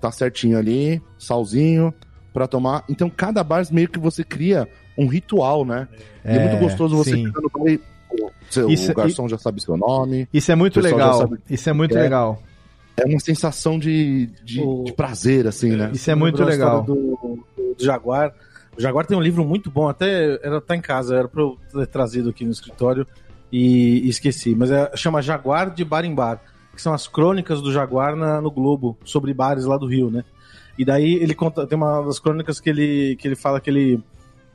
tá 0.00 0.10
certinho 0.12 0.58
ali, 0.58 1.00
salzinho 1.18 1.94
pra 2.32 2.46
tomar. 2.46 2.84
Então 2.88 3.08
cada 3.10 3.42
bar 3.44 3.64
meio 3.70 3.88
que 3.88 3.98
você 3.98 4.22
cria 4.24 4.68
um 4.96 5.06
ritual, 5.06 5.64
né? 5.64 5.88
E 6.24 6.28
é, 6.28 6.36
É, 6.36 6.48
muito 6.48 6.60
gostoso 6.60 6.96
você 6.96 7.12
sim. 7.12 7.26
ficar 7.26 7.40
no 7.40 7.50
bar 7.50 7.70
e 7.70 7.80
o, 8.10 8.30
seu- 8.50 8.68
Isso- 8.70 8.90
o 8.92 8.94
garçom 8.94 9.28
já 9.28 9.38
sabe 9.38 9.62
seu 9.62 9.76
nome. 9.76 10.28
Isso 10.32 10.52
é 10.52 10.54
muito 10.54 10.80
legal. 10.80 11.30
Isso 11.48 11.68
é 11.68 11.72
muito 11.72 11.96
é. 11.96 12.02
legal. 12.02 12.42
É 12.96 13.06
uma 13.06 13.18
sensação 13.20 13.78
de, 13.78 14.26
de, 14.44 14.60
O- 14.60 14.84
de 14.84 14.92
prazer, 14.92 15.46
assim, 15.46 15.70
né? 15.70 15.90
Isso 15.94 16.10
é 16.10 16.14
muito 16.14 16.44
legal. 16.44 16.82
Do, 16.82 16.94
do- 16.94 17.44
Jaguar. 17.78 18.32
O 18.76 18.80
Jaguar 18.80 19.06
tem 19.06 19.16
um 19.16 19.20
livro 19.20 19.44
muito 19.44 19.70
bom, 19.70 19.88
até 19.88 20.38
era 20.42 20.60
tá 20.60 20.76
em 20.76 20.80
casa, 20.80 21.16
era 21.16 21.26
pra 21.28 21.42
eu 21.42 21.58
ter 21.72 21.86
trazido 21.86 22.28
aqui 22.30 22.44
no 22.44 22.50
escritório 22.52 23.06
e, 23.50 24.00
e 24.04 24.08
esqueci. 24.08 24.54
Mas 24.54 24.70
é, 24.70 24.90
chama 24.94 25.20
Jaguar 25.22 25.70
de 25.74 25.84
Bar 25.84 26.04
em 26.04 26.14
Bar, 26.14 26.40
que 26.74 26.80
são 26.80 26.92
as 26.92 27.06
crônicas 27.08 27.60
do 27.62 27.72
Jaguar 27.72 28.14
na- 28.16 28.40
no 28.40 28.50
Globo, 28.50 28.96
sobre 29.04 29.32
bares 29.34 29.64
lá 29.64 29.76
do 29.78 29.86
Rio, 29.86 30.10
né? 30.10 30.22
E 30.78 30.84
daí 30.84 31.14
ele 31.14 31.34
conta, 31.34 31.66
tem 31.66 31.76
uma 31.76 32.02
das 32.02 32.18
crônicas 32.18 32.60
que 32.60 32.70
ele, 32.70 33.16
que 33.16 33.28
ele 33.28 33.36
fala 33.36 33.60
que 33.60 33.68
ele 33.68 34.02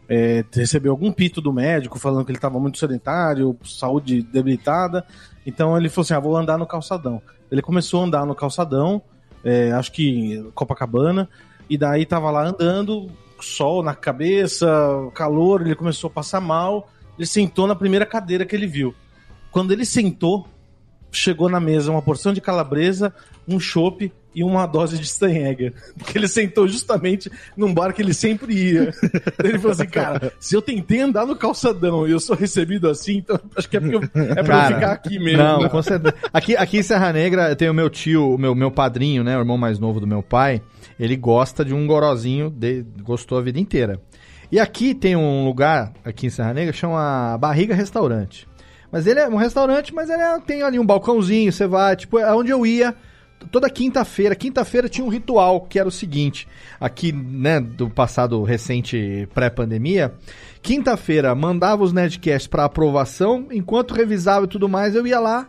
é, 0.10 0.44
recebeu 0.54 0.92
algum 0.92 1.12
pito 1.12 1.42
do 1.42 1.54
médico 1.54 2.00
falando 2.00 2.26
que 2.26 2.32
ele 2.32 2.38
estava 2.38 2.60
muito 2.60 2.78
sedentário, 2.78 3.58
saúde 3.64 4.22
debilitada. 4.22 5.06
Então 5.46 5.78
ele 5.78 5.90
falou 5.90 6.04
assim: 6.04 6.14
ah, 6.14 6.20
vou 6.20 6.36
andar 6.36 6.58
no 6.58 6.66
calçadão. 6.66 7.22
Ele 7.52 7.62
começou 7.62 8.02
a 8.02 8.06
andar 8.06 8.26
no 8.26 8.36
calçadão, 8.36 9.02
é, 9.44 9.72
acho 9.72 9.92
que 9.92 10.44
Copacabana, 10.54 11.30
e 11.70 11.78
daí 11.78 12.06
tava 12.06 12.30
lá 12.32 12.46
andando, 12.46 13.10
sol 13.40 13.84
na 13.84 13.94
cabeça, 13.94 14.68
calor, 15.14 15.62
ele 15.62 15.76
começou 15.76 16.10
a 16.10 16.12
passar 16.12 16.42
mal. 16.42 16.90
Ele 17.18 17.26
sentou 17.26 17.68
na 17.68 17.76
primeira 17.76 18.06
cadeira 18.06 18.46
que 18.46 18.56
ele 18.56 18.68
viu. 18.68 18.94
Quando 19.52 19.72
ele 19.72 19.86
sentou, 19.86 20.48
chegou 21.12 21.50
na 21.50 21.60
mesa 21.60 21.92
uma 21.92 22.02
porção 22.02 22.32
de 22.32 22.42
calabresa, 22.42 23.14
um 23.48 23.60
chopp 23.60 24.12
e 24.38 24.44
uma 24.44 24.68
dose 24.68 25.00
de 25.00 25.08
Steinegger. 25.08 25.74
Porque 25.98 26.16
ele 26.16 26.28
sentou 26.28 26.68
justamente 26.68 27.28
num 27.58 27.74
bar 27.74 27.92
que 27.92 28.04
ele 28.04 28.14
sempre 28.14 28.54
ia. 28.54 28.94
ele 29.44 29.58
falou 29.58 29.72
assim, 29.72 29.88
cara, 29.88 30.32
se 30.40 30.54
eu 30.56 30.62
tentei 30.62 31.02
andar 31.02 31.26
no 31.26 31.36
calçadão 31.36 32.08
e 32.08 32.12
eu 32.12 32.20
sou 32.20 32.36
recebido 32.36 32.88
assim, 32.88 33.18
então 33.18 33.40
acho 33.56 33.68
que 33.68 33.78
é, 33.78 33.80
eu, 33.80 34.00
é 34.14 34.44
pra 34.44 34.44
cara, 34.44 34.70
eu 34.70 34.76
ficar 34.76 34.92
aqui 34.92 35.18
mesmo. 35.18 35.42
Não, 35.42 35.68
com 35.68 35.82
certeza. 35.82 36.14
Aqui, 36.32 36.56
aqui 36.56 36.78
em 36.78 36.84
Serra 36.84 37.12
Negra 37.12 37.56
tem 37.56 37.68
o 37.68 37.74
meu 37.74 37.90
tio, 37.90 38.36
o 38.36 38.38
meu, 38.38 38.54
meu 38.54 38.70
padrinho, 38.70 39.24
né, 39.24 39.36
o 39.36 39.40
irmão 39.40 39.58
mais 39.58 39.80
novo 39.80 40.00
do 40.00 40.06
meu 40.06 40.22
pai, 40.22 40.62
ele 41.00 41.16
gosta 41.16 41.66
de 41.66 41.74
um 41.74 41.88
gorozinho, 41.88 42.52
de, 42.52 42.86
gostou 43.02 43.40
a 43.40 43.42
vida 43.42 43.60
inteira. 43.60 44.00
E 44.52 44.60
aqui 44.60 44.94
tem 44.94 45.16
um 45.16 45.46
lugar, 45.46 45.94
aqui 46.06 46.28
em 46.28 46.30
Serra 46.30 46.54
Negra, 46.54 46.72
chama 46.74 47.36
Barriga 47.40 47.74
Restaurante. 47.74 48.48
Mas 48.92 49.08
ele 49.08 49.20
é 49.20 49.28
um 49.28 49.36
restaurante, 49.36 49.96
mas 49.96 50.12
ele 50.12 50.22
é, 50.22 50.40
tem 50.42 50.62
ali 50.62 50.78
um 50.78 50.86
balcãozinho, 50.86 51.52
você 51.52 51.66
vai, 51.66 51.96
tipo, 51.96 52.20
é 52.20 52.32
onde 52.36 52.52
eu 52.52 52.64
ia 52.68 52.96
toda 53.52 53.70
quinta-feira. 53.70 54.36
Quinta-feira 54.36 54.90
tinha 54.90 55.06
um 55.06 55.10
ritual 55.10 55.62
que 55.62 55.80
era 55.80 55.88
o 55.88 55.92
seguinte: 55.92 56.48
aqui, 56.80 57.12
né, 57.12 57.60
do 57.60 57.90
passado 57.90 58.42
recente 58.44 59.28
pré-pandemia, 59.34 60.14
quinta-feira 60.62 61.34
mandava 61.36 61.84
os 61.84 61.94
Nerdcasts 61.94 62.48
para 62.48 62.66
aprovação, 62.66 63.48
enquanto 63.52 63.94
revisava 63.94 64.46
e 64.46 64.50
tudo 64.50 64.68
mais, 64.68 64.96
eu 64.96 65.06
ia 65.06 65.20
lá, 65.20 65.48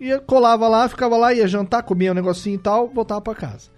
ia, 0.00 0.18
colava 0.18 0.68
lá, 0.68 0.88
ficava 0.88 1.16
lá, 1.16 1.32
ia 1.32 1.46
jantar, 1.46 1.82
comia 1.82 2.12
um 2.12 2.14
negocinho 2.14 2.56
e 2.56 2.58
tal, 2.58 2.88
voltava 2.88 3.20
para 3.20 3.34
casa. 3.34 3.70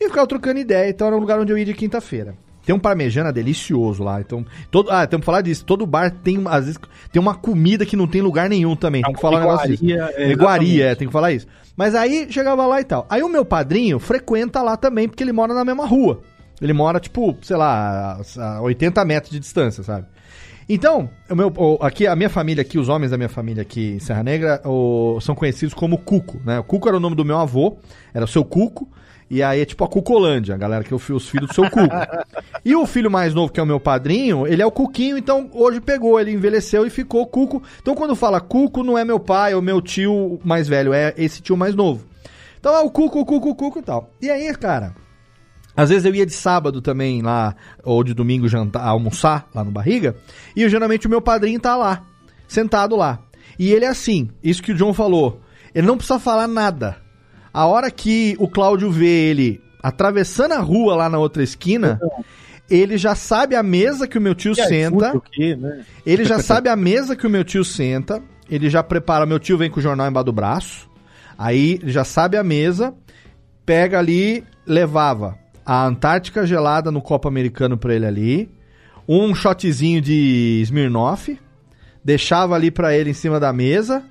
E 0.00 0.08
ficava 0.08 0.26
trocando 0.26 0.58
ideia, 0.58 0.90
então 0.90 1.06
era 1.06 1.16
um 1.16 1.20
lugar 1.20 1.38
onde 1.38 1.52
eu 1.52 1.58
ia 1.58 1.64
de 1.64 1.74
quinta-feira. 1.74 2.36
Tem 2.64 2.74
um 2.74 2.78
parmejana 2.78 3.30
delicioso 3.30 4.02
lá. 4.02 4.20
Então, 4.22 4.44
todo, 4.70 4.90
ah, 4.90 5.06
temos 5.06 5.22
que 5.22 5.26
falar 5.26 5.42
disso. 5.42 5.64
Todo 5.66 5.86
bar 5.86 6.10
tem, 6.10 6.42
às 6.46 6.64
vezes, 6.64 6.80
tem 7.12 7.20
uma 7.20 7.34
comida 7.34 7.84
que 7.84 7.94
não 7.94 8.06
tem 8.06 8.22
lugar 8.22 8.48
nenhum 8.48 8.74
também. 8.74 9.02
Tem 9.02 9.12
que 9.12 9.20
falar 9.20 9.36
um 9.36 9.40
negócio 9.40 9.68
disso. 9.68 9.84
É, 10.16 10.30
iguaria, 10.30 10.86
é, 10.86 10.94
tem 10.94 11.06
que 11.06 11.12
falar 11.12 11.32
isso. 11.32 11.46
Mas 11.76 11.94
aí 11.94 12.26
chegava 12.30 12.66
lá 12.66 12.80
e 12.80 12.84
tal. 12.84 13.06
Aí 13.10 13.22
o 13.22 13.28
meu 13.28 13.44
padrinho 13.44 13.98
frequenta 13.98 14.62
lá 14.62 14.76
também, 14.76 15.08
porque 15.08 15.22
ele 15.22 15.32
mora 15.32 15.52
na 15.52 15.64
mesma 15.64 15.86
rua. 15.86 16.20
Ele 16.60 16.72
mora, 16.72 17.00
tipo, 17.00 17.36
sei 17.42 17.56
lá, 17.56 18.20
a 18.38 18.60
80 18.62 19.04
metros 19.04 19.32
de 19.32 19.40
distância, 19.40 19.82
sabe? 19.82 20.06
Então, 20.68 21.10
o 21.28 21.34
meu, 21.34 21.52
o, 21.56 21.78
aqui, 21.82 22.06
a 22.06 22.16
minha 22.16 22.30
família 22.30 22.62
aqui, 22.62 22.78
os 22.78 22.88
homens 22.88 23.10
da 23.10 23.16
minha 23.16 23.28
família 23.28 23.62
aqui 23.62 23.94
em 23.96 23.98
Serra 23.98 24.22
Negra, 24.22 24.62
o, 24.64 25.18
são 25.20 25.34
conhecidos 25.34 25.74
como 25.74 25.98
Cuco, 25.98 26.40
né? 26.44 26.58
O 26.58 26.64
Cuco 26.64 26.88
era 26.88 26.96
o 26.96 27.00
nome 27.00 27.16
do 27.16 27.24
meu 27.24 27.38
avô, 27.38 27.76
era 28.14 28.24
o 28.24 28.28
seu 28.28 28.44
Cuco. 28.44 28.88
E 29.34 29.42
aí 29.42 29.62
é 29.62 29.64
tipo 29.64 29.82
a 29.82 29.88
Cucolândia, 29.88 30.54
a 30.54 30.56
galera 30.56 30.84
que 30.84 30.94
é 30.94 30.96
os 30.96 31.28
filhos 31.28 31.48
do 31.48 31.52
seu 31.52 31.68
Cuco. 31.68 31.92
e 32.64 32.76
o 32.76 32.86
filho 32.86 33.10
mais 33.10 33.34
novo, 33.34 33.52
que 33.52 33.58
é 33.58 33.62
o 33.64 33.66
meu 33.66 33.80
padrinho, 33.80 34.46
ele 34.46 34.62
é 34.62 34.66
o 34.66 34.70
Cuquinho, 34.70 35.18
então 35.18 35.50
hoje 35.52 35.80
pegou, 35.80 36.20
ele 36.20 36.30
envelheceu 36.30 36.86
e 36.86 36.90
ficou 36.90 37.26
Cuco. 37.26 37.60
Então 37.82 37.96
quando 37.96 38.14
fala 38.14 38.40
Cuco, 38.40 38.84
não 38.84 38.96
é 38.96 39.04
meu 39.04 39.18
pai 39.18 39.52
ou 39.52 39.60
meu 39.60 39.82
tio 39.82 40.38
mais 40.44 40.68
velho, 40.68 40.94
é 40.94 41.12
esse 41.16 41.42
tio 41.42 41.56
mais 41.56 41.74
novo. 41.74 42.06
Então 42.60 42.72
é 42.76 42.78
o 42.78 42.88
Cuco, 42.88 43.18
o 43.18 43.26
Cuco, 43.26 43.48
o 43.48 43.54
Cuco 43.56 43.80
e 43.80 43.82
tal. 43.82 44.08
E 44.22 44.30
aí, 44.30 44.54
cara, 44.54 44.94
às 45.76 45.88
vezes 45.88 46.04
eu 46.04 46.14
ia 46.14 46.24
de 46.24 46.32
sábado 46.32 46.80
também 46.80 47.20
lá, 47.20 47.56
ou 47.82 48.04
de 48.04 48.14
domingo 48.14 48.46
jantar, 48.46 48.86
almoçar 48.86 49.48
lá 49.52 49.64
no 49.64 49.72
Barriga, 49.72 50.14
e 50.54 50.62
eu, 50.62 50.68
geralmente 50.68 51.08
o 51.08 51.10
meu 51.10 51.20
padrinho 51.20 51.58
tá 51.58 51.74
lá, 51.74 52.04
sentado 52.46 52.94
lá. 52.94 53.18
E 53.58 53.72
ele 53.72 53.84
é 53.84 53.88
assim, 53.88 54.30
isso 54.44 54.62
que 54.62 54.70
o 54.70 54.76
John 54.76 54.94
falou, 54.94 55.40
ele 55.74 55.88
não 55.88 55.96
precisa 55.96 56.20
falar 56.20 56.46
nada. 56.46 57.02
A 57.54 57.66
hora 57.66 57.88
que 57.88 58.34
o 58.40 58.48
Cláudio 58.48 58.90
vê 58.90 59.30
ele 59.30 59.62
atravessando 59.80 60.52
a 60.52 60.58
rua 60.58 60.96
lá 60.96 61.08
na 61.08 61.18
outra 61.18 61.40
esquina, 61.40 62.00
ele 62.68 62.98
já 62.98 63.14
sabe 63.14 63.54
a 63.54 63.62
mesa 63.62 64.08
que 64.08 64.18
o 64.18 64.20
meu 64.20 64.34
tio 64.34 64.56
senta. 64.56 65.14
Né? 65.38 65.84
Ele 66.04 66.24
já 66.24 66.40
sabe 66.40 66.68
a 66.68 66.74
mesa 66.74 67.14
que 67.14 67.26
o 67.26 67.30
meu 67.30 67.44
tio 67.44 67.64
senta. 67.64 68.20
Ele 68.50 68.68
já 68.68 68.82
prepara. 68.82 69.24
Meu 69.24 69.38
tio 69.38 69.56
vem 69.56 69.70
com 69.70 69.78
o 69.78 69.82
jornal 69.82 70.08
embaixo 70.08 70.24
do 70.24 70.32
braço. 70.32 70.90
Aí 71.38 71.78
ele 71.80 71.92
já 71.92 72.02
sabe 72.02 72.36
a 72.36 72.42
mesa. 72.42 72.92
Pega 73.64 74.00
ali, 74.00 74.42
levava 74.66 75.38
a 75.64 75.86
Antártica 75.86 76.44
gelada 76.44 76.90
no 76.90 77.00
copo 77.00 77.28
americano 77.28 77.78
pra 77.78 77.94
ele 77.94 78.06
ali. 78.06 78.50
Um 79.08 79.32
shotzinho 79.32 80.00
de 80.00 80.60
Smirnoff. 80.64 81.38
Deixava 82.04 82.56
ali 82.56 82.70
pra 82.70 82.96
ele 82.96 83.10
em 83.10 83.14
cima 83.14 83.38
da 83.38 83.52
mesa. 83.52 84.02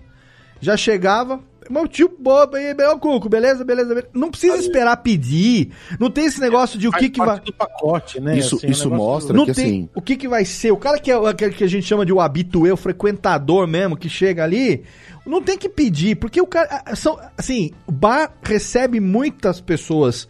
Já 0.61 0.77
chegava, 0.77 1.41
meu 1.69 1.87
tio 1.87 2.11
bobo 2.19 2.55
aí, 2.55 2.73
meu 2.73 2.97
cuco, 2.99 3.29
beleza, 3.29 3.63
beleza, 3.63 3.89
beleza. 3.89 4.07
Não 4.13 4.29
precisa 4.29 4.57
esperar 4.57 4.97
pedir. 4.97 5.71
Não 5.99 6.09
tem 6.09 6.25
esse 6.25 6.39
negócio 6.39 6.77
de 6.79 6.87
o 6.87 6.91
que 6.91 7.09
que 7.09 7.19
vai. 7.19 7.39
do 7.39 7.53
pacote, 7.53 8.19
né? 8.19 8.37
Isso, 8.37 8.55
assim, 8.55 8.67
isso 8.67 8.89
um 8.89 8.95
mostra 8.95 9.35
não 9.35 9.45
que 9.45 9.53
tem 9.53 9.65
assim. 9.65 9.89
o 9.93 10.01
que 10.01 10.15
que 10.15 10.27
vai 10.27 10.45
ser. 10.45 10.71
O 10.71 10.77
cara 10.77 10.99
que 10.99 11.11
é 11.11 11.15
aquele 11.15 11.53
que 11.53 11.63
a 11.63 11.67
gente 11.67 11.85
chama 11.85 12.05
de 12.05 12.13
o 12.13 12.19
habituê, 12.19 12.71
o 12.71 12.77
frequentador 12.77 13.67
mesmo, 13.67 13.97
que 13.97 14.09
chega 14.09 14.43
ali, 14.43 14.83
não 15.25 15.41
tem 15.41 15.57
que 15.57 15.69
pedir, 15.69 16.15
porque 16.15 16.41
o 16.41 16.47
cara. 16.47 16.95
São, 16.95 17.19
assim, 17.37 17.71
o 17.87 17.91
bar 17.91 18.33
recebe 18.43 18.99
muitas 18.99 19.61
pessoas 19.61 20.27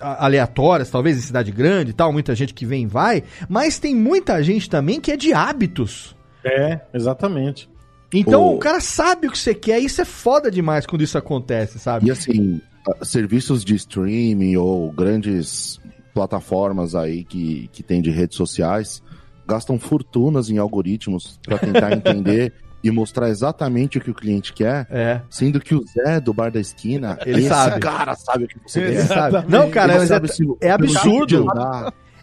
aleatórias, 0.00 0.90
talvez 0.90 1.16
em 1.16 1.20
cidade 1.20 1.52
grande 1.52 1.90
e 1.90 1.94
tal, 1.94 2.12
muita 2.12 2.34
gente 2.34 2.52
que 2.52 2.66
vem 2.66 2.84
e 2.84 2.86
vai, 2.86 3.22
mas 3.48 3.78
tem 3.78 3.94
muita 3.94 4.42
gente 4.42 4.68
também 4.68 5.00
que 5.00 5.12
é 5.12 5.16
de 5.16 5.32
hábitos. 5.32 6.16
É, 6.44 6.80
exatamente. 6.92 7.71
Então 8.12 8.42
o... 8.44 8.56
o 8.56 8.58
cara 8.58 8.80
sabe 8.80 9.26
o 9.26 9.30
que 9.30 9.38
você 9.38 9.54
quer, 9.54 9.80
e 9.80 9.86
isso 9.86 10.00
é 10.00 10.04
foda 10.04 10.50
demais 10.50 10.86
quando 10.86 11.02
isso 11.02 11.16
acontece, 11.16 11.78
sabe? 11.78 12.06
E 12.06 12.10
assim, 12.10 12.60
serviços 13.02 13.64
de 13.64 13.74
streaming 13.74 14.56
ou 14.56 14.90
grandes 14.92 15.80
plataformas 16.12 16.94
aí 16.94 17.24
que, 17.24 17.68
que 17.72 17.82
tem 17.82 18.02
de 18.02 18.10
redes 18.10 18.36
sociais 18.36 19.02
gastam 19.46 19.78
fortunas 19.78 20.50
em 20.50 20.58
algoritmos 20.58 21.38
para 21.44 21.58
tentar 21.58 21.92
entender 21.96 22.52
e 22.82 22.90
mostrar 22.90 23.28
exatamente 23.28 23.98
o 23.98 24.00
que 24.00 24.10
o 24.10 24.14
cliente 24.14 24.52
quer, 24.52 24.86
é. 24.90 25.20
sendo 25.30 25.60
que 25.60 25.74
o 25.74 25.84
Zé 25.86 26.20
do 26.20 26.34
bar 26.34 26.50
da 26.50 26.58
esquina, 26.58 27.16
ele 27.24 27.46
sabe. 27.48 27.80
cara 27.80 28.14
sabe 28.16 28.44
o 28.44 28.48
que 28.48 28.58
você 28.66 28.80
quer. 28.80 29.06
Sabe. 29.06 29.44
Não, 29.48 29.70
cara, 29.70 29.92
é, 29.92 30.08
é, 30.60 30.70
absurdo. 30.72 31.46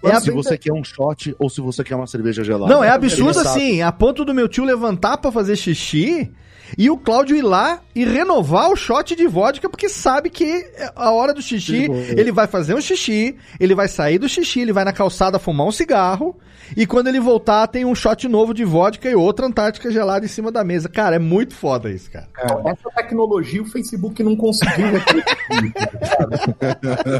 É 0.03 0.19
se 0.19 0.31
você 0.31 0.57
quer 0.57 0.73
um 0.73 0.83
shot 0.83 1.35
ou 1.37 1.49
se 1.49 1.59
você 1.59 1.83
quer 1.83 1.95
uma 1.95 2.07
cerveja 2.07 2.43
gelada. 2.43 2.73
Não, 2.73 2.83
é 2.83 2.89
absurdo 2.89 3.39
assim, 3.39 3.81
a 3.81 3.91
ponto 3.91 4.23
do 4.23 4.33
meu 4.33 4.47
tio 4.47 4.63
levantar 4.63 5.17
para 5.17 5.31
fazer 5.31 5.55
xixi 5.55 6.31
e 6.77 6.89
o 6.89 6.97
Cláudio 6.97 7.35
ir 7.35 7.41
lá 7.41 7.81
e 7.95 8.05
renovar 8.05 8.69
o 8.69 8.75
shot 8.75 9.15
de 9.15 9.27
vodka, 9.27 9.69
porque 9.69 9.89
sabe 9.89 10.29
que 10.29 10.65
a 10.95 11.11
hora 11.11 11.33
do 11.33 11.41
xixi, 11.41 11.87
ele 12.15 12.31
vai 12.31 12.47
fazer 12.47 12.73
um 12.73 12.81
xixi, 12.81 13.35
ele 13.59 13.75
vai 13.75 13.87
sair 13.87 14.17
do 14.17 14.29
xixi, 14.29 14.61
ele 14.61 14.73
vai 14.73 14.85
na 14.85 14.93
calçada 14.93 15.39
fumar 15.39 15.67
um 15.67 15.71
cigarro, 15.71 16.35
e 16.75 16.85
quando 16.85 17.07
ele 17.07 17.19
voltar, 17.19 17.67
tem 17.67 17.85
um 17.85 17.95
shot 17.95 18.27
novo 18.27 18.53
de 18.53 18.63
vodka 18.63 19.09
e 19.09 19.15
outra 19.15 19.45
Antártica 19.45 19.91
gelada 19.91 20.25
em 20.25 20.29
cima 20.29 20.51
da 20.51 20.63
mesa. 20.63 20.87
Cara, 20.87 21.15
é 21.15 21.19
muito 21.19 21.55
foda 21.55 21.89
isso, 21.89 22.11
cara. 22.11 22.27
Essa 22.65 22.89
tecnologia 22.95 23.61
o 23.61 23.65
Facebook 23.65 24.21
não 24.23 24.35
conseguiu 24.35 24.91
reproduzir. 24.91 25.73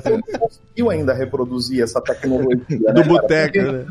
não 0.31 0.39
conseguiu 0.39 0.89
ainda 0.89 1.13
reproduzir 1.13 1.83
essa 1.83 2.01
tecnologia. 2.01 2.59
Do 2.67 2.93
né, 2.93 3.03
boteco, 3.03 3.57
né? 3.57 3.85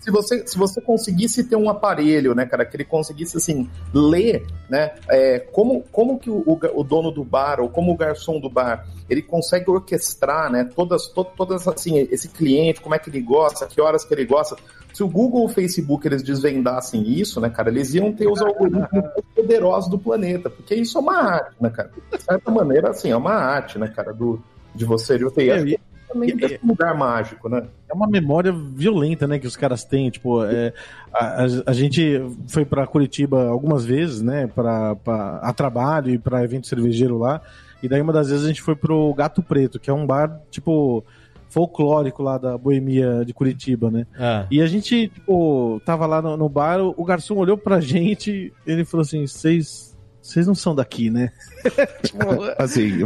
se 0.00 0.10
você, 0.10 0.46
se 0.46 0.56
você 0.56 0.80
conseguisse 0.80 1.44
ter 1.44 1.56
um 1.56 1.68
aparelho, 1.68 2.34
né, 2.34 2.46
cara, 2.46 2.64
que 2.64 2.76
ele 2.76 2.84
conseguisse, 2.84 3.36
assim, 3.36 3.68
ler, 3.92 4.46
né, 4.68 4.92
é, 5.08 5.38
como, 5.38 5.82
como 5.90 6.18
que 6.18 6.30
o, 6.30 6.44
o, 6.46 6.84
dono 6.84 7.10
do 7.10 7.24
bar 7.24 7.60
ou 7.60 7.68
como 7.68 7.92
o 7.92 7.96
garçom 7.96 8.38
do 8.38 8.48
bar, 8.48 8.86
ele 9.08 9.22
consegue 9.22 9.70
orquestrar, 9.70 10.50
né, 10.50 10.68
todas, 10.74 11.06
to, 11.08 11.24
todas, 11.24 11.66
assim, 11.66 11.98
esse 12.10 12.28
cliente, 12.28 12.80
como 12.80 12.94
é 12.94 12.98
que 12.98 13.10
ele 13.10 13.20
gosta, 13.20 13.66
que 13.66 13.80
horas 13.80 14.04
que 14.04 14.14
ele 14.14 14.24
gosta. 14.24 14.56
Se 14.92 15.02
o 15.02 15.08
Google 15.08 15.40
ou 15.40 15.46
o 15.46 15.48
Facebook, 15.48 16.06
eles 16.06 16.22
desvendassem 16.22 17.02
isso, 17.08 17.40
né, 17.40 17.50
cara, 17.50 17.70
eles 17.70 17.94
iam 17.94 18.12
ter 18.12 18.28
os 18.28 18.40
algoritmos 18.40 18.88
mais 18.92 19.24
poderosos 19.34 19.90
do 19.90 19.98
planeta, 19.98 20.50
porque 20.50 20.74
isso 20.74 20.98
é 20.98 21.00
uma 21.00 21.16
arte, 21.16 21.56
né, 21.60 21.70
cara. 21.70 21.90
De 22.12 22.22
certa 22.22 22.50
maneira, 22.50 22.90
assim, 22.90 23.10
é 23.10 23.16
uma 23.16 23.34
arte, 23.34 23.78
né, 23.78 23.88
cara, 23.88 24.12
do, 24.12 24.40
de 24.74 24.84
você, 24.84 25.18
de 25.18 25.30
ter... 25.32 25.48
É, 25.48 25.89
também 26.12 26.36
desse 26.36 26.58
lugar 26.64 26.96
mágico, 26.96 27.48
né? 27.48 27.66
É 27.88 27.94
uma 27.94 28.06
memória 28.06 28.52
violenta, 28.52 29.26
né, 29.26 29.38
que 29.38 29.46
os 29.46 29.56
caras 29.56 29.84
têm. 29.84 30.10
Tipo, 30.10 30.44
é, 30.44 30.72
a, 31.12 31.42
a, 31.42 31.46
a, 31.66 31.72
gente 31.72 32.20
foi 32.48 32.64
para 32.64 32.86
Curitiba 32.86 33.48
algumas 33.48 33.84
vezes, 33.84 34.20
né, 34.20 34.46
pra, 34.46 34.96
a 35.42 35.52
trabalho 35.52 36.10
e 36.10 36.18
para 36.18 36.44
evento 36.44 36.66
cervejeiro 36.66 37.18
lá. 37.18 37.40
E 37.82 37.88
daí 37.88 38.00
uma 38.00 38.12
das 38.12 38.28
vezes 38.28 38.44
a 38.44 38.48
gente 38.48 38.62
foi 38.62 38.74
pro 38.74 39.14
Gato 39.14 39.42
Preto, 39.42 39.80
que 39.80 39.88
é 39.88 39.92
um 39.92 40.06
bar, 40.06 40.40
tipo, 40.50 41.04
folclórico 41.48 42.22
lá 42.22 42.36
da 42.38 42.58
boemia 42.58 43.24
de 43.24 43.32
Curitiba, 43.32 43.90
né? 43.90 44.06
Ah. 44.18 44.46
E 44.50 44.60
a 44.60 44.66
gente, 44.66 45.08
tipo, 45.08 45.80
tava 45.84 46.06
lá 46.06 46.20
no, 46.20 46.36
no 46.36 46.48
bar, 46.48 46.80
o 46.80 47.04
garçom 47.04 47.36
olhou 47.36 47.56
pra 47.56 47.80
gente, 47.80 48.52
ele 48.66 48.84
falou 48.84 49.02
assim: 49.02 49.26
vocês 49.26 49.89
vocês 50.22 50.46
não 50.46 50.54
são 50.54 50.74
daqui, 50.74 51.10
né? 51.10 51.30
assim, 52.58 52.98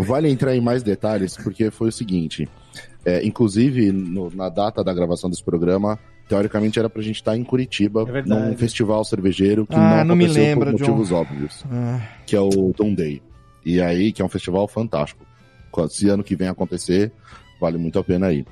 vale 0.00 0.28
entrar 0.30 0.54
em 0.54 0.60
mais 0.60 0.82
detalhes, 0.82 1.36
porque 1.36 1.70
foi 1.70 1.88
o 1.88 1.92
seguinte. 1.92 2.48
É, 3.04 3.24
inclusive, 3.24 3.92
no, 3.92 4.30
na 4.34 4.48
data 4.48 4.82
da 4.82 4.92
gravação 4.94 5.28
desse 5.28 5.44
programa, 5.44 5.98
teoricamente 6.28 6.78
era 6.78 6.88
pra 6.88 7.02
gente 7.02 7.16
estar 7.16 7.36
em 7.36 7.44
Curitiba, 7.44 8.04
É 8.08 8.22
num 8.22 8.56
festival 8.56 9.04
cervejeiro 9.04 9.66
que 9.66 9.74
Ah, 9.74 9.98
não, 9.98 10.04
não 10.08 10.16
me 10.16 10.24
aconteceu 10.24 10.44
lembra, 10.44 10.70
por 10.70 10.78
John. 10.78 10.86
motivos 10.86 11.12
óbvios, 11.12 11.64
Ah, 11.70 12.00
que 12.26 12.34
é 12.34 12.40
o 12.40 12.72
Doom 12.76 12.94
Day. 12.94 13.22
E 13.64 13.80
aí, 13.80 14.12
que 14.12 14.22
é 14.22 14.24
um 14.24 14.28
festival 14.28 14.66
fantástico. 14.68 15.24
Se 15.88 16.08
ano 16.08 16.22
que 16.22 16.36
vem 16.36 16.48
acontecer, 16.48 17.10
vale 17.60 17.76
muito 17.78 17.98
a 17.98 18.04
pena 18.04 18.32
ir. 18.32 18.46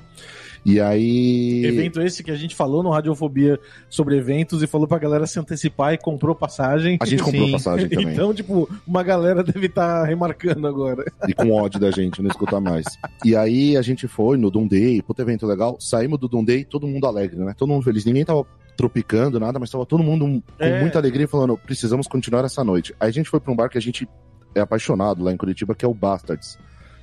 E 0.65 0.79
aí. 0.79 1.65
Evento 1.65 2.01
esse 2.01 2.23
que 2.23 2.31
a 2.31 2.35
gente 2.35 2.55
falou 2.55 2.81
no 2.81 2.89
Radiofobia 2.89 3.59
sobre 3.89 4.17
eventos 4.17 4.63
e 4.63 4.67
falou 4.67 4.87
pra 4.87 4.97
galera 4.97 5.27
se 5.27 5.37
antecipar 5.39 5.93
e 5.93 5.97
comprou 5.97 6.33
passagem. 6.33 6.97
A 7.01 7.05
gente 7.05 7.21
comprou 7.21 7.45
Sim. 7.47 7.51
passagem 7.51 7.89
também. 7.89 8.13
Então, 8.13 8.33
tipo, 8.33 8.69
uma 8.87 9.03
galera 9.03 9.43
deve 9.43 9.65
estar 9.67 10.05
remarcando 10.05 10.65
agora. 10.65 11.03
E 11.27 11.33
com 11.33 11.51
ódio 11.51 11.79
da 11.79 11.91
gente, 11.91 12.21
não 12.21 12.29
escutar 12.29 12.61
mais. 12.61 12.85
E 13.25 13.35
aí 13.35 13.75
a 13.75 13.81
gente 13.81 14.07
foi 14.07 14.37
no 14.37 14.49
Doom 14.49 14.67
Day, 14.67 15.01
puto 15.01 15.21
evento 15.21 15.45
legal. 15.45 15.77
Saímos 15.79 16.19
do 16.19 16.27
Doom 16.27 16.45
Day, 16.45 16.63
todo 16.63 16.87
mundo 16.87 17.05
alegre, 17.07 17.37
né? 17.43 17.53
Todo 17.57 17.69
mundo 17.69 17.83
feliz. 17.83 18.05
Ninguém 18.05 18.23
tava 18.23 18.45
tropicando, 18.77 19.39
nada, 19.39 19.59
mas 19.59 19.69
tava 19.69 19.85
todo 19.85 20.01
mundo 20.03 20.25
com 20.25 20.41
É. 20.63 20.79
muita 20.81 20.97
alegria 20.97 21.27
falando, 21.27 21.57
precisamos 21.57 22.07
continuar 22.07 22.43
essa 22.45 22.63
noite. 22.63 22.93
Aí 22.99 23.09
a 23.09 23.13
gente 23.13 23.29
foi 23.29 23.39
pra 23.39 23.51
um 23.51 23.55
bar 23.55 23.69
que 23.69 23.77
a 23.77 23.81
gente 23.81 24.07
é 24.55 24.61
apaixonado 24.61 25.23
lá 25.23 25.31
em 25.31 25.37
Curitiba, 25.37 25.75
que 25.75 25.83
é 25.85 25.87
o 25.87 25.93
Bastards. 25.93 26.57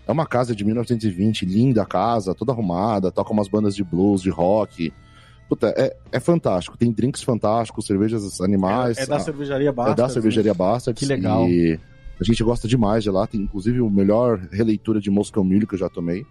É 0.07 0.13
uma 0.13 0.27
casa 0.27 0.55
de 0.57 0.65
1920, 0.65 1.45
linda 1.47 1.83
a 1.83 1.87
casa, 1.87 2.35
toda 2.35 2.53
arrumada, 2.53 3.11
toca 3.13 3.33
umas 3.33 3.49
bandas 3.49 3.75
de 3.77 3.85
blues, 3.85 4.23
de 4.23 4.31
rock. 4.31 4.93
Puta, 5.49 5.73
é, 5.77 5.97
é 6.13 6.21
fantástico. 6.21 6.77
Tem 6.77 6.91
drinks 6.93 7.23
fantásticos, 7.23 7.87
cervejas 7.87 8.41
animais. 8.41 8.99
é 8.99 9.07
da 9.07 9.17
a- 9.17 9.21
cervejaria 9.21 9.73
Bastards. 9.73 9.99
é 10.01 10.03
da 10.07 10.09
cervejaria 10.09 10.55
Bastards. 10.55 10.99
Que 11.01 11.07
legal. 11.13 11.49
E 11.49 11.79
a 12.21 12.25
gente 12.25 12.43
gosta 12.45 12.67
demais 12.69 13.03
de 13.05 13.11
lá. 13.11 13.27
Tem 13.27 13.41
inclusive 13.41 13.81
o 13.81 13.91
melhor 13.91 14.39
releitura 14.53 15.01
de 15.01 15.11
Moscow 15.11 15.43
Mule 15.45 15.67
que 15.67 15.75
eu 15.75 15.79
já 15.79 15.89
tomei. 15.89 16.25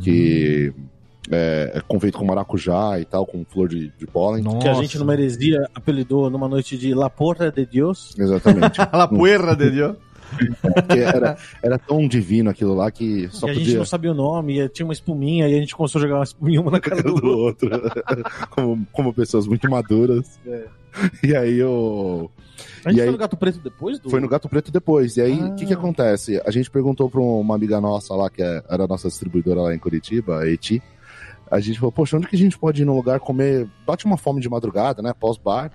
Que 0.00 0.72
é, 1.30 1.72
é 1.76 1.80
com- 1.86 1.98
feito 2.00 2.18
com 2.18 2.24
maracujá 2.24 2.98
e 3.00 3.04
tal, 3.04 3.24
com 3.26 3.44
flor 3.44 3.68
de, 3.68 3.90
de 3.98 4.06
pólen. 4.06 4.42
nossa. 4.42 4.58
Que 4.58 4.68
a 4.68 4.74
gente 4.74 4.98
numa 4.98 5.12
heresia 5.14 5.68
apelidou 5.74 6.28
numa 6.30 6.48
noite 6.48 6.76
de 6.78 6.94
La 6.94 7.08
Porra 7.10 7.50
de 7.50 7.64
Deus. 7.66 8.14
Exatamente. 8.18 8.78
La 8.92 9.08
puerra 9.08 9.54
de 9.54 9.70
Deus. 9.70 9.96
Porque 10.62 10.98
era, 10.98 11.36
era 11.62 11.78
tão 11.78 12.06
divino 12.06 12.50
aquilo 12.50 12.74
lá 12.74 12.90
que 12.90 13.28
só 13.30 13.46
e 13.46 13.50
a 13.50 13.54
gente 13.54 13.62
podia 13.64 13.78
não 13.78 13.84
sabia 13.84 14.10
o 14.12 14.14
nome, 14.14 14.60
e 14.60 14.68
tinha 14.68 14.86
uma 14.86 14.92
espuminha, 14.92 15.48
e 15.48 15.54
a 15.54 15.58
gente 15.58 15.74
começou 15.74 15.98
a 15.98 16.02
jogar 16.02 16.16
uma 16.16 16.24
espuminha 16.24 16.60
uma 16.60 16.70
na 16.70 16.80
cara 16.80 17.02
do 17.02 17.14
do 17.20 17.26
outro. 17.28 17.70
como, 18.50 18.86
como 18.92 19.14
pessoas 19.14 19.46
muito 19.46 19.68
maduras. 19.70 20.38
É. 20.46 20.64
E 21.22 21.36
aí 21.36 21.58
eu. 21.58 22.30
A 22.84 22.90
gente 22.90 22.98
E 22.98 23.00
foi 23.00 23.04
aí- 23.06 23.10
no 23.12 23.18
Gato 23.18 23.36
Preto 23.36 23.60
depois 23.60 23.98
do. 24.00 24.10
Foi 24.10 24.20
no 24.20 24.28
Gato 24.28 24.48
Preto 24.48 24.72
depois. 24.72 25.16
E 25.16 25.20
aí, 25.22 25.38
o 25.40 25.46
Ah. 25.46 25.54
que 25.54 25.66
que 25.66 25.72
acontece? 25.74 26.40
A 26.44 26.50
gente 26.50 26.70
perguntou 26.70 27.08
pra 27.08 27.20
uma 27.20 27.54
amiga 27.54 27.80
nossa 27.80 28.14
lá, 28.14 28.28
que 28.30 28.42
é- 28.42 28.62
era 28.68 28.84
a 28.84 28.86
nossa 28.88 29.08
distribuidora 29.08 29.60
lá 29.62 29.74
em 29.74 29.78
Curitiba, 29.78 30.40
a 30.40 30.48
Eti. 30.48 30.82
A 31.50 31.60
gente 31.60 31.78
falou, 31.78 31.92
poxa, 31.92 32.16
onde 32.16 32.26
que 32.26 32.36
a 32.36 32.38
gente 32.38 32.58
pode 32.58 32.82
ir 32.82 32.84
num 32.84 32.94
lugar 32.96 33.20
comer? 33.20 33.66
Bate 33.86 34.04
uma 34.06 34.16
fome 34.18 34.40
de 34.40 34.48
madrugada, 34.48 35.00
né? 35.00 35.12
Pós-bar. 35.18 35.70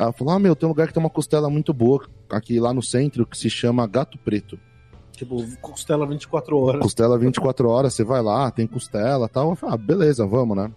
Ela 0.00 0.12
falou, 0.12 0.32
ah, 0.32 0.38
meu, 0.38 0.56
tem 0.56 0.66
um 0.66 0.70
lugar 0.70 0.88
que 0.88 0.94
tem 0.94 1.02
uma 1.02 1.10
costela 1.10 1.50
muito 1.50 1.74
boa 1.74 2.08
aqui 2.30 2.58
lá 2.58 2.72
no 2.72 2.82
centro 2.82 3.26
que 3.26 3.36
se 3.36 3.50
chama 3.50 3.86
Gato 3.86 4.16
Preto. 4.18 4.58
Tipo, 5.12 5.44
costela 5.60 6.06
24 6.06 6.56
horas. 6.56 6.80
Costela 6.80 7.18
24 7.18 7.68
horas, 7.68 7.92
você 7.92 8.02
vai 8.02 8.22
lá, 8.22 8.50
tem 8.50 8.66
costela 8.66 9.26
e 9.26 9.28
tal. 9.28 9.50
Eu 9.50 9.56
falei, 9.56 9.74
ah, 9.74 9.78
beleza, 9.78 10.26
vamos, 10.26 10.56
né? 10.56 10.72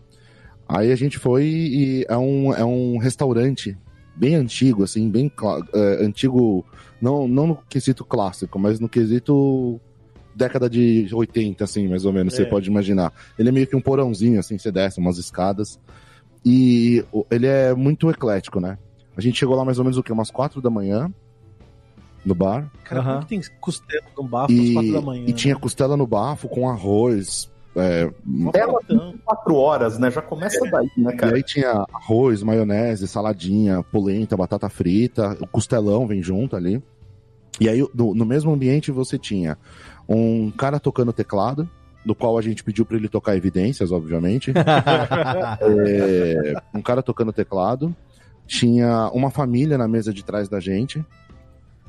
Aí 0.68 0.92
a 0.92 0.96
gente 0.98 1.18
foi 1.18 1.46
e 1.46 2.06
é 2.10 2.18
um, 2.18 2.54
é 2.54 2.66
um 2.66 2.98
restaurante 2.98 3.78
bem 4.14 4.36
antigo, 4.36 4.84
assim, 4.84 5.10
bem 5.10 5.32
é, 5.74 6.06
antigo, 6.06 6.66
não, 7.02 7.26
não 7.26 7.48
no 7.48 7.56
quesito 7.70 8.04
clássico, 8.04 8.60
mas 8.60 8.78
no 8.78 8.90
quesito 8.90 9.80
década 10.36 10.70
de 10.70 11.08
80, 11.14 11.64
assim, 11.64 11.88
mais 11.88 12.04
ou 12.04 12.12
menos, 12.12 12.34
É. 12.34 12.38
você 12.38 12.46
pode 12.46 12.70
imaginar. 12.70 13.14
Ele 13.40 13.48
é 13.48 13.52
meio 13.54 13.68
que 13.68 13.76
um 13.76 13.82
porãozinho, 13.82 14.38
assim, 14.38 14.58
você 14.58 14.70
desce 14.70 15.00
umas 15.00 15.18
escadas. 15.18 15.80
E 16.46 17.06
ele 17.32 17.48
é 17.48 17.74
muito 17.74 18.10
eclético, 18.10 18.60
né? 18.60 18.78
A 19.16 19.22
gente 19.22 19.38
chegou 19.38 19.56
lá 19.56 19.64
mais 19.66 19.78
ou 19.78 19.84
menos 19.84 19.98
o 19.98 20.04
quê? 20.04 20.12
Umas 20.12 20.32
4 20.32 20.62
da 20.62 20.70
manhã, 20.70 21.12
no 22.26 22.34
bar. 22.34 22.70
Cara, 22.84 23.02
Aham. 23.02 23.14
como 23.16 23.22
que 23.26 23.30
tem 23.30 23.42
costela 23.60 24.06
no 24.18 24.24
bafo 24.24 24.54
às 24.54 24.60
E, 24.60 24.74
4 24.74 24.94
da 24.94 25.02
manhã? 25.02 25.26
e 25.28 25.34
tinha 25.34 25.56
costela 25.56 25.96
no 25.98 26.08
bafo 26.08 26.48
com 26.50 26.70
arroz. 26.70 27.50
é, 27.76 28.10
Ela 28.54 28.74
pratão. 28.80 29.16
Quatro 29.26 29.56
horas, 29.56 30.00
né? 30.00 30.10
Já 30.12 30.22
começa 30.22 30.60
daí, 30.72 30.90
né, 30.98 31.14
e 31.14 31.18
cara? 31.18 31.36
aí 31.36 31.44
tinha 31.44 31.86
arroz, 31.94 32.42
maionese, 32.44 33.08
saladinha, 33.08 33.84
polenta, 33.84 34.36
batata 34.38 34.70
frita, 34.70 35.38
o 35.42 35.48
costelão 35.48 36.08
vem 36.08 36.22
junto 36.24 36.56
ali. 36.56 36.82
E 37.60 37.70
aí, 37.70 37.88
no, 37.94 38.16
no 38.16 38.26
mesmo 38.26 38.52
ambiente, 38.52 38.90
você 38.92 39.18
tinha 39.20 39.58
um 40.10 40.50
cara 40.52 40.80
tocando 40.80 41.14
teclado, 41.14 41.70
do 42.06 42.14
qual 42.16 42.38
a 42.38 42.42
gente 42.42 42.64
pediu 42.64 42.84
pra 42.86 42.98
ele 42.98 43.08
tocar 43.08 43.36
evidências, 43.38 43.92
obviamente. 43.92 44.52
É, 45.62 46.54
um 46.74 46.82
cara 46.82 47.02
tocando 47.04 47.32
teclado. 47.32 47.96
Tinha 48.54 49.10
uma 49.14 49.32
família 49.32 49.80
na 49.80 49.88
mesa 49.88 50.14
de 50.14 50.24
trás 50.24 50.48
da 50.48 50.60
gente. 50.60 51.04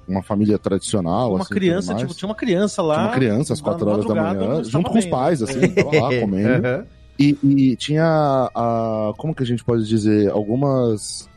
Uma 0.09 0.23
família 0.23 0.59
tradicional. 0.59 1.35
Uma 1.35 1.43
assim, 1.43 1.55
criança, 1.55 1.95
tipo, 1.95 2.15
tinha 2.15 2.27
uma 2.27 2.35
criança 2.35 2.81
lá. 2.81 2.95
Tinha 2.95 3.07
uma 3.07 3.15
criança 3.15 3.53
às 3.53 3.61
4 3.61 3.87
horas 3.87 4.07
da 4.07 4.15
manhã, 4.15 4.65
junto 4.65 4.91
com 4.91 4.99
os 4.99 5.05
pais, 5.05 5.43
assim, 5.43 5.69
tava 5.69 5.91
lá 5.91 6.09
comendo. 6.21 6.67
Aham. 6.67 6.87
E, 7.19 7.39
e 7.45 7.77
tinha, 7.77 8.51
a, 8.55 9.13
como 9.19 9.35
que 9.35 9.43
a 9.43 9.47
gente 9.47 9.63
pode 9.63 9.87
dizer, 9.87 10.31
algumas 10.31 11.29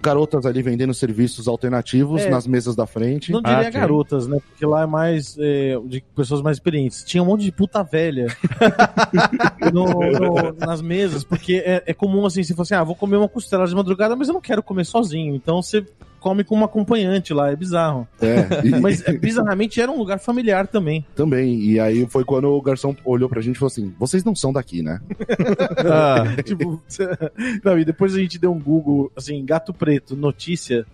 garotas 0.00 0.46
ali 0.46 0.62
vendendo 0.62 0.94
serviços 0.94 1.48
alternativos 1.48 2.22
É. 2.22 2.30
nas 2.30 2.46
mesas 2.46 2.76
da 2.76 2.86
frente. 2.86 3.32
Não 3.32 3.42
diria 3.42 3.66
Ah, 3.66 3.70
garotas, 3.70 4.26
né? 4.26 4.38
Porque 4.48 4.64
lá 4.64 4.82
é 4.82 4.86
mais 4.86 5.36
é, 5.38 5.76
de 5.86 6.00
pessoas 6.14 6.40
mais 6.40 6.56
experientes. 6.56 7.02
Tinha 7.04 7.22
um 7.22 7.26
monte 7.26 7.42
de 7.44 7.50
puta 7.52 7.82
velha 7.82 8.26
no- 9.72 9.86
no- 9.86 10.52
nas 10.66 10.80
mesas, 10.80 11.24
porque 11.24 11.62
é, 11.64 11.82
é 11.86 11.94
comum 11.94 12.24
assim, 12.26 12.42
se 12.42 12.54
fosse, 12.54 12.74
ah, 12.74 12.84
vou 12.84 12.94
comer 12.94 13.16
uma 13.16 13.28
costela 13.28 13.66
de 13.66 13.74
madrugada, 13.74 14.14
mas 14.16 14.28
eu 14.28 14.34
não 14.34 14.40
quero 14.40 14.62
comer 14.62 14.84
sozinho. 14.84 15.34
Então 15.34 15.60
você 15.62 15.84
come 16.20 16.44
com 16.44 16.54
uma 16.54 16.66
acompanhante 16.66 17.32
lá, 17.32 17.50
é 17.50 17.56
bizarro. 17.56 18.06
É, 18.20 18.66
e- 18.66 18.70
Mas 18.80 19.02
é, 19.06 19.12
bizarramente 19.16 19.80
era 19.80 19.90
um 19.90 19.96
lugar 19.98 20.18
familiar 20.18 20.66
também. 20.66 21.04
também. 21.14 21.60
E 21.60 21.78
aí 21.80 22.06
foi 22.06 22.24
quando 22.24 22.48
o 22.48 22.60
garçom 22.62 22.94
olhou 23.04 23.28
pra 23.28 23.40
gente 23.40 23.56
e 23.56 23.58
falou 23.58 23.68
assim: 23.70 23.94
vocês 23.98 24.22
não 24.24 24.34
são 24.34 24.52
daqui, 24.52 24.82
né? 24.82 25.00
Ah, 25.90 26.24
tipo, 26.42 26.82
não, 27.64 27.78
e 27.78 27.84
depois 27.84 28.14
a 28.14 28.18
gente 28.18 28.38
deu 28.38 28.52
um 28.52 28.58
Google, 28.58 29.10
assim, 29.16 29.44
gato 29.44 29.72
preto, 29.72 30.16
notícia. 30.16 30.84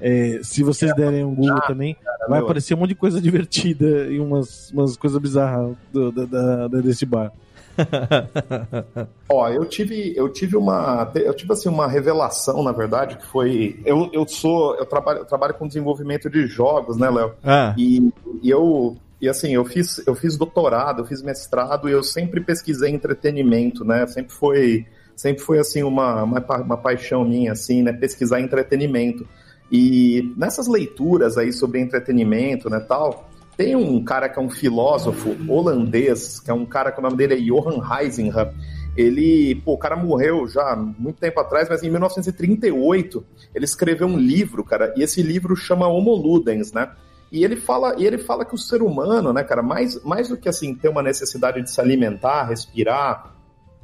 É, 0.00 0.40
se 0.42 0.62
vocês 0.62 0.94
derem 0.94 1.24
um 1.24 1.34
Google 1.34 1.60
também, 1.66 1.96
vai 2.28 2.38
meu. 2.38 2.44
aparecer 2.44 2.74
um 2.74 2.78
monte 2.78 2.90
de 2.90 2.94
coisa 2.96 3.18
divertida 3.20 4.06
e 4.10 4.20
umas, 4.20 4.70
umas 4.70 4.94
coisas 4.96 5.18
bizarras 5.20 5.74
do- 5.90 6.12
da- 6.12 6.66
da- 6.68 6.80
desse 6.82 7.06
bar. 7.06 7.32
Ó, 9.28 9.48
eu 9.48 9.64
tive, 9.64 10.14
eu 10.16 10.28
tive 10.28 10.56
uma, 10.56 11.10
eu 11.14 11.34
tive 11.34 11.52
assim 11.52 11.68
uma 11.68 11.86
revelação, 11.86 12.62
na 12.62 12.72
verdade, 12.72 13.16
que 13.16 13.26
foi, 13.26 13.80
eu, 13.84 14.10
eu 14.12 14.26
sou, 14.26 14.74
eu 14.76 14.86
trabalho, 14.86 15.20
eu 15.20 15.24
trabalho 15.24 15.54
com 15.54 15.66
desenvolvimento 15.66 16.30
de 16.30 16.46
jogos, 16.46 16.96
né, 16.96 17.10
Léo? 17.10 17.34
ah, 17.44 17.74
E, 17.76 18.10
e 18.42 18.50
eu, 18.50 18.96
e 19.20 19.28
assim, 19.28 19.54
eu 19.54 19.64
fiz, 19.64 20.06
eu 20.06 20.14
fiz 20.14 20.36
doutorado, 20.36 21.02
eu 21.02 21.06
fiz 21.06 21.22
mestrado 21.22 21.88
e 21.88 21.92
eu 21.92 22.02
sempre 22.02 22.40
pesquisei 22.40 22.90
entretenimento, 22.90 23.84
né? 23.84 24.06
Sempre 24.06 24.32
foi, 24.32 24.86
sempre 25.14 25.42
foi 25.42 25.58
assim 25.58 25.82
uma, 25.82 26.22
uma, 26.22 26.40
uma 26.40 26.76
paixão 26.76 27.24
minha, 27.24 27.52
assim, 27.52 27.82
né? 27.82 27.92
Pesquisar 27.92 28.40
entretenimento. 28.40 29.26
E 29.70 30.32
nessas 30.36 30.68
leituras 30.68 31.36
aí 31.36 31.52
sobre 31.52 31.80
entretenimento, 31.80 32.70
né, 32.70 32.78
tal, 32.78 33.25
tem 33.56 33.74
um 33.74 34.04
cara 34.04 34.28
que 34.28 34.38
é 34.38 34.42
um 34.42 34.50
filósofo 34.50 35.34
holandês, 35.48 36.38
que 36.40 36.50
é 36.50 36.54
um 36.54 36.66
cara 36.66 36.92
que 36.92 36.98
o 36.98 37.02
nome 37.02 37.16
dele 37.16 37.34
é 37.34 37.36
Johan 37.38 37.80
Heisingham. 37.82 38.52
Ele, 38.96 39.54
pô, 39.64 39.74
o 39.74 39.78
cara 39.78 39.96
morreu 39.96 40.46
já 40.46 40.76
muito 40.76 41.18
tempo 41.18 41.40
atrás, 41.40 41.68
mas 41.68 41.82
em 41.82 41.90
1938 41.90 43.24
ele 43.54 43.64
escreveu 43.64 44.06
um 44.06 44.18
livro, 44.18 44.64
cara, 44.64 44.92
e 44.96 45.02
esse 45.02 45.22
livro 45.22 45.56
chama 45.56 45.86
Homo 45.88 46.14
Ludens, 46.14 46.72
né? 46.72 46.92
E 47.30 47.44
ele 47.44 47.56
fala, 47.56 47.94
e 47.98 48.06
ele 48.06 48.18
fala 48.18 48.44
que 48.44 48.54
o 48.54 48.58
ser 48.58 48.82
humano, 48.82 49.32
né, 49.32 49.42
cara, 49.42 49.62
mais, 49.62 50.02
mais 50.04 50.28
do 50.28 50.36
que 50.36 50.48
assim 50.48 50.74
ter 50.74 50.88
uma 50.88 51.02
necessidade 51.02 51.60
de 51.60 51.70
se 51.70 51.80
alimentar, 51.80 52.44
respirar, 52.44 53.34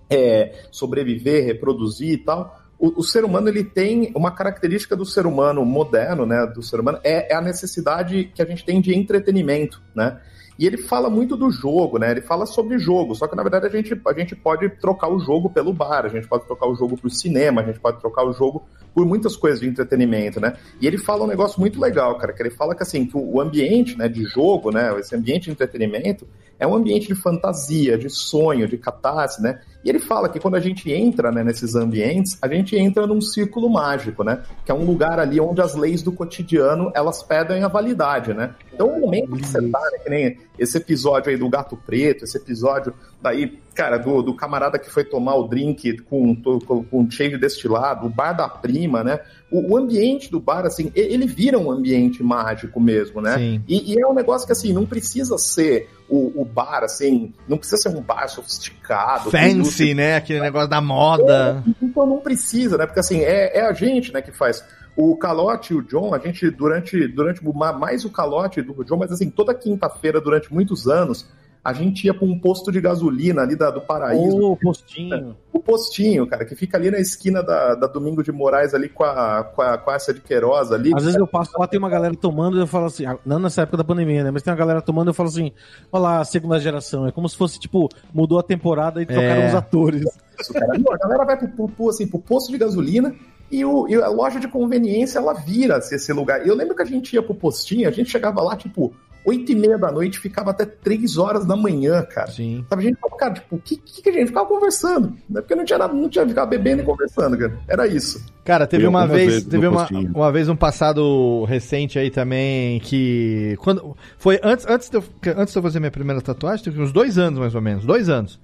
é, 0.08 0.66
sobreviver, 0.70 1.44
reproduzir 1.44 2.12
e 2.12 2.18
tal, 2.18 2.61
o, 2.82 2.98
o 2.98 3.02
ser 3.04 3.24
humano 3.24 3.48
ele 3.48 3.62
tem 3.62 4.12
uma 4.12 4.32
característica 4.32 4.96
do 4.96 5.06
ser 5.06 5.24
humano 5.24 5.64
moderno, 5.64 6.26
né, 6.26 6.44
do 6.52 6.60
ser 6.64 6.80
humano 6.80 6.98
é, 7.04 7.32
é 7.32 7.36
a 7.36 7.40
necessidade 7.40 8.24
que 8.34 8.42
a 8.42 8.44
gente 8.44 8.64
tem 8.64 8.80
de 8.80 8.92
entretenimento, 8.92 9.80
né? 9.94 10.20
E 10.58 10.66
ele 10.66 10.76
fala 10.76 11.08
muito 11.08 11.34
do 11.34 11.50
jogo, 11.50 11.98
né? 11.98 12.10
Ele 12.10 12.20
fala 12.20 12.44
sobre 12.44 12.78
jogo, 12.78 13.14
só 13.14 13.26
que 13.26 13.34
na 13.34 13.42
verdade 13.42 13.66
a 13.66 13.70
gente, 13.70 13.98
a 14.06 14.12
gente 14.12 14.36
pode 14.36 14.68
trocar 14.68 15.08
o 15.08 15.18
jogo 15.18 15.48
pelo 15.48 15.72
bar, 15.72 16.04
a 16.04 16.08
gente 16.08 16.28
pode 16.28 16.44
trocar 16.44 16.66
o 16.66 16.74
jogo 16.74 16.96
pro 16.96 17.08
cinema, 17.08 17.62
a 17.62 17.64
gente 17.64 17.80
pode 17.80 17.98
trocar 18.00 18.24
o 18.24 18.32
jogo 18.32 18.62
por 18.94 19.06
muitas 19.06 19.36
coisas 19.36 19.60
de 19.60 19.68
entretenimento, 19.68 20.40
né? 20.40 20.54
E 20.80 20.86
ele 20.86 20.98
fala 20.98 21.24
um 21.24 21.26
negócio 21.26 21.60
muito 21.60 21.80
legal, 21.80 22.16
cara, 22.18 22.32
que 22.32 22.42
ele 22.42 22.50
fala 22.50 22.74
que 22.74 22.82
assim, 22.82 23.06
que 23.06 23.16
o 23.16 23.40
ambiente, 23.40 23.96
né, 23.96 24.08
de 24.08 24.24
jogo, 24.24 24.70
né, 24.70 24.98
esse 24.98 25.14
ambiente 25.14 25.44
de 25.44 25.50
entretenimento, 25.52 26.26
é 26.62 26.66
um 26.66 26.76
ambiente 26.76 27.08
de 27.08 27.14
fantasia, 27.16 27.98
de 27.98 28.08
sonho, 28.08 28.68
de 28.68 28.78
catarse, 28.78 29.42
né? 29.42 29.60
E 29.84 29.88
ele 29.88 29.98
fala 29.98 30.28
que 30.28 30.38
quando 30.38 30.54
a 30.54 30.60
gente 30.60 30.92
entra 30.92 31.32
né, 31.32 31.42
nesses 31.42 31.74
ambientes, 31.74 32.38
a 32.40 32.46
gente 32.46 32.76
entra 32.76 33.04
num 33.04 33.20
círculo 33.20 33.68
mágico, 33.68 34.22
né? 34.22 34.44
Que 34.64 34.70
é 34.70 34.74
um 34.74 34.84
lugar 34.84 35.18
ali 35.18 35.40
onde 35.40 35.60
as 35.60 35.74
leis 35.74 36.02
do 36.02 36.12
cotidiano, 36.12 36.92
elas 36.94 37.20
pedem 37.20 37.64
a 37.64 37.68
validade, 37.68 38.32
né? 38.32 38.54
Então, 38.72 38.86
o 38.86 39.00
momento 39.00 39.32
que 39.32 39.44
você 39.44 39.60
tá, 39.68 39.80
né, 39.90 39.98
que 40.04 40.10
nem 40.10 40.38
esse 40.56 40.76
episódio 40.76 41.30
aí 41.30 41.36
do 41.36 41.48
Gato 41.48 41.76
Preto, 41.76 42.22
esse 42.22 42.36
episódio 42.36 42.94
daí, 43.22 43.58
cara, 43.74 43.96
do, 43.96 44.22
do 44.22 44.34
camarada 44.34 44.78
que 44.78 44.90
foi 44.90 45.04
tomar 45.04 45.36
o 45.36 45.46
drink 45.46 45.98
com, 46.02 46.34
com, 46.34 46.84
com 46.84 47.06
de 47.06 47.38
destilado, 47.38 48.06
o 48.06 48.10
bar 48.10 48.32
da 48.32 48.48
prima, 48.48 49.04
né? 49.04 49.20
O, 49.50 49.72
o, 49.72 49.76
ambiente 49.76 50.30
do 50.30 50.40
bar, 50.40 50.66
assim, 50.66 50.90
ele 50.94 51.26
vira 51.26 51.58
um 51.58 51.70
ambiente 51.70 52.22
mágico 52.22 52.80
mesmo, 52.80 53.20
né? 53.20 53.60
E, 53.68 53.92
e, 53.92 54.00
é 54.00 54.06
um 54.06 54.14
negócio 54.14 54.46
que, 54.46 54.52
assim, 54.52 54.72
não 54.72 54.84
precisa 54.84 55.38
ser 55.38 55.88
o, 56.08 56.42
o, 56.42 56.44
bar, 56.44 56.82
assim, 56.82 57.32
não 57.48 57.56
precisa 57.56 57.82
ser 57.82 57.88
um 57.90 58.00
bar 58.00 58.26
sofisticado. 58.28 59.30
Fancy, 59.30 59.94
né? 59.94 60.16
Aquele 60.16 60.40
negócio 60.40 60.68
da 60.68 60.80
moda. 60.80 61.62
É, 61.66 61.70
então 61.82 62.06
não 62.06 62.18
precisa, 62.18 62.76
né? 62.76 62.86
Porque, 62.86 63.00
assim, 63.00 63.20
é, 63.20 63.58
é 63.58 63.66
a 63.66 63.72
gente, 63.72 64.12
né, 64.12 64.20
que 64.20 64.32
faz. 64.32 64.64
O 64.94 65.16
Calote 65.16 65.72
e 65.72 65.76
o 65.76 65.82
John, 65.82 66.14
a 66.14 66.18
gente, 66.18 66.50
durante, 66.50 67.08
durante 67.08 67.42
mais 67.42 68.04
o 68.04 68.10
Calote 68.10 68.60
do 68.60 68.84
John, 68.84 68.98
mas 68.98 69.10
assim, 69.10 69.30
toda 69.30 69.54
quinta-feira, 69.54 70.20
durante 70.20 70.52
muitos 70.52 70.86
anos, 70.86 71.26
a 71.64 71.72
gente 71.72 72.04
ia 72.06 72.12
para 72.12 72.26
um 72.26 72.36
posto 72.36 72.72
de 72.72 72.80
gasolina 72.80 73.42
ali 73.42 73.54
da, 73.54 73.70
do 73.70 73.80
Paraíso. 73.80 74.52
O 74.52 74.56
postinho. 74.56 75.36
O 75.52 75.60
postinho, 75.60 76.26
cara, 76.26 76.44
que 76.44 76.56
fica 76.56 76.76
ali 76.76 76.90
na 76.90 76.98
esquina 76.98 77.40
da, 77.40 77.76
da 77.76 77.86
Domingo 77.86 78.22
de 78.22 78.32
Moraes, 78.32 78.74
ali 78.74 78.88
com 78.88 79.04
a, 79.04 79.44
com 79.44 79.62
a, 79.62 79.78
com 79.78 79.90
a 79.90 79.94
essa 79.94 80.12
de 80.12 80.20
Queiroz 80.20 80.72
ali. 80.72 80.92
Às 80.92 81.04
vezes 81.04 81.18
eu 81.18 81.26
passo 81.26 81.52
lá, 81.56 81.68
tem 81.68 81.78
uma 81.78 81.88
galera 81.88 82.16
tomando 82.16 82.56
e 82.56 82.60
eu 82.60 82.66
falo 82.66 82.86
assim, 82.86 83.06
ah, 83.06 83.16
não 83.24 83.38
nessa 83.38 83.62
época 83.62 83.76
da 83.76 83.84
pandemia, 83.84 84.24
né? 84.24 84.30
Mas 84.32 84.42
tem 84.42 84.52
uma 84.52 84.58
galera 84.58 84.82
tomando 84.82 85.08
e 85.08 85.10
eu 85.10 85.14
falo 85.14 85.28
assim, 85.28 85.52
olha 85.92 86.02
lá, 86.02 86.24
segunda 86.24 86.58
geração. 86.58 87.06
É 87.06 87.12
como 87.12 87.28
se 87.28 87.36
fosse, 87.36 87.60
tipo, 87.60 87.88
mudou 88.12 88.40
a 88.40 88.42
temporada 88.42 89.00
e 89.00 89.06
trocaram 89.06 89.42
é. 89.42 89.48
os 89.48 89.54
atores. 89.54 90.04
Isso, 90.40 90.52
cara. 90.52 90.66
Não, 90.76 90.92
a 90.92 90.98
galera 90.98 91.24
vai 91.24 91.36
pro, 91.36 91.68
pro, 91.68 91.88
assim, 91.88 92.08
pro 92.08 92.18
posto 92.18 92.50
de 92.50 92.58
gasolina 92.58 93.14
e, 93.52 93.64
o, 93.64 93.86
e 93.86 93.94
a 93.94 94.08
loja 94.08 94.40
de 94.40 94.48
conveniência, 94.48 95.20
ela 95.20 95.34
vira 95.34 95.78
esse 95.78 96.12
lugar. 96.12 96.44
Eu 96.44 96.56
lembro 96.56 96.74
que 96.74 96.82
a 96.82 96.86
gente 96.86 97.14
ia 97.14 97.22
pro 97.22 97.34
postinho, 97.34 97.86
a 97.86 97.92
gente 97.92 98.10
chegava 98.10 98.42
lá, 98.42 98.56
tipo, 98.56 98.92
8 99.24 99.52
e 99.52 99.54
meia 99.54 99.78
da 99.78 99.90
noite, 99.90 100.18
ficava 100.18 100.50
até 100.50 100.64
3 100.64 101.18
horas 101.18 101.44
da 101.44 101.56
manhã, 101.56 102.02
cara. 102.02 102.30
Sim. 102.30 102.64
Sabe, 102.68 102.82
a 102.82 102.86
gente 102.88 102.98
falava, 102.98 103.18
cara, 103.18 103.34
tipo, 103.34 103.56
o 103.56 103.58
que, 103.58 103.76
que 103.76 104.08
a 104.08 104.12
gente 104.12 104.28
ficava 104.28 104.46
conversando? 104.46 105.14
Né? 105.28 105.40
Porque 105.40 105.54
não 105.54 105.64
tinha 105.64 105.78
nada, 105.78 105.94
não 105.94 106.08
tinha 106.08 106.26
ficar 106.26 106.46
bebendo 106.46 106.82
e 106.82 106.84
conversando, 106.84 107.38
cara. 107.38 107.58
Era 107.68 107.86
isso. 107.86 108.24
Cara, 108.44 108.66
teve 108.66 108.86
uma 108.86 109.06
vez, 109.06 109.44
teve 109.44 109.66
uma, 109.66 109.88
uma 110.14 110.32
vez 110.32 110.48
um 110.48 110.56
passado 110.56 111.44
recente 111.44 111.98
aí 111.98 112.10
também 112.10 112.80
que 112.80 113.56
quando 113.60 113.96
foi 114.18 114.40
antes 114.42 114.66
antes 114.66 114.90
de 114.90 114.96
eu, 114.96 115.04
antes 115.36 115.52
de 115.52 115.58
eu 115.58 115.62
fazer 115.62 115.78
minha 115.78 115.92
primeira 115.92 116.20
tatuagem, 116.20 116.64
teve 116.64 116.82
uns 116.82 116.92
dois 116.92 117.18
anos 117.18 117.38
mais 117.38 117.54
ou 117.54 117.60
menos, 117.60 117.84
dois 117.84 118.08
anos. 118.08 118.40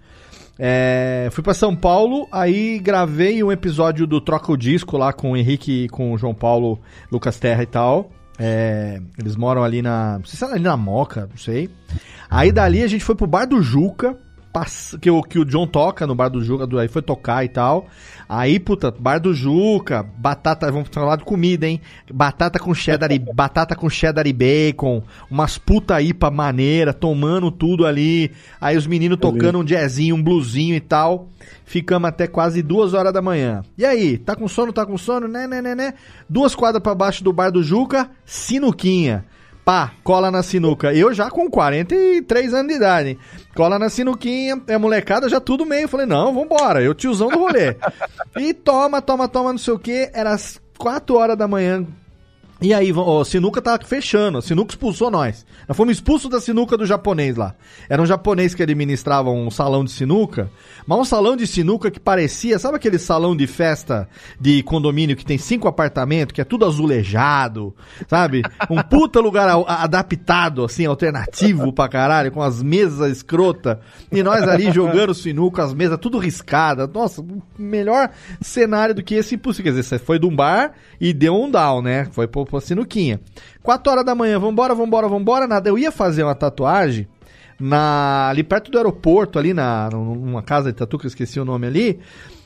É, 0.61 1.29
fui 1.31 1.43
para 1.43 1.55
São 1.55 1.75
Paulo, 1.75 2.27
aí 2.33 2.81
gravei 2.81 3.43
um 3.43 3.53
episódio 3.53 4.07
do 4.07 4.21
Troca 4.21 4.51
o 4.51 4.57
Disco 4.57 4.97
lá 4.97 5.13
com 5.13 5.33
o 5.33 5.37
Henrique, 5.37 5.89
com 5.89 6.13
o 6.13 6.19
João 6.19 6.35
Paulo, 6.35 6.81
Lucas 7.11 7.39
Terra 7.39 7.63
e 7.63 7.67
tal. 7.67 8.11
É, 8.39 9.01
eles 9.19 9.35
moram 9.35 9.65
ali 9.65 9.83
na. 9.83 10.19
Não 10.19 10.25
sei 10.25 10.39
se 10.39 10.45
é 10.45 10.55
ali 10.55 10.63
na 10.63 10.77
Moca, 10.77 11.27
não 11.29 11.37
sei. 11.37 11.69
Aí 12.31 12.53
dali 12.53 12.83
a 12.83 12.87
gente 12.87 13.05
foi 13.05 13.15
pro 13.15 13.27
Bar 13.27 13.47
do 13.47 13.61
Juca, 13.63 14.17
que 15.01 15.11
o, 15.11 15.23
que 15.23 15.39
o 15.39 15.45
John 15.45 15.67
toca 15.67 16.07
no 16.07 16.15
Bar 16.15 16.29
do 16.29 16.43
Juca, 16.43 16.67
aí 16.81 16.89
foi 16.89 17.03
tocar 17.03 17.45
e 17.45 17.49
tal. 17.49 17.87
Aí, 18.29 18.59
puta, 18.59 18.91
Bar 18.91 19.19
do 19.19 19.33
Juca, 19.33 20.03
batata, 20.03 20.71
vamos 20.71 20.89
falar 20.91 21.17
de 21.17 21.25
comida, 21.25 21.67
hein? 21.67 21.81
Batata 22.13 22.59
com 22.59 22.75
cheddar 22.75 23.13
e, 23.13 23.19
batata 23.33 23.75
com 23.75 23.89
cheddar 23.89 24.27
e 24.27 24.33
bacon, 24.33 25.03
umas 25.31 25.59
puta 25.59 26.01
IPA 26.01 26.31
maneira, 26.31 26.93
tomando 26.93 27.51
tudo 27.51 27.87
ali. 27.87 28.33
Aí 28.61 28.77
os 28.77 28.87
meninos 28.87 29.19
tocando 29.19 29.59
um 29.59 29.65
jazzinho, 29.65 30.17
um 30.17 30.23
bluesinho 30.23 30.75
e 30.75 30.81
tal. 30.81 31.29
Ficamos 31.65 32.09
até 32.09 32.27
quase 32.27 32.63
duas 32.63 32.95
horas 32.95 33.13
da 33.13 33.23
manhã. 33.23 33.63
E 33.77 33.85
aí, 33.85 34.19
tá 34.19 34.35
com 34.35 34.49
sono, 34.49 34.73
tá 34.73 34.85
com 34.85 34.99
sono? 34.99 35.29
Né, 35.29 35.47
né, 35.47 35.63
né, 35.63 35.75
né? 35.75 35.95
Duas 36.29 36.55
quadras 36.55 36.83
para 36.83 36.95
baixo 36.95 37.23
do 37.23 37.33
bar 37.33 37.51
do 37.51 37.63
Juca, 37.63 38.11
sinuquinha. 38.25 39.25
Pá, 39.69 39.93
cola 40.03 40.31
na 40.31 40.43
sinuca. 40.43 40.95
Eu 40.95 41.13
já 41.13 41.31
com 41.31 41.51
43 41.51 42.55
anos 42.55 42.69
de 42.69 42.77
idade? 42.79 43.19
Cola 43.55 43.79
na 43.79 43.91
sinuquinha, 43.91 44.59
é 44.67 44.79
molecada 44.79 45.29
já 45.29 45.41
tudo 45.41 45.67
meio. 45.67 45.87
Falei, 45.87 46.07
não, 46.07 46.33
vambora, 46.33 46.83
eu 46.83 46.95
tiozão 46.95 47.29
do 47.29 47.39
rolê. 47.39 47.77
e 48.41 48.55
toma, 48.55 49.03
toma, 49.03 49.29
toma, 49.29 49.51
não 49.51 49.59
sei 49.59 49.75
o 49.75 49.79
que. 49.79 50.11
Era 50.15 50.31
as 50.33 50.59
4 50.79 51.15
horas 51.15 51.37
da 51.37 51.47
manhã, 51.47 51.87
e 52.61 52.75
aí, 52.75 52.93
o 52.93 53.25
Sinuca 53.25 53.63
tá 53.63 53.79
fechando, 53.79 54.39
a 54.39 54.43
Sinuca 54.43 54.73
expulsou 54.73 55.11
nós. 55.11 55.47
Nós 55.69 55.77
fomos 55.77 55.97
expulsos 55.97 56.31
da 56.31 56.41
Sinuca 56.41 56.77
do 56.77 56.85
japonês 56.85 57.37
lá. 57.37 57.55
Era 57.89 58.03
um 58.03 58.07
japonês 58.07 58.55
que 58.55 58.63
administrava 58.63 59.31
um 59.31 59.51
salão 59.51 59.85
de 59.85 59.93
Sinuca, 59.93 60.51
mas 60.87 60.99
um 60.99 61.05
salão 61.05 61.37
de 61.37 61.47
Sinuca 61.47 61.91
que 61.91 62.01
parecia, 62.01 62.59
sabe 62.59 62.77
aquele 62.77 62.99
salão 62.99 63.37
de 63.37 63.47
festa 63.47 64.09
de 64.41 64.63
condomínio 64.63 65.17
que 65.17 65.25
tem 65.25 65.39
cinco 65.39 65.69
apartamentos, 65.69 66.33
que 66.33 66.41
é 66.41 66.45
tudo 66.45 66.65
azulejado, 66.65 67.75
sabe? 68.09 68.43
Um 68.69 68.83
puta 68.83 69.21
lugar 69.21 69.49
adaptado, 69.67 70.65
assim, 70.65 70.87
alternativo 70.87 71.73
pra 71.73 71.89
caralho, 71.89 72.33
com 72.33 72.43
as 72.43 72.63
mesas 72.63 73.19
escrota. 73.19 73.81
E 74.11 74.23
nós 74.23 74.43
ali 74.49 74.73
jogando 74.73 75.15
Sinuca, 75.15 75.63
as 75.63 75.75
mesas 75.75 75.99
tudo 75.99 76.19
riscadas. 76.19 76.89
Nossa, 76.93 77.25
melhor 77.59 78.11
cenário 78.41 78.95
do 78.95 79.03
que 79.03 79.15
esse 79.15 79.35
impossível. 79.35 79.65
Quer 79.65 79.79
dizer, 79.79 79.83
você 79.83 79.99
foi 79.99 80.19
de 80.19 80.27
um 80.27 80.35
bar 80.35 80.73
e 81.01 81.13
deu 81.13 81.35
um 81.35 81.51
down, 81.51 81.83
né? 81.83 82.07
Foi 82.11 82.27
pro 82.27 82.48
pô, 82.49 82.61
sinuquinha. 82.61 83.21
4 83.63 83.93
horas 83.93 84.05
da 84.05 84.15
manhã, 84.15 84.39
vambora, 84.39 84.75
vambora, 84.75 85.07
vambora, 85.07 85.47
nada. 85.47 85.69
Eu 85.69 85.79
ia 85.79 85.93
fazer 85.93 86.25
uma 86.25 86.35
tatuagem 86.35 87.07
na, 87.61 88.29
ali 88.29 88.43
perto 88.43 88.71
do 88.71 88.79
aeroporto, 88.79 89.39
ali 89.39 89.53
na, 89.53 89.89
numa 89.91 90.43
casa 90.43 90.73
de 90.73 90.79
tatu, 90.79 90.99
que 90.99 91.07
eu 91.07 91.09
esqueci 91.09 91.39
o 91.39 91.45
nome 91.45 91.67
ali, 91.67 92.01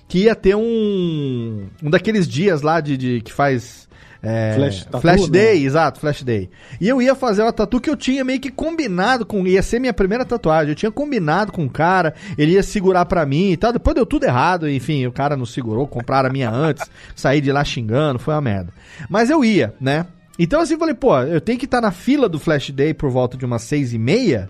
que 0.09 0.25
ia 0.25 0.35
ter 0.35 0.55
um, 0.55 1.67
um 1.83 1.91
daqueles 1.91 2.27
dias 2.29 2.63
lá 2.63 2.81
de, 2.81 2.97
de 2.97 3.21
que 3.21 3.33
faz 3.33 3.89
é, 4.23 4.55
Flash, 4.55 4.85
tatu, 4.85 5.01
Flash 5.01 5.29
Day, 5.29 5.59
né? 5.61 5.67
exato, 5.67 5.99
Flash 5.99 6.23
Day. 6.23 6.49
E 6.81 6.89
eu 6.89 7.03
ia 7.03 7.13
fazer 7.13 7.43
uma 7.43 7.53
tatu 7.53 7.81
que 7.81 7.91
eu 7.91 7.97
tinha 7.97 8.25
meio 8.25 8.39
que 8.39 8.53
combinado 8.53 9.27
com. 9.27 9.45
Ia 9.45 9.63
ser 9.63 9.81
minha 9.81 9.93
primeira 9.93 10.25
tatuagem. 10.25 10.71
Eu 10.71 10.77
tinha 10.77 10.93
combinado 10.93 11.51
com 11.51 11.65
o 11.65 11.71
cara, 11.71 12.15
ele 12.39 12.53
ia 12.53 12.63
segurar 12.63 13.05
pra 13.07 13.27
mim 13.27 13.51
e 13.51 13.57
tal. 13.57 13.73
Depois 13.73 13.97
deu 13.97 14.07
tudo 14.07 14.25
errado, 14.25 14.71
enfim, 14.71 15.05
o 15.07 15.13
cara 15.13 15.37
não 15.37 15.45
segurou, 15.45 15.89
compraram 15.89 16.29
a 16.29 16.33
minha 16.33 16.49
antes, 16.49 16.89
saí 17.17 17.41
de 17.41 17.51
lá 17.51 17.65
xingando, 17.65 18.21
foi 18.21 18.33
uma 18.33 18.41
merda. 18.41 18.73
Mas 19.11 19.29
eu 19.29 19.45
ia, 19.45 19.75
né? 19.81 20.07
Então 20.39 20.61
assim, 20.61 20.79
falei, 20.79 20.95
pô, 20.95 21.19
eu 21.21 21.41
tenho 21.41 21.59
que 21.59 21.65
estar 21.65 21.81
tá 21.81 21.89
na 21.89 21.93
fila 21.93 22.29
do 22.29 22.39
Flash 22.39 22.71
Day 22.71 22.95
por 22.95 23.11
volta 23.11 23.37
de 23.37 23.45
umas 23.45 23.63
seis 23.63 23.93
e 23.93 23.99
meia, 23.99 24.49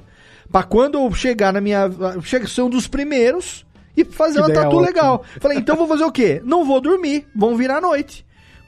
pra 0.50 0.62
quando 0.62 0.98
eu 0.98 1.10
chegar 1.14 1.50
na 1.50 1.62
minha. 1.62 1.90
Chega 2.22 2.46
ser 2.46 2.60
um 2.60 2.68
dos 2.68 2.86
primeiros 2.86 3.64
e 3.96 4.04
fazer 4.04 4.42
que 4.42 4.50
uma 4.50 4.52
tatu 4.52 4.78
legal. 4.78 5.24
Falei, 5.40 5.56
então 5.56 5.76
vou 5.76 5.88
fazer 5.88 6.04
o 6.04 6.12
quê? 6.12 6.42
Não 6.44 6.62
vou 6.62 6.78
dormir, 6.78 7.26
vão 7.34 7.56
virar 7.56 7.80
noite. 7.80 8.22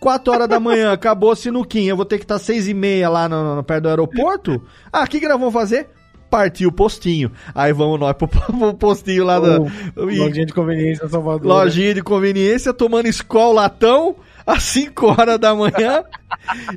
4 0.04 0.34
horas 0.34 0.48
da 0.48 0.60
manhã, 0.60 0.92
acabou 0.92 1.30
a 1.30 1.36
sinuquinha, 1.36 1.88
eu 1.88 1.96
vou 1.96 2.04
ter 2.04 2.18
que 2.18 2.24
estar 2.24 2.34
tá 2.34 2.44
6 2.44 2.68
e 2.68 2.74
meia 2.74 3.08
lá 3.08 3.26
no, 3.26 3.56
no, 3.56 3.64
perto 3.64 3.84
do 3.84 3.88
aeroporto. 3.88 4.62
Ah, 4.92 5.02
o 5.02 5.06
que, 5.06 5.18
que 5.18 5.26
nós 5.26 5.40
vamos 5.40 5.54
fazer? 5.54 5.88
Partir 6.28 6.66
o 6.66 6.72
postinho. 6.72 7.32
Aí 7.54 7.72
vamos 7.72 7.98
nós 7.98 8.14
pro, 8.14 8.28
pro 8.28 8.74
postinho 8.74 9.24
lá 9.24 9.40
da. 9.40 9.60
Lojinha 9.96 10.44
de 10.44 10.52
conveniência 10.52 11.08
Salvador. 11.08 11.46
Lojinha 11.46 11.88
né? 11.88 11.94
de 11.94 12.02
conveniência, 12.02 12.74
tomando 12.74 13.06
escola 13.06 13.62
latão 13.62 14.16
às 14.46 14.62
5 14.64 15.06
horas 15.06 15.38
da 15.38 15.54
manhã. 15.54 16.04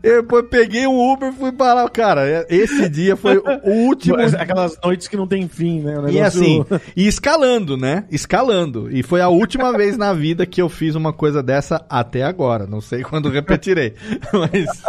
eu 0.01 0.21
depois 0.21 0.45
peguei 0.49 0.87
um 0.87 1.13
Uber 1.13 1.29
e 1.29 1.35
fui 1.35 1.51
para 1.51 1.73
lá. 1.73 1.89
Cara, 1.89 2.45
esse 2.49 2.87
dia 2.89 3.15
foi 3.15 3.37
o 3.37 3.69
último. 3.69 4.15
Aquelas 4.15 4.77
noites 4.83 5.07
que 5.07 5.17
não 5.17 5.27
tem 5.27 5.47
fim, 5.47 5.81
né? 5.81 5.95
Negócio... 5.95 6.15
E 6.15 6.21
assim, 6.21 6.65
e 6.95 7.07
escalando, 7.07 7.75
né? 7.77 8.05
Escalando. 8.11 8.89
E 8.91 9.03
foi 9.03 9.21
a 9.21 9.29
última 9.29 9.75
vez 9.75 9.97
na 9.97 10.13
vida 10.13 10.45
que 10.45 10.61
eu 10.61 10.69
fiz 10.69 10.95
uma 10.95 11.11
coisa 11.11 11.43
dessa 11.43 11.85
até 11.89 12.23
agora. 12.23 12.65
Não 12.65 12.81
sei 12.81 13.03
quando 13.03 13.29
repetirei. 13.29 13.93
Mas. 14.33 14.83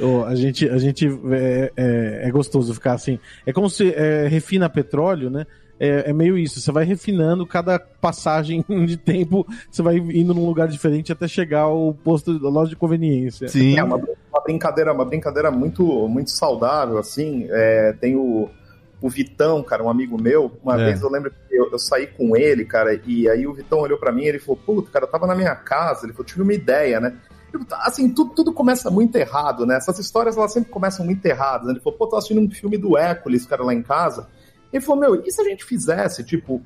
Oh, 0.00 0.24
a 0.24 0.34
gente, 0.34 0.68
a 0.68 0.78
gente 0.78 1.06
é, 1.06 1.72
é, 1.76 2.28
é, 2.28 2.30
gostoso 2.30 2.74
ficar 2.74 2.94
assim. 2.94 3.18
É 3.46 3.52
como 3.52 3.68
se 3.68 3.92
é, 3.92 4.26
refina 4.26 4.68
petróleo, 4.68 5.30
né? 5.30 5.46
É, 5.88 6.10
é, 6.10 6.12
meio 6.12 6.36
isso. 6.36 6.60
Você 6.60 6.72
vai 6.72 6.84
refinando 6.84 7.46
cada 7.46 7.78
passagem 7.78 8.64
de 8.86 8.96
tempo, 8.96 9.46
você 9.70 9.82
vai 9.82 9.96
indo 9.96 10.34
num 10.34 10.46
lugar 10.46 10.68
diferente 10.68 11.12
até 11.12 11.28
chegar 11.28 11.62
ao 11.62 11.94
posto 11.94 12.38
da 12.38 12.48
loja 12.48 12.70
de 12.70 12.76
conveniência. 12.76 13.48
Sim. 13.48 13.78
É 13.78 13.84
uma, 13.84 13.96
uma, 13.96 14.42
brincadeira, 14.42 14.92
uma 14.92 15.04
brincadeira 15.04 15.50
muito, 15.50 15.84
muito 16.08 16.30
saudável, 16.30 16.98
assim. 16.98 17.46
É, 17.50 17.94
tem 18.00 18.16
o, 18.16 18.48
o 19.00 19.08
Vitão, 19.08 19.62
cara, 19.62 19.82
um 19.82 19.90
amigo 19.90 20.20
meu. 20.20 20.52
Uma 20.62 20.80
é. 20.80 20.86
vez 20.86 21.02
eu 21.02 21.10
lembro 21.10 21.30
que 21.30 21.36
eu, 21.54 21.70
eu, 21.70 21.78
saí 21.78 22.06
com 22.06 22.36
ele, 22.36 22.64
cara, 22.64 23.00
e 23.06 23.28
aí 23.28 23.46
o 23.46 23.54
Vitão 23.54 23.80
olhou 23.80 23.98
para 23.98 24.12
mim 24.12 24.22
e 24.22 24.28
ele 24.28 24.38
falou: 24.38 24.60
Puta, 24.64 24.90
cara, 24.90 25.04
eu 25.04 25.10
tava 25.10 25.26
na 25.26 25.34
minha 25.34 25.54
casa. 25.54 26.06
Ele 26.06 26.12
falou: 26.12 26.26
Tive 26.26 26.42
uma 26.42 26.54
ideia, 26.54 27.00
né? 27.00 27.16
assim, 27.82 28.10
tudo, 28.10 28.30
tudo 28.34 28.52
começa 28.52 28.90
muito 28.90 29.16
errado, 29.16 29.66
né? 29.66 29.76
Essas 29.76 29.98
histórias 29.98 30.36
elas 30.36 30.52
sempre 30.52 30.70
começam 30.70 31.04
muito 31.04 31.24
erradas. 31.24 31.66
Né? 31.66 31.74
Ele 31.74 31.80
falou, 31.80 31.98
pô, 31.98 32.06
tô 32.06 32.16
assistindo 32.16 32.40
um 32.40 32.50
filme 32.50 32.76
do 32.76 32.96
Hércules, 32.96 33.46
cara, 33.46 33.62
lá 33.62 33.74
em 33.74 33.82
casa. 33.82 34.26
Ele 34.74 34.84
falou, 34.84 35.00
meu, 35.00 35.22
e 35.24 35.30
se 35.30 35.40
a 35.40 35.44
gente 35.44 35.64
fizesse, 35.64 36.24
tipo, 36.24 36.60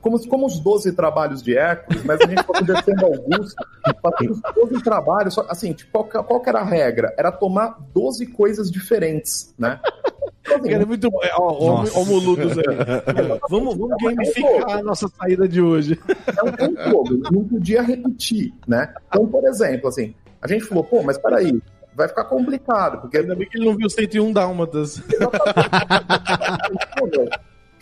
como, 0.00 0.18
como 0.28 0.46
os 0.46 0.58
12 0.58 0.90
trabalhos 0.94 1.40
de 1.40 1.56
Hércules, 1.56 2.02
mas 2.04 2.20
a 2.20 2.26
gente 2.26 2.42
fosse 2.42 2.64
descendo 2.64 3.06
Augusto, 3.06 3.54
fazendo 4.02 4.32
os 4.32 4.40
12 4.52 4.82
trabalhos, 4.82 5.38
assim, 5.48 5.72
tipo, 5.72 6.02
qual, 6.04 6.24
qual 6.24 6.42
era 6.44 6.58
a 6.58 6.64
regra? 6.64 7.14
Era 7.16 7.30
tomar 7.30 7.78
12 7.94 8.26
coisas 8.26 8.68
diferentes, 8.68 9.54
né? 9.56 9.78
Cara, 10.42 10.72
é 10.72 10.84
muito 10.84 11.08
bom. 11.08 11.20
Ó, 11.38 11.52
ó, 11.52 11.84
ó, 11.94 12.04
Moludos 12.04 12.58
aí. 12.58 12.64
vamos, 13.48 13.76
vamos 13.76 13.96
gamificar 14.02 14.78
a 14.78 14.82
nossa 14.82 15.06
saída 15.06 15.46
de 15.46 15.62
hoje. 15.62 15.96
é 16.08 16.42
um, 16.42 16.48
é 16.48 16.68
um 16.68 16.74
jogo, 16.90 17.22
não 17.30 17.44
podia 17.44 17.80
repetir, 17.80 18.52
né? 18.66 18.92
Então, 19.06 19.24
por 19.28 19.44
exemplo, 19.44 19.88
assim, 19.88 20.16
a 20.40 20.48
gente 20.48 20.64
falou, 20.64 20.82
pô, 20.82 21.00
mas 21.04 21.16
peraí, 21.16 21.62
vai 21.94 22.08
ficar 22.08 22.24
complicado, 22.24 23.02
porque 23.02 23.18
Ainda 23.18 23.36
bem 23.36 23.48
que 23.48 23.56
ele 23.56 23.66
não 23.66 23.76
viu 23.76 23.88
101 23.88 24.32
Dálmatas. 24.32 25.00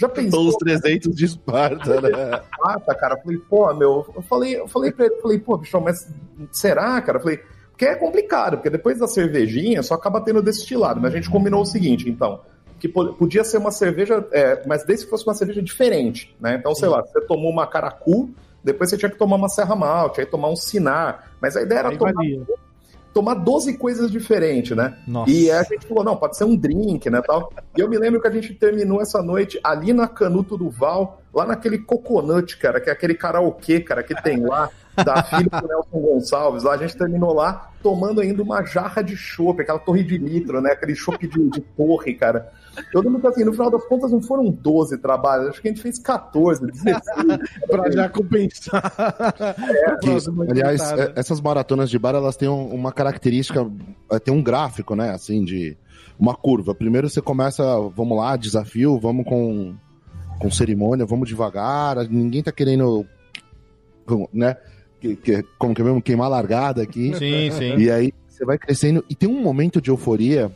já 0.01 0.07
São 0.09 0.15
pensou 0.15 0.49
os 0.49 0.57
300 0.57 1.15
de 1.15 1.25
Esparta, 1.25 2.01
né? 2.01 2.41
mata, 2.65 2.95
cara? 2.95 3.15
Eu 3.17 3.23
falei, 3.23 3.39
pô, 3.39 3.75
meu, 3.75 4.07
eu 4.17 4.23
falei, 4.23 4.57
eu 4.59 4.67
falei 4.69 4.91
pra 4.93 5.05
ele, 5.07 5.15
eu 5.17 5.21
falei, 5.21 5.39
pô, 5.39 5.57
bichão, 5.59 5.81
mas 5.81 6.09
será, 6.51 7.01
cara? 7.03 7.19
Eu 7.19 7.23
falei, 7.23 7.39
porque 7.71 7.85
é 7.85 7.95
complicado, 7.95 8.57
porque 8.57 8.71
depois 8.71 8.99
da 8.99 9.07
cervejinha 9.07 9.83
só 9.83 9.95
acaba 9.95 10.21
tendo 10.21 10.43
destilado, 10.43 11.01
mas 11.01 11.13
a 11.13 11.17
gente 11.17 11.31
combinou 11.31 11.63
o 11.63 11.67
seguinte, 11.67 12.09
então, 12.09 12.41
que 12.79 12.89
po- 12.89 13.13
podia 13.15 13.45
ser 13.45 13.59
uma 13.59 13.71
cerveja, 13.71 14.27
é, 14.33 14.67
mas 14.67 14.85
desde 14.85 15.05
que 15.05 15.11
fosse 15.11 15.27
uma 15.27 15.35
cerveja 15.35 15.63
diferente, 15.63 16.35
né? 16.41 16.57
Então, 16.59 16.75
sei 16.75 16.89
lá, 16.89 17.03
você 17.03 17.21
tomou 17.23 17.51
uma 17.51 17.67
caracu, 17.67 18.31
depois 18.65 18.91
você 18.91 18.97
tinha 18.97 19.11
que 19.11 19.19
tomar 19.19 19.37
uma 19.37 19.49
serra 19.49 19.75
malte, 19.77 20.21
aí 20.21 20.27
tomar 20.27 20.49
um 20.49 20.57
sinar, 20.57 21.31
mas 21.41 21.57
a 21.57 21.63
ideia 21.63 21.79
era 21.81 21.89
Aí 21.91 21.99
tomar, 21.99 22.13
valia. 22.15 22.43
Tomar 23.13 23.35
12 23.35 23.77
coisas 23.77 24.11
diferentes, 24.11 24.77
né? 24.77 24.97
Nossa. 25.07 25.31
E 25.31 25.51
aí 25.51 25.59
a 25.59 25.63
gente 25.63 25.87
falou, 25.87 26.05
não, 26.05 26.17
pode 26.17 26.37
ser 26.37 26.45
um 26.45 26.57
drink, 26.57 27.09
né, 27.11 27.21
tal. 27.27 27.53
E 27.77 27.81
eu 27.81 27.89
me 27.89 27.99
lembro 27.99 28.21
que 28.21 28.29
a 28.29 28.31
gente 28.31 28.55
terminou 28.55 29.01
essa 29.01 29.23
noite 29.23 29.59
ali 29.63 29.93
na 29.93 30.07
Canuto 30.07 30.57
do 30.57 30.71
Val, 30.71 31.21
lá 31.35 31.47
naquele 31.47 31.79
Coconut, 31.79 32.57
cara, 32.59 32.81
que 32.81 32.91
é 32.91 32.93
aquele 32.93 33.15
karaokê, 33.15 33.81
cara, 33.81 34.03
que 34.03 34.15
tem 34.23 34.45
lá, 34.45 34.71
da 35.05 35.23
filha 35.23 35.49
do 35.61 35.67
Nelson 35.69 35.99
Gonçalves. 36.01 36.63
Lá 36.63 36.75
a 36.75 36.77
gente 36.77 36.97
terminou 36.97 37.33
lá 37.35 37.71
tomando 37.83 38.21
ainda 38.21 38.43
uma 38.43 38.63
jarra 38.65 39.03
de 39.03 39.17
chopp, 39.17 39.63
aquela 39.63 39.79
torre 39.79 40.03
de 40.05 40.19
litro, 40.19 40.61
né, 40.61 40.71
aquele 40.73 40.95
chopp 40.95 41.27
de, 41.27 41.49
de 41.51 41.61
torre, 41.61 42.15
cara. 42.15 42.51
Eu 42.95 43.01
lembro 43.01 43.21
que 43.21 43.27
assim, 43.27 43.45
no 43.45 43.53
final 43.53 43.71
das 43.71 43.85
contas 43.87 44.13
não 44.13 44.21
foram 44.23 44.51
12 44.51 44.99
trabalhos, 44.99 45.49
acho 45.49 45.63
que 45.63 45.69
a 45.69 45.71
gente 45.73 45.83
fez 45.83 45.99
14, 45.99 46.67
16. 46.67 46.97
pra 47.69 47.91
já 47.91 48.09
compensar. 48.09 48.93
Que, 50.01 50.07
próxima 50.11 50.45
aliás, 50.45 50.81
é- 50.93 51.13
essas 51.17 51.41
maratonas 51.41 51.91
de 51.91 51.99
bar, 51.99 52.15
elas 52.15 52.37
têm 52.37 52.49
um- 52.49 52.69
uma 52.75 52.93
característica, 52.93 53.67
é, 54.11 54.19
tem 54.19 54.33
um 54.33 54.43
gráfico, 54.43 54.95
né, 54.95 55.11
assim, 55.11 55.45
de 55.45 55.77
uma 56.19 56.35
curva. 56.35 56.75
Primeiro 56.75 57.09
você 57.09 57.21
começa, 57.23 57.63
vamos 57.97 58.17
lá, 58.19 58.37
desafio, 58.37 58.99
vamos 59.01 59.25
com, 59.25 59.75
com 60.39 60.51
cerimônia, 60.51 61.07
vamos 61.07 61.29
devagar, 61.29 61.97
ninguém 62.09 62.43
tá 62.43 62.53
querendo, 62.53 63.07
né, 64.33 64.57
que, 65.01 65.17
que, 65.17 65.45
como 65.59 65.75
que 65.75 65.81
é 65.81 65.85
mesmo, 65.85 66.03
queimar 66.03 66.27
a 66.27 66.31
largada 66.31 66.83
aqui. 66.83 67.13
Sim, 67.17 67.51
sim. 67.51 67.77
E 67.79 67.91
aí 67.91 68.13
você 68.29 68.45
vai 68.45 68.59
crescendo, 68.59 69.05
e 69.09 69.15
tem 69.15 69.29
um 69.29 69.41
momento 69.43 69.81
de 69.81 69.91
euforia 69.91 70.51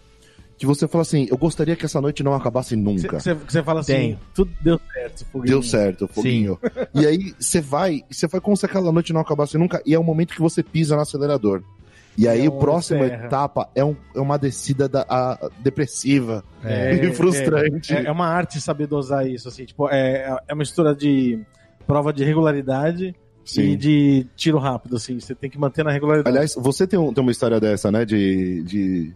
que 0.57 0.65
você 0.67 0.87
fala 0.87 1.03
assim, 1.03 1.27
eu 1.31 1.37
gostaria 1.37 1.75
que 1.75 1.85
essa 1.85 2.01
noite 2.01 2.23
não 2.23 2.33
acabasse 2.33 2.77
nunca. 2.77 3.19
Você 3.21 3.63
fala 3.63 3.81
assim, 3.81 3.93
Tem. 3.93 4.19
tudo 4.35 4.51
deu 4.61 4.81
certo. 4.93 5.25
Foguinho. 5.27 5.51
Deu 5.53 5.63
certo, 5.63 6.09
foguinho. 6.09 6.59
E 6.95 7.05
aí 7.07 7.35
você 7.39 7.61
vai, 7.61 8.03
você 8.11 8.27
vai 8.29 8.41
como 8.41 8.57
se 8.57 8.65
aquela 8.65 8.93
noite 8.93 9.13
não 9.13 9.21
acabasse 9.21 9.59
nunca, 9.59 9.83
e 9.85 9.93
é 9.95 9.99
o 9.99 10.05
momento 10.05 10.33
que 10.33 10.41
você 10.41 10.63
pisa 10.63 10.95
no 10.95 11.03
acelerador. 11.03 11.63
E 12.17 12.29
aí 12.29 12.45
É 12.45 12.47
a 12.47 12.51
próxima 12.53 13.09
serra. 13.09 13.27
etapa 13.27 13.69
é, 13.75 13.85
um- 13.85 13.97
é 14.15 14.21
uma 14.21 14.39
descida 14.39 14.89
da, 14.89 15.05
a- 15.09 15.51
depressiva 15.59 16.45
É. 16.63 16.95
e 16.95 17.13
frustrante. 17.13 17.93
É, 17.93 18.05
é 18.05 18.13
uma 18.13 18.29
arte 18.29 18.61
saber 18.61 18.87
dosar 18.87 19.27
isso, 19.29 19.49
assim, 19.49 19.65
tipo, 19.65 19.89
é, 19.91 20.39
é 20.47 20.53
uma 20.55 20.61
mistura 20.61 20.95
de 20.95 21.41
prova 21.89 22.13
de 22.13 22.23
regularidade 22.25 23.15
e 23.45 23.49
Sim. 23.49 23.77
de 23.77 24.27
tiro 24.35 24.59
rápido, 24.59 24.97
assim, 24.97 25.21
você 25.21 25.35
tem 25.35 25.51
que 25.51 25.59
manter 25.59 25.85
na 25.85 25.91
regularidade. 25.91 26.35
Aliás, 26.35 26.55
você 26.57 26.87
tem, 26.87 26.99
um- 26.99 27.13
tem 27.13 27.23
uma 27.23 27.31
história 27.31 27.61
dessa, 27.61 27.93
né? 27.93 28.05
De, 28.05 28.63
de 28.63 29.13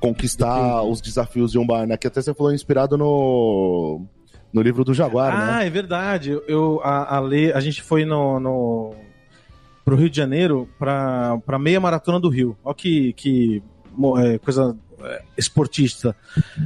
conquistar 0.00 0.82
os 0.82 1.00
desafios 1.00 1.52
de 1.52 1.58
um 1.58 1.66
bar, 1.66 1.86
né? 1.86 1.96
Que 1.96 2.06
até 2.06 2.20
você 2.22 2.32
falou 2.34 2.52
inspirado 2.52 2.96
no, 2.96 4.02
no 4.52 4.62
livro 4.62 4.84
do 4.84 4.94
Jaguar, 4.94 5.34
ah, 5.34 5.58
né? 5.58 5.66
é 5.66 5.70
verdade. 5.70 6.38
Eu, 6.46 6.80
a, 6.82 7.16
a, 7.16 7.20
Lê, 7.20 7.52
a 7.52 7.60
gente 7.60 7.82
foi 7.82 8.04
no, 8.04 8.38
no, 8.40 8.94
pro 9.84 9.96
Rio 9.96 10.10
de 10.10 10.16
Janeiro 10.16 10.68
pra, 10.78 11.38
pra 11.44 11.58
meia 11.58 11.80
maratona 11.80 12.18
do 12.20 12.28
Rio. 12.28 12.56
Olha 12.64 12.74
que, 12.74 13.12
que 13.14 13.62
é, 14.18 14.38
coisa 14.38 14.76
é, 15.04 15.22
esportista. 15.36 16.14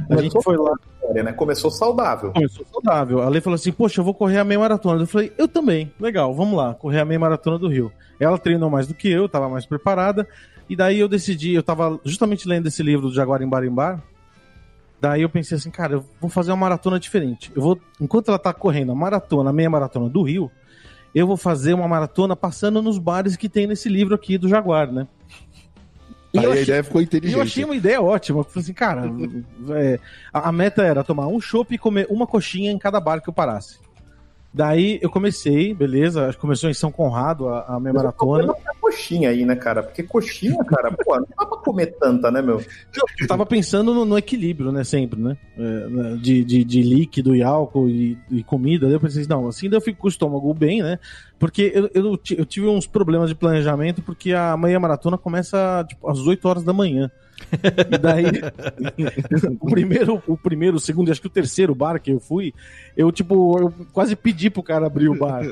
A 0.09 0.21
gente 0.21 0.41
foi 0.41 0.57
lá, 0.57 0.73
né? 1.13 1.31
Começou 1.33 1.71
saudável. 1.71 2.31
começou 2.31 2.65
saudável. 2.71 3.21
A 3.21 3.29
Lê 3.29 3.41
falou 3.41 3.55
assim: 3.55 3.71
Poxa, 3.71 4.01
eu 4.01 4.05
vou 4.05 4.13
correr 4.13 4.39
a 4.39 4.43
meia 4.43 4.59
maratona. 4.59 5.01
Eu 5.01 5.07
falei: 5.07 5.31
Eu 5.37 5.47
também. 5.47 5.91
Legal, 5.99 6.33
vamos 6.33 6.57
lá, 6.57 6.73
correr 6.73 6.99
a 6.99 7.05
meia 7.05 7.19
maratona 7.19 7.57
do 7.57 7.67
Rio. 7.67 7.91
Ela 8.19 8.37
treinou 8.37 8.69
mais 8.69 8.87
do 8.87 8.93
que 8.93 9.09
eu, 9.09 9.29
tava 9.29 9.47
mais 9.49 9.65
preparada. 9.65 10.27
E 10.69 10.75
daí 10.75 10.99
eu 10.99 11.07
decidi, 11.07 11.53
eu 11.53 11.63
tava 11.63 11.99
justamente 12.03 12.47
lendo 12.47 12.67
esse 12.67 12.83
livro 12.83 13.07
do 13.07 13.13
Jaguar 13.13 13.41
em 13.41 13.47
Bar 13.47 13.63
em 13.63 13.71
Bar. 13.71 14.01
Daí 14.99 15.21
eu 15.21 15.29
pensei 15.29 15.57
assim, 15.57 15.69
cara, 15.69 15.93
eu 15.93 16.05
vou 16.19 16.29
fazer 16.29 16.51
uma 16.51 16.57
maratona 16.57 16.99
diferente. 16.99 17.51
Eu 17.55 17.61
vou, 17.61 17.79
enquanto 18.01 18.29
ela 18.29 18.39
tá 18.39 18.51
correndo 18.51 18.91
a 18.91 18.95
maratona, 18.95 19.51
a 19.51 19.53
meia 19.53 19.69
maratona 19.69 20.09
do 20.09 20.23
Rio, 20.23 20.51
eu 21.13 21.25
vou 21.25 21.37
fazer 21.37 21.73
uma 21.73 21.87
maratona 21.87 22.35
passando 22.35 22.81
nos 22.81 22.97
bares 22.97 23.35
que 23.35 23.47
tem 23.47 23.67
nesse 23.67 23.87
livro 23.87 24.15
aqui 24.15 24.37
do 24.37 24.49
Jaguar, 24.49 24.91
né? 24.91 25.07
E 26.33 26.39
Aí 26.39 26.45
a 26.45 26.49
achei- 26.49 26.63
ideia 26.63 26.83
ficou 26.83 27.01
e 27.01 27.03
inteligente. 27.05 27.35
eu 27.37 27.41
achei 27.43 27.63
uma 27.63 27.75
ideia 27.75 28.01
ótima. 28.01 28.39
Eu 28.39 28.43
falei 28.43 28.63
assim, 28.63 28.73
cara, 28.73 29.03
é, 29.77 29.99
a, 30.33 30.49
a 30.49 30.51
meta 30.51 30.83
era 30.83 31.03
tomar 31.03 31.27
um 31.27 31.39
chopp 31.39 31.73
e 31.73 31.77
comer 31.77 32.05
uma 32.09 32.27
coxinha 32.27 32.71
em 32.71 32.77
cada 32.77 32.99
bar 32.99 33.21
que 33.21 33.29
eu 33.29 33.33
parasse. 33.33 33.77
Daí 34.57 34.97
eu 35.03 35.09
comecei, 35.11 35.71
beleza, 35.71 36.33
começou 36.33 36.67
em 36.67 36.73
São 36.73 36.91
Conrado 36.91 37.47
a, 37.47 37.75
a 37.75 37.79
minha 37.79 37.93
maratona. 37.93 38.47
Não 38.47 38.55
tem 38.55 38.75
coxinha 38.81 39.29
aí, 39.29 39.45
né, 39.45 39.55
cara? 39.55 39.83
Porque 39.83 40.01
coxinha, 40.01 40.57
cara, 40.65 40.91
pô, 40.91 41.15
não 41.15 41.27
dá 41.37 41.45
pra 41.45 41.59
comer 41.59 41.95
tanta, 41.99 42.31
né, 42.31 42.41
meu? 42.41 42.59
Eu 43.21 43.27
tava 43.27 43.45
pensando 43.45 43.93
no, 43.93 44.03
no 44.03 44.17
equilíbrio, 44.17 44.71
né, 44.71 44.83
sempre, 44.83 45.21
né? 45.21 45.37
É, 45.55 45.61
né, 45.61 46.17
de, 46.19 46.43
de, 46.43 46.63
de 46.63 46.81
líquido 46.81 47.35
e 47.35 47.43
álcool 47.43 47.87
e, 47.87 48.17
e 48.31 48.43
comida. 48.43 48.87
Daí 48.87 48.95
eu 48.95 48.99
pensei, 48.99 49.27
não, 49.29 49.47
assim 49.47 49.69
eu 49.71 49.79
fico 49.79 49.99
com 49.99 50.07
o 50.07 50.09
estômago 50.09 50.51
bem, 50.55 50.81
né? 50.81 50.97
Porque 51.37 51.71
eu, 51.75 51.91
eu, 51.93 52.19
eu 52.35 52.45
tive 52.45 52.65
uns 52.65 52.87
problemas 52.87 53.29
de 53.29 53.35
planejamento, 53.35 54.01
porque 54.01 54.33
a 54.33 54.57
meia 54.57 54.79
maratona 54.79 55.19
começa 55.19 55.85
tipo, 55.87 56.09
às 56.09 56.17
8 56.17 56.49
horas 56.49 56.63
da 56.63 56.73
manhã. 56.73 57.11
E 57.91 57.97
daí, 57.97 58.25
o 59.59 59.69
primeiro, 59.69 60.21
o 60.27 60.37
primeiro, 60.37 60.77
o 60.77 60.79
segundo 60.79 61.07
e 61.07 61.11
acho 61.11 61.21
que 61.21 61.27
o 61.27 61.31
terceiro 61.31 61.73
bar 61.73 61.99
que 61.99 62.11
eu 62.11 62.19
fui, 62.19 62.53
eu, 62.95 63.11
tipo, 63.11 63.57
eu 63.59 63.73
quase 63.93 64.15
pedi 64.15 64.49
pro 64.49 64.63
cara 64.63 64.87
abrir 64.87 65.07
o 65.07 65.17
bar. 65.17 65.43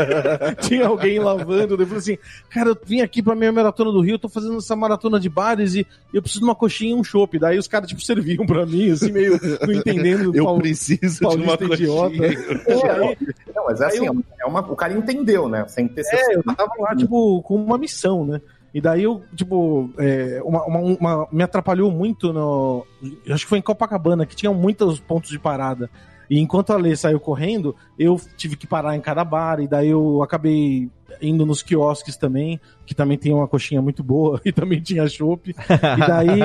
Tinha 0.62 0.86
alguém 0.86 1.18
lavando, 1.18 1.74
eu 1.74 1.86
falei 1.86 1.98
assim, 1.98 2.18
cara, 2.48 2.70
eu 2.70 2.78
vim 2.84 3.00
aqui 3.00 3.22
pra 3.22 3.34
minha 3.34 3.52
maratona 3.52 3.90
do 3.90 4.00
Rio, 4.00 4.14
eu 4.14 4.18
tô 4.18 4.28
fazendo 4.28 4.56
essa 4.56 4.76
maratona 4.76 5.18
de 5.18 5.28
bares 5.28 5.74
e 5.74 5.86
eu 6.12 6.22
preciso 6.22 6.40
de 6.40 6.46
uma 6.46 6.54
coxinha 6.54 6.92
e 6.92 6.94
um 6.94 7.04
chopp. 7.04 7.38
Daí 7.38 7.58
os 7.58 7.68
caras, 7.68 7.88
tipo, 7.88 8.00
serviam 8.00 8.46
pra 8.46 8.64
mim, 8.64 8.90
assim, 8.90 9.10
meio 9.10 9.38
não 9.60 9.72
entendendo. 9.72 10.34
Eu 10.34 10.56
preciso 10.56 11.18
de 11.18 11.36
uma 11.36 11.58
coxinha. 11.58 11.74
idiota. 11.74 12.16
Pô, 12.64 12.86
E 12.86 12.88
aí, 12.88 13.18
não, 13.54 13.64
mas 13.66 13.80
é 13.80 13.86
assim, 13.86 14.06
é 14.06 14.46
uma, 14.46 14.60
o 14.60 14.76
cara 14.76 14.92
entendeu, 14.92 15.48
né? 15.48 15.66
Sem 15.68 15.88
ter 15.88 16.04
É, 16.12 16.36
eu 16.36 16.42
tava 16.42 16.72
lá, 16.78 16.94
tipo, 16.94 17.42
com 17.42 17.56
uma 17.56 17.76
missão, 17.76 18.24
né? 18.24 18.40
E 18.74 18.80
daí 18.80 19.04
eu, 19.04 19.22
tipo, 19.36 19.88
é, 19.96 20.40
uma, 20.44 20.64
uma- 20.66 20.80
uma- 20.80 21.28
me 21.30 21.44
atrapalhou 21.44 21.92
muito 21.92 22.32
no. 22.32 22.84
Acho 23.30 23.44
que 23.44 23.48
foi 23.50 23.58
em 23.58 23.62
Copacabana, 23.62 24.26
que 24.26 24.34
tinha 24.34 24.52
muitos 24.52 24.98
pontos 24.98 25.30
de 25.30 25.38
parada. 25.38 25.88
E 26.28 26.40
enquanto 26.40 26.72
a 26.72 26.76
Lê 26.76 26.96
saiu 26.96 27.20
correndo, 27.20 27.76
eu 27.98 28.20
tive 28.36 28.56
que 28.56 28.66
parar 28.66 28.96
em 28.96 29.00
cada 29.00 29.24
bar, 29.24 29.60
e 29.60 29.68
daí 29.68 29.90
eu 29.90 30.22
acabei 30.22 30.90
indo 31.22 31.46
nos 31.46 31.62
quiosques 31.62 32.16
também, 32.16 32.60
que 32.86 32.94
também 32.94 33.16
tem 33.18 33.32
uma 33.32 33.48
coxinha 33.48 33.80
muito 33.80 34.02
boa, 34.02 34.40
e 34.44 34.52
também 34.52 34.80
tinha 34.80 35.06
chopp. 35.08 35.50
E 35.50 36.06
daí 36.06 36.40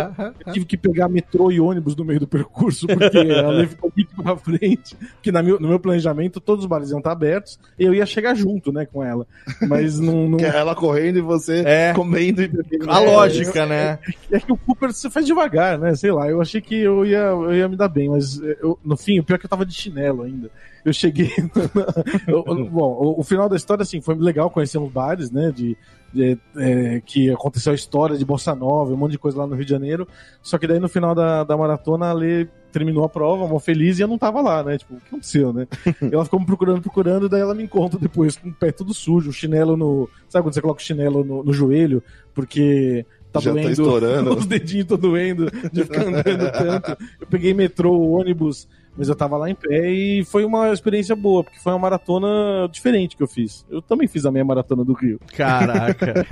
eu 0.46 0.54
tive 0.54 0.66
que 0.66 0.78
pegar 0.78 1.10
metrô 1.10 1.52
e 1.52 1.60
ônibus 1.60 1.96
no 1.96 2.06
meio 2.06 2.20
do 2.20 2.28
percurso, 2.28 2.88
porque 2.88 3.18
a 3.18 3.50
Lê 3.50 3.68
ficou 3.68 3.92
muito 3.96 4.16
pra 4.16 4.36
frente. 4.38 4.96
Porque 5.16 5.32
na 5.32 5.44
meu- 5.44 5.60
no 5.60 5.68
meu 5.68 5.80
planejamento, 5.80 6.40
todos 6.40 6.64
os 6.66 6.70
bares 6.70 6.90
iam 6.92 7.00
estar 7.00 7.12
abertos, 7.12 7.60
e 7.78 7.84
eu 7.84 7.94
ia 7.94 8.06
chegar 8.06 8.36
junto, 8.36 8.72
né, 8.72 8.86
com 8.86 9.04
ela. 9.04 9.28
Mas 9.68 10.00
não. 10.00 10.30
não... 10.30 10.38
Que 10.38 10.46
é 10.46 10.56
ela 10.56 10.76
correndo 10.76 11.18
e 11.18 11.22
você 11.22 11.64
É. 11.66 11.94
comendo 11.94 12.42
e 12.42 12.48
bebendo. 12.48 12.90
A 12.90 13.00
lógica, 13.00 13.66
né? 13.66 14.00
É 14.32 14.40
que 14.40 14.52
o 14.52 14.58
Cooper 14.58 14.92
você 14.94 15.10
faz 15.10 15.26
devagar, 15.26 15.78
né? 15.78 15.96
Sei 15.96 16.12
lá, 16.12 16.28
eu 16.30 16.42
achei 16.42 16.62
que 16.62 16.76
eu 16.76 17.06
ia, 17.06 17.18
eu 17.18 17.54
ia 17.56 17.68
me 17.68 17.76
dar 17.76 17.88
bem, 17.90 18.10
mas 18.10 18.40
eu- 18.62 18.78
no 18.84 18.96
fim, 18.96 19.20
o 19.20 19.24
pior 19.24 19.36
é 19.36 19.40
que 19.40 19.46
eu 19.46 19.50
tava 19.50 19.66
de 19.66 19.74
chinelo 19.74 20.24
ainda. 20.24 20.50
Eu 20.86 20.94
cheguei. 20.94 21.30
eu- 22.28 22.44
eu- 22.48 22.66
bom, 22.70 22.92
o, 23.00 23.20
o 23.20 23.24
final 23.24 23.50
da 23.50 23.56
história, 23.56 23.82
assim, 23.84 24.02
foi 24.02 24.16
legal 24.16 24.50
conhecer 24.50 24.78
uns 24.78 24.92
bares, 24.92 25.30
né? 25.32 25.52
De, 25.54 25.78
de- 26.14 26.38
é, 26.58 27.02
que 27.06 27.30
aconteceu 27.32 27.72
a 27.72 27.76
história 27.76 28.18
de 28.18 28.26
Bossa 28.26 28.54
Nova, 28.56 28.94
um 28.94 28.98
monte 28.98 29.12
de 29.12 29.20
coisa 29.20 29.38
lá 29.38 29.48
no 29.48 29.56
Rio 29.56 29.66
de 29.66 29.72
Janeiro. 29.72 30.08
Só 30.42 30.58
que 30.58 30.68
daí 30.68 30.80
no 30.80 30.90
final 30.90 31.14
da, 31.16 31.44
da 31.44 31.56
maratona, 31.58 32.08
a 32.08 32.14
Lê 32.14 32.48
terminou 32.72 33.04
a 33.04 33.10
prova, 33.10 33.48
mó 33.48 33.58
feliz, 33.60 33.98
e 33.98 34.02
eu 34.04 34.08
não 34.08 34.18
tava 34.18 34.42
lá, 34.42 34.64
né? 34.64 34.78
Tipo, 34.78 34.94
o 34.94 34.98
que 34.98 35.08
aconteceu, 35.08 35.52
né? 35.52 35.68
ela 36.12 36.24
ficou 36.24 36.40
me 36.40 36.46
procurando, 36.46 36.82
procurando, 36.82 37.28
daí 37.28 37.42
ela 37.42 37.56
me 37.56 37.64
encontra 37.64 38.00
depois 38.00 38.38
com 38.38 38.50
o 38.50 38.54
pé 38.54 38.72
tudo 38.72 38.94
sujo, 38.94 39.30
o 39.32 39.34
chinelo 39.34 39.76
no. 39.76 40.08
Sabe 40.28 40.44
quando 40.44 40.54
você 40.54 40.62
coloca 40.62 40.80
o 40.82 40.86
chinelo 40.86 41.24
no, 41.24 41.44
no 41.44 41.52
joelho? 41.54 42.04
Porque 42.34 43.06
tá 43.32 43.40
Já 43.40 43.50
tá 43.52 43.56
doendo. 43.56 43.72
estourando. 43.72 44.34
Os 44.38 44.46
dedinhos 44.46 44.84
estão 44.84 44.98
doendo 44.98 45.50
de 45.72 45.84
ficar 45.84 46.02
andando 46.08 46.52
tanto. 46.52 46.98
Eu 47.20 47.28
peguei 47.28 47.54
metrô, 47.56 48.00
ônibus, 48.12 48.68
mas 49.00 49.08
eu 49.08 49.16
tava 49.16 49.38
lá 49.38 49.50
em 49.50 49.56
pé 49.56 49.90
e 49.90 50.26
foi 50.26 50.44
uma 50.44 50.74
experiência 50.74 51.16
boa, 51.16 51.42
porque 51.42 51.58
foi 51.58 51.72
uma 51.72 51.80
maratona 51.80 52.68
diferente 52.70 53.16
que 53.16 53.24
eu 53.24 53.28
fiz. 53.30 53.66
Eu 53.70 53.82
também 53.82 54.10
fiz 54.10 54.26
a 54.26 54.32
minha 54.32 54.44
maratona 54.44 54.84
do 54.84 54.92
Rio. 54.92 55.18
Caraca. 55.38 56.26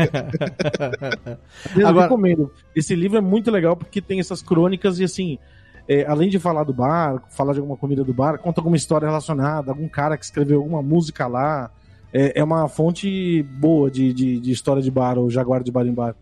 Eu 1.74 1.88
Agora- 1.88 2.04
recomendo. 2.08 2.52
Esse 2.76 2.94
livro 2.94 3.18
é 3.18 3.22
muito 3.22 3.50
legal 3.50 3.78
porque 3.78 4.02
tem 4.02 4.20
essas 4.20 4.42
crônicas 4.42 5.00
e 5.00 5.06
assim. 5.06 5.40
é, 5.88 6.06
além 6.06 6.28
de 6.28 6.38
falar 6.38 6.66
do 6.66 6.74
bar, 6.74 7.24
falar 7.30 7.54
de 7.54 7.60
alguma 7.60 7.78
comida 7.78 8.04
do 8.04 8.14
bar, 8.14 8.38
conta 8.38 8.60
alguma 8.60 8.76
história 8.76 9.08
relacionada, 9.08 9.72
algum 9.72 9.88
cara 9.88 10.18
que 10.18 10.26
escreveu 10.26 10.60
alguma 10.60 10.82
música 10.82 11.26
lá. 11.26 11.72
É, 12.12 12.42
é 12.42 12.44
uma 12.44 12.68
fonte 12.68 13.44
boa 13.44 13.90
de, 13.90 14.12
de, 14.12 14.42
de, 14.42 14.52
história 14.52 14.82
de 14.82 14.92
bar, 14.92 15.18
o 15.18 15.30
Jaguar 15.30 15.64
de 15.64 15.72
Bar 15.72 15.86
em 15.88 15.94
Bar. 15.94 16.16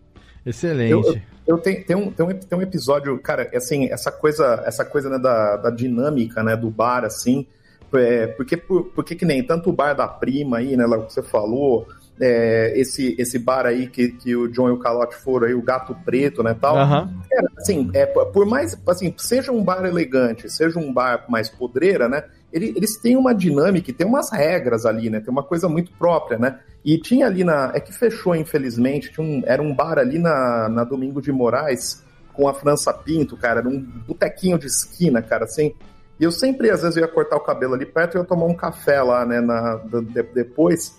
Excelente. 0.45 0.91
Eu, 0.91 1.01
eu, 1.03 1.19
eu 1.47 1.57
tenho, 1.57 1.83
tem, 1.83 1.95
um, 1.95 2.11
tem, 2.11 2.25
um, 2.25 2.33
tem 2.33 2.59
um 2.59 2.61
episódio, 2.61 3.17
cara, 3.19 3.49
assim, 3.53 3.85
essa 3.91 4.11
coisa, 4.11 4.63
essa 4.65 4.83
coisa 4.83 5.09
né, 5.09 5.19
da, 5.19 5.57
da 5.57 5.69
dinâmica 5.69 6.43
né, 6.43 6.55
do 6.55 6.69
bar, 6.69 7.05
assim, 7.05 7.45
é, 7.93 8.27
porque, 8.27 8.57
por, 8.57 8.85
porque 8.85 9.15
que 9.15 9.25
nem 9.25 9.43
tanto 9.43 9.69
o 9.69 9.73
bar 9.73 9.93
da 9.93 10.07
prima 10.07 10.57
aí, 10.57 10.75
né, 10.75 10.85
que 11.05 11.13
você 11.13 11.21
falou, 11.21 11.87
é, 12.19 12.73
esse, 12.75 13.15
esse 13.17 13.37
bar 13.37 13.65
aí 13.65 13.87
que, 13.87 14.09
que 14.09 14.35
o 14.35 14.47
John 14.47 14.69
e 14.69 14.71
o 14.71 14.79
Calote 14.79 15.15
foram 15.15 15.47
aí, 15.47 15.53
o 15.53 15.61
Gato 15.61 15.95
Preto, 16.05 16.41
né, 16.41 16.55
tal. 16.59 16.77
Uhum. 16.77 17.21
É, 17.31 17.41
assim, 17.57 17.89
é, 17.93 18.05
por 18.05 18.45
mais, 18.45 18.77
assim, 18.87 19.13
seja 19.17 19.51
um 19.51 19.63
bar 19.63 19.85
elegante, 19.85 20.49
seja 20.49 20.79
um 20.79 20.93
bar 20.93 21.25
mais 21.27 21.49
podreira, 21.49 22.07
né, 22.07 22.23
ele, 22.51 22.73
eles 22.75 22.97
têm 22.97 23.17
uma 23.17 23.33
dinâmica, 23.33 23.91
tem 23.91 24.07
umas 24.07 24.31
regras 24.31 24.85
ali, 24.85 25.09
né, 25.09 25.19
tem 25.19 25.31
uma 25.31 25.43
coisa 25.43 25.67
muito 25.67 25.91
própria, 25.97 26.37
né, 26.37 26.59
e 26.83 26.97
tinha 26.97 27.25
ali 27.25 27.43
na, 27.43 27.71
é 27.73 27.79
que 27.79 27.93
fechou, 27.93 28.35
infelizmente, 28.35 29.11
tinha 29.11 29.25
um, 29.25 29.43
era 29.45 29.61
um 29.61 29.73
bar 29.73 29.97
ali 29.97 30.19
na, 30.19 30.69
na 30.69 30.83
Domingo 30.83 31.21
de 31.21 31.31
Moraes, 31.31 32.03
com 32.33 32.47
a 32.47 32.53
França 32.53 32.93
Pinto, 32.93 33.37
cara, 33.37 33.59
era 33.59 33.69
um 33.69 33.79
botequinho 33.79 34.57
de 34.57 34.67
esquina, 34.67 35.21
cara, 35.21 35.45
assim, 35.45 35.73
e 36.19 36.23
eu 36.23 36.31
sempre, 36.31 36.69
às 36.69 36.81
vezes, 36.81 36.95
eu 36.95 37.01
ia 37.01 37.07
cortar 37.09 37.35
o 37.35 37.41
cabelo 37.41 37.73
ali 37.73 37.85
perto 37.85 38.15
e 38.15 38.19
ia 38.19 38.23
tomar 38.23 38.45
um 38.45 38.53
café 38.53 39.01
lá, 39.01 39.25
né, 39.25 39.41
na, 39.41 39.75
de, 39.75 40.23
depois. 40.33 40.95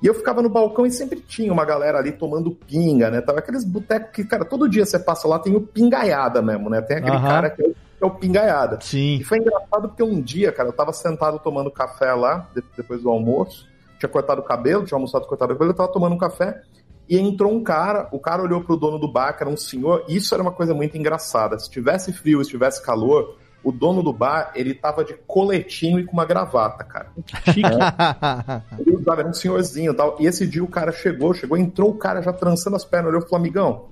E 0.00 0.06
eu 0.06 0.14
ficava 0.14 0.40
no 0.40 0.48
balcão 0.48 0.86
e 0.86 0.90
sempre 0.90 1.20
tinha 1.20 1.52
uma 1.52 1.64
galera 1.64 1.98
ali 1.98 2.12
tomando 2.12 2.52
pinga, 2.52 3.10
né? 3.10 3.20
Tava 3.20 3.40
aqueles 3.40 3.64
botecos 3.64 4.10
que, 4.12 4.24
cara, 4.24 4.44
todo 4.44 4.68
dia 4.68 4.86
você 4.86 4.98
passa 4.98 5.26
lá, 5.26 5.38
tem 5.38 5.56
o 5.56 5.60
pingaiada 5.60 6.40
mesmo, 6.40 6.70
né? 6.70 6.80
Tem 6.80 6.98
aquele 6.98 7.16
uhum. 7.16 7.22
cara 7.22 7.50
que 7.50 7.62
é, 7.62 7.66
o, 7.66 7.72
que 7.72 8.04
é 8.04 8.06
o 8.06 8.10
pingaiada. 8.10 8.78
Sim. 8.80 9.16
E 9.16 9.24
foi 9.24 9.38
engraçado 9.38 9.88
porque 9.88 10.02
um 10.02 10.20
dia, 10.20 10.52
cara, 10.52 10.68
eu 10.68 10.72
tava 10.72 10.92
sentado 10.92 11.40
tomando 11.40 11.70
café 11.70 12.12
lá, 12.12 12.48
depois 12.76 13.02
do 13.02 13.10
almoço, 13.10 13.66
tinha 13.98 14.08
cortado 14.08 14.40
o 14.40 14.44
cabelo, 14.44 14.84
tinha 14.84 14.96
almoçado 14.96 15.26
cortado 15.26 15.52
o 15.52 15.56
cabelo, 15.56 15.72
eu 15.72 15.76
tava 15.76 15.92
tomando 15.92 16.14
um 16.14 16.18
café, 16.18 16.62
e 17.08 17.18
entrou 17.18 17.52
um 17.52 17.64
cara, 17.64 18.08
o 18.12 18.20
cara 18.20 18.42
olhou 18.42 18.62
pro 18.62 18.76
dono 18.76 18.98
do 18.98 19.10
bar, 19.10 19.36
que 19.36 19.42
era 19.42 19.50
um 19.50 19.56
senhor, 19.56 20.04
e 20.08 20.16
isso 20.16 20.32
era 20.32 20.42
uma 20.42 20.52
coisa 20.52 20.74
muito 20.74 20.96
engraçada. 20.96 21.58
Se 21.58 21.68
tivesse 21.68 22.12
frio, 22.12 22.44
se 22.44 22.50
tivesse 22.50 22.82
calor, 22.82 23.36
o 23.62 23.72
dono 23.72 24.02
do 24.02 24.12
bar, 24.12 24.52
ele 24.54 24.72
tava 24.72 25.04
de 25.04 25.14
coletinho 25.26 25.98
e 25.98 26.04
com 26.04 26.12
uma 26.12 26.24
gravata, 26.24 26.84
cara. 26.84 27.10
Chique. 27.52 27.62
ele 28.78 28.96
usava, 28.96 29.20
era 29.20 29.28
um 29.28 29.34
senhorzinho 29.34 29.92
e 29.92 29.96
tal. 29.96 30.16
E 30.20 30.26
esse 30.26 30.46
dia 30.46 30.62
o 30.62 30.68
cara 30.68 30.92
chegou, 30.92 31.34
chegou, 31.34 31.56
entrou 31.56 31.90
o 31.90 31.98
cara 31.98 32.22
já 32.22 32.32
trançando 32.32 32.76
as 32.76 32.84
pernas, 32.84 33.08
olhou 33.10 33.20
e 33.20 33.24
falou, 33.24 33.38
amigão, 33.38 33.88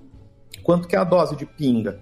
quanto 0.62 0.86
que 0.86 0.94
é 0.94 0.98
a 0.98 1.04
dose 1.04 1.36
de 1.36 1.44
pinga? 1.44 2.00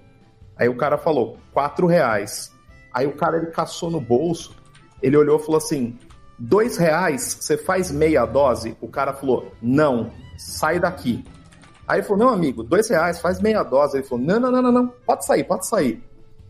Aí 0.57 0.69
o 0.69 0.77
cara 0.77 0.99
falou, 0.99 1.39
quatro 1.53 1.87
reais. 1.87 2.53
Aí 2.93 3.07
o 3.07 3.13
cara, 3.13 3.39
ele 3.39 3.47
caçou 3.47 3.91
no 3.91 4.01
bolso, 4.01 4.55
ele 5.03 5.17
olhou 5.17 5.39
e 5.39 5.43
falou 5.43 5.59
assim, 5.59 5.99
dois 6.39 6.77
reais, 6.77 7.39
você 7.41 7.57
faz 7.57 7.91
meia 7.91 8.25
dose? 8.25 8.77
O 8.81 8.89
cara 8.89 9.13
falou, 9.13 9.53
não, 9.61 10.13
sai 10.37 10.79
daqui. 10.79 11.25
Aí 11.89 11.99
ele 11.99 12.07
falou, 12.07 12.27
não, 12.27 12.33
amigo, 12.33 12.63
dois 12.63 12.89
reais, 12.89 13.21
faz 13.21 13.41
meia 13.41 13.63
dose. 13.63 13.97
Ele 13.97 14.07
falou, 14.07 14.25
não, 14.25 14.39
não, 14.39 14.51
não, 14.51 14.63
não, 14.63 14.73
não, 14.73 14.89
pode 15.07 15.27
sair, 15.27 15.45
pode 15.45 15.67
sair. 15.67 16.03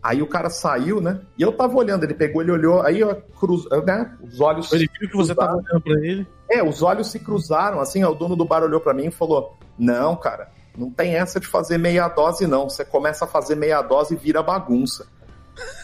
Aí 0.04 0.20
o 0.20 0.26
cara 0.26 0.50
saiu, 0.50 1.00
né? 1.00 1.18
E 1.38 1.40
eu 1.40 1.50
tava 1.50 1.74
olhando, 1.74 2.04
ele 2.04 2.12
pegou, 2.12 2.42
ele 2.42 2.50
olhou, 2.50 2.82
aí 2.82 3.00
eu 3.00 3.16
cruz, 3.40 3.64
né? 3.86 4.14
Os 4.22 4.38
olhos. 4.38 4.70
Ele 4.70 4.86
viu 5.00 5.08
que 5.08 5.16
você 5.16 5.34
tava 5.34 5.56
olhando 5.56 5.80
pra 5.80 5.94
ele? 5.94 6.26
É, 6.50 6.62
os 6.62 6.82
olhos 6.82 7.10
se 7.10 7.18
cruzaram, 7.18 7.80
assim, 7.80 8.04
o 8.04 8.14
dono 8.14 8.36
do 8.36 8.44
bar 8.44 8.62
olhou 8.62 8.82
para 8.82 8.92
mim 8.92 9.06
e 9.06 9.10
falou: 9.10 9.56
Não, 9.78 10.14
cara, 10.14 10.50
não 10.76 10.90
tem 10.90 11.14
essa 11.14 11.40
de 11.40 11.46
fazer 11.46 11.78
meia 11.78 12.06
dose, 12.08 12.46
não. 12.46 12.68
Você 12.68 12.84
começa 12.84 13.24
a 13.24 13.28
fazer 13.28 13.54
meia 13.54 13.80
dose 13.80 14.12
e 14.12 14.18
vira 14.18 14.42
bagunça. 14.42 15.06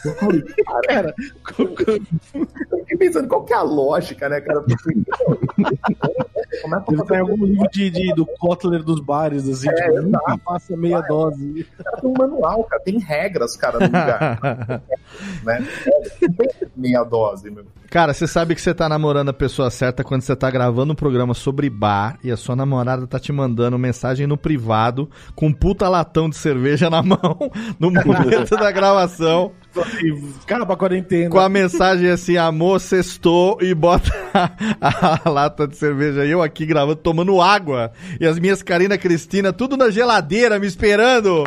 Eu 0.05 0.13
falei, 0.13 0.43
cara, 0.65 1.15
eu 1.57 2.79
fiquei 2.79 2.97
pensando 2.99 3.27
qual 3.27 3.43
que 3.43 3.53
é 3.53 3.55
a 3.55 3.63
lógica, 3.63 4.29
né, 4.29 4.39
cara? 4.39 4.63
Começa 6.61 7.05
tem 7.05 7.19
algum 7.19 7.45
livro 7.45 7.67
de, 7.71 7.89
de, 7.89 8.13
do 8.13 8.25
Kotler 8.25 8.83
dos 8.83 8.99
bares, 8.99 9.47
assim, 9.47 9.69
é, 9.69 9.73
tipo, 9.73 10.01
nunca 10.01 10.37
passa 10.39 10.75
meia 10.75 11.01
cara, 11.01 11.07
dose. 11.07 11.67
Tem 12.01 12.09
um 12.09 12.13
manual, 12.17 12.63
cara, 12.65 12.81
tem 12.83 12.99
regras, 12.99 13.55
cara, 13.55 13.79
no 13.79 13.85
lugar. 13.85 14.39
né? 15.43 15.67
Não 16.21 16.33
tem 16.33 16.49
meia 16.75 17.03
dose, 17.03 17.49
meu. 17.49 17.65
Cara, 17.89 18.13
você 18.13 18.25
sabe 18.25 18.55
que 18.55 18.61
você 18.61 18.73
tá 18.73 18.87
namorando 18.87 19.29
a 19.29 19.33
pessoa 19.33 19.69
certa 19.69 20.03
quando 20.03 20.21
você 20.21 20.35
tá 20.35 20.49
gravando 20.49 20.93
um 20.93 20.95
programa 20.95 21.33
sobre 21.33 21.69
bar 21.69 22.17
e 22.23 22.31
a 22.31 22.37
sua 22.37 22.55
namorada 22.55 23.05
tá 23.05 23.19
te 23.19 23.33
mandando 23.33 23.77
mensagem 23.77 24.25
no 24.25 24.37
privado 24.37 25.09
com 25.35 25.47
um 25.47 25.53
puta 25.53 25.89
latão 25.89 26.29
de 26.29 26.37
cerveja 26.37 26.89
na 26.89 27.03
mão 27.03 27.37
no 27.79 27.91
momento 27.91 28.55
da 28.55 28.71
gravação. 28.71 29.51
Cara, 30.45 30.65
pra 30.65 30.75
quarentena. 30.75 31.29
Com 31.29 31.39
a 31.39 31.47
mensagem 31.47 32.09
assim, 32.09 32.35
amor, 32.35 32.79
sextou 32.79 33.57
e 33.61 33.73
bota 33.73 34.11
a, 34.33 35.19
a, 35.25 35.29
lata 35.29 35.67
de 35.67 35.77
cerveja. 35.77 36.25
Eu 36.25 36.41
aqui 36.41 36.65
gravando, 36.65 36.97
tomando 36.97 37.41
água. 37.41 37.91
E 38.19 38.25
as 38.25 38.37
minhas 38.37 38.61
Karina 38.61 38.97
Cristina, 38.97 39.53
tudo 39.53 39.77
na 39.77 39.89
geladeira, 39.89 40.59
me 40.59 40.67
esperando. 40.67 41.45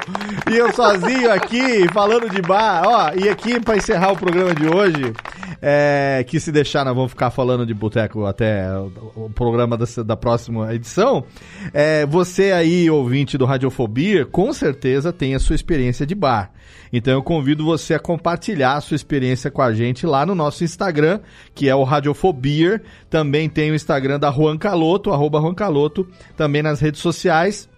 E 0.50 0.56
eu 0.56 0.72
sozinho 0.72 1.30
aqui, 1.30 1.86
falando 1.92 2.30
de 2.30 2.40
bar. 2.40 2.82
Ó, 2.86 3.12
e 3.14 3.28
aqui, 3.28 3.60
pra 3.60 3.76
encerrar 3.76 4.12
o 4.12 4.16
programa 4.16 4.54
de 4.54 4.66
hoje, 4.68 5.12
é, 5.66 6.22
que 6.24 6.38
se 6.38 6.52
deixar, 6.52 6.84
nós 6.84 6.94
vamos 6.94 7.10
ficar 7.10 7.30
falando 7.30 7.64
de 7.64 7.72
boteco 7.72 8.26
até 8.26 8.68
o, 9.16 9.30
programa 9.34 9.78
da, 9.78 9.86
da, 10.04 10.14
próxima 10.14 10.74
edição. 10.74 11.24
É, 11.72 12.04
você 12.04 12.52
aí, 12.52 12.90
ouvinte 12.90 13.38
do 13.38 13.46
Radiofobia, 13.46 14.26
com 14.26 14.52
certeza 14.52 15.10
tem 15.10 15.34
a 15.34 15.38
sua 15.38 15.56
experiência 15.56 16.04
de 16.04 16.14
bar. 16.14 16.52
Então 16.92 17.14
eu 17.14 17.22
convido 17.22 17.64
você 17.64 17.94
a 17.94 17.98
compartilhar 17.98 18.74
a 18.74 18.80
sua 18.82 18.94
experiência 18.94 19.50
com 19.50 19.62
a 19.62 19.72
gente 19.72 20.06
lá 20.06 20.26
no 20.26 20.34
nosso 20.34 20.64
Instagram, 20.64 21.20
que 21.54 21.66
é 21.66 21.74
o 21.74 21.82
Radiofobia. 21.82 22.82
Também 23.08 23.48
tem 23.48 23.70
o 23.70 23.74
Instagram 23.74 24.20
da 24.20 24.30
Juan 24.30 24.58
Caloto, 24.58 25.12
arroba 25.12 25.40
Juan 25.40 25.54
Caloto, 25.54 26.06
também 26.36 26.62
nas 26.62 26.78
redes 26.78 27.00
sociais. 27.00 27.70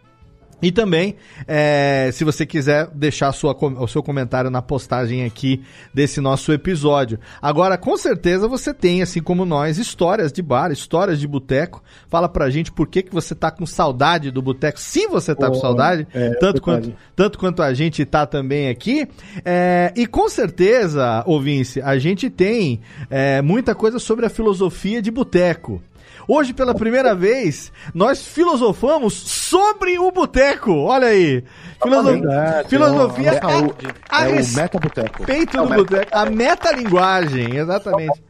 E 0.63 0.73
também, 0.73 1.17
é, 1.47 2.09
se 2.13 2.25
você 2.25 2.47
quiser 2.47 2.89
deixar 2.95 3.31
sua, 3.33 3.55
o 3.55 3.87
seu 3.87 4.03
comentário 4.03 4.51
na 4.51 4.63
postagem 4.63 5.25
aqui 5.25 5.63
desse 5.93 6.19
nosso 6.19 6.51
episódio. 6.51 7.19
Agora, 7.43 7.77
com 7.77 7.95
certeza 7.97 8.49
você 8.49 8.73
tem, 8.73 9.03
assim 9.03 9.21
como 9.21 9.45
nós, 9.45 9.77
histórias 9.77 10.33
de 10.33 10.41
bar, 10.41 10.73
histórias 10.73 11.21
de 11.21 11.29
boteco. 11.29 11.83
Fala 12.09 12.27
pra 12.27 12.49
gente 12.49 12.73
por 12.73 12.87
que, 12.87 13.03
que 13.03 13.13
você 13.13 13.35
tá 13.35 13.51
com 13.51 13.67
saudade 13.67 14.31
do 14.31 14.41
boteco, 14.41 14.81
se 14.81 15.07
você 15.07 15.35
tá 15.35 15.49
oh, 15.49 15.53
com 15.53 15.61
saudade, 15.61 16.07
é, 16.15 16.31
tanto, 16.37 16.63
quanto, 16.63 16.95
tanto 17.15 17.39
quanto 17.39 17.63
a 17.63 17.75
gente 17.75 18.03
tá 18.07 18.25
também 18.25 18.71
aqui. 18.71 19.07
É, 19.45 19.93
e 19.95 20.07
com 20.07 20.27
certeza, 20.29 21.23
ouvinte, 21.27 21.83
a 21.83 21.99
gente 21.99 22.31
tem 22.31 22.81
é, 23.11 23.43
muita 23.43 23.75
coisa 23.75 23.99
sobre 23.99 24.25
a 24.25 24.31
filosofia 24.31 25.03
de 25.03 25.11
boteco. 25.11 25.83
Hoje, 26.29 26.53
pela 26.53 26.75
primeira 26.75 27.15
vez, 27.15 27.73
nós 27.95 28.27
filosofamos 28.27 29.15
sobre 29.15 29.99
o 29.99 30.11
boteco. 30.11 30.73
Olha 30.73 31.09
aí. 31.09 31.45
Filoso... 31.83 32.13
Verdade, 32.13 32.69
filosofia 32.69 33.31
é, 33.31 33.39
a, 33.39 34.19
a, 34.19 34.23
a, 34.23 34.31
é 34.31 34.41
o 34.41 34.47
meta-boteco. 34.55 35.25
do 35.25 35.75
boteco. 35.85 36.11
A 36.11 36.27
metalinguagem, 36.27 37.57
exatamente 37.57 38.21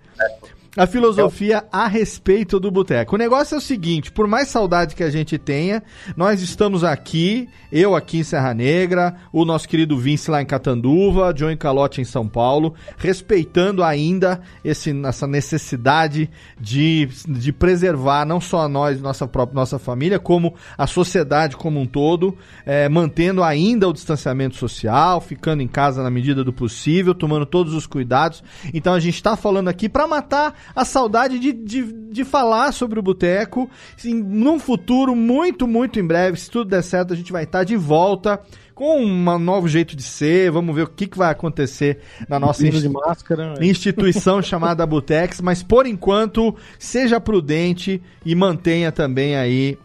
a 0.76 0.86
filosofia 0.86 1.64
a 1.72 1.88
respeito 1.88 2.60
do 2.60 2.70
boteco. 2.70 3.14
O 3.14 3.18
negócio 3.18 3.54
é 3.54 3.58
o 3.58 3.60
seguinte: 3.60 4.12
por 4.12 4.26
mais 4.26 4.48
saudade 4.48 4.94
que 4.94 5.02
a 5.02 5.10
gente 5.10 5.38
tenha, 5.38 5.82
nós 6.16 6.42
estamos 6.42 6.84
aqui, 6.84 7.48
eu 7.72 7.96
aqui 7.96 8.18
em 8.18 8.22
Serra 8.22 8.52
Negra, 8.52 9.16
o 9.32 9.44
nosso 9.44 9.68
querido 9.68 9.98
Vince 9.98 10.30
lá 10.30 10.42
em 10.42 10.46
Catanduva, 10.46 11.32
John 11.32 11.56
Calote 11.56 12.00
em 12.00 12.04
São 12.04 12.28
Paulo, 12.28 12.74
respeitando 12.98 13.82
ainda 13.82 14.40
esse, 14.64 14.94
essa 15.04 15.26
necessidade 15.26 16.30
de, 16.60 17.08
de 17.26 17.52
preservar 17.52 18.26
não 18.26 18.40
só 18.40 18.68
nós, 18.68 19.00
nossa 19.00 19.26
própria 19.26 19.54
nossa 19.54 19.78
família, 19.78 20.18
como 20.18 20.54
a 20.76 20.86
sociedade 20.86 21.56
como 21.56 21.80
um 21.80 21.86
todo, 21.86 22.36
é, 22.66 22.88
mantendo 22.88 23.42
ainda 23.42 23.88
o 23.88 23.92
distanciamento 23.92 24.56
social, 24.56 25.20
ficando 25.20 25.62
em 25.62 25.68
casa 25.68 26.02
na 26.02 26.10
medida 26.10 26.44
do 26.44 26.52
possível, 26.52 27.14
tomando 27.14 27.46
todos 27.46 27.72
os 27.72 27.86
cuidados. 27.86 28.42
Então 28.74 28.92
a 28.92 29.00
gente 29.00 29.14
está 29.14 29.36
falando 29.36 29.68
aqui 29.68 29.88
para 29.88 30.06
matar 30.06 30.54
a 30.74 30.84
saudade 30.84 31.38
de, 31.38 31.52
de, 31.52 31.82
de 31.92 32.24
falar 32.24 32.72
sobre 32.72 32.98
o 32.98 33.02
boteco. 33.02 33.68
Num 34.04 34.58
futuro 34.58 35.14
muito, 35.14 35.66
muito 35.66 35.98
em 35.98 36.06
breve, 36.06 36.38
se 36.38 36.50
tudo 36.50 36.70
der 36.70 36.82
certo, 36.82 37.12
a 37.12 37.16
gente 37.16 37.32
vai 37.32 37.44
estar 37.44 37.64
de 37.64 37.76
volta 37.76 38.40
com 38.74 39.00
um 39.00 39.38
novo 39.38 39.66
jeito 39.66 39.96
de 39.96 40.02
ser. 40.02 40.50
Vamos 40.50 40.74
ver 40.74 40.82
o 40.82 40.86
que, 40.86 41.06
que 41.06 41.16
vai 41.16 41.32
acontecer 41.32 42.00
na 42.28 42.38
nossa 42.38 42.66
insti 42.66 42.88
máscara, 42.88 43.54
né? 43.54 43.66
instituição 43.66 44.40
chamada 44.42 44.86
Botex. 44.86 45.40
Mas 45.40 45.62
por 45.62 45.86
enquanto, 45.86 46.54
seja 46.78 47.18
prudente 47.18 48.02
e 48.24 48.34
mantenha 48.34 48.92
também 48.92 49.34
aí 49.34 49.78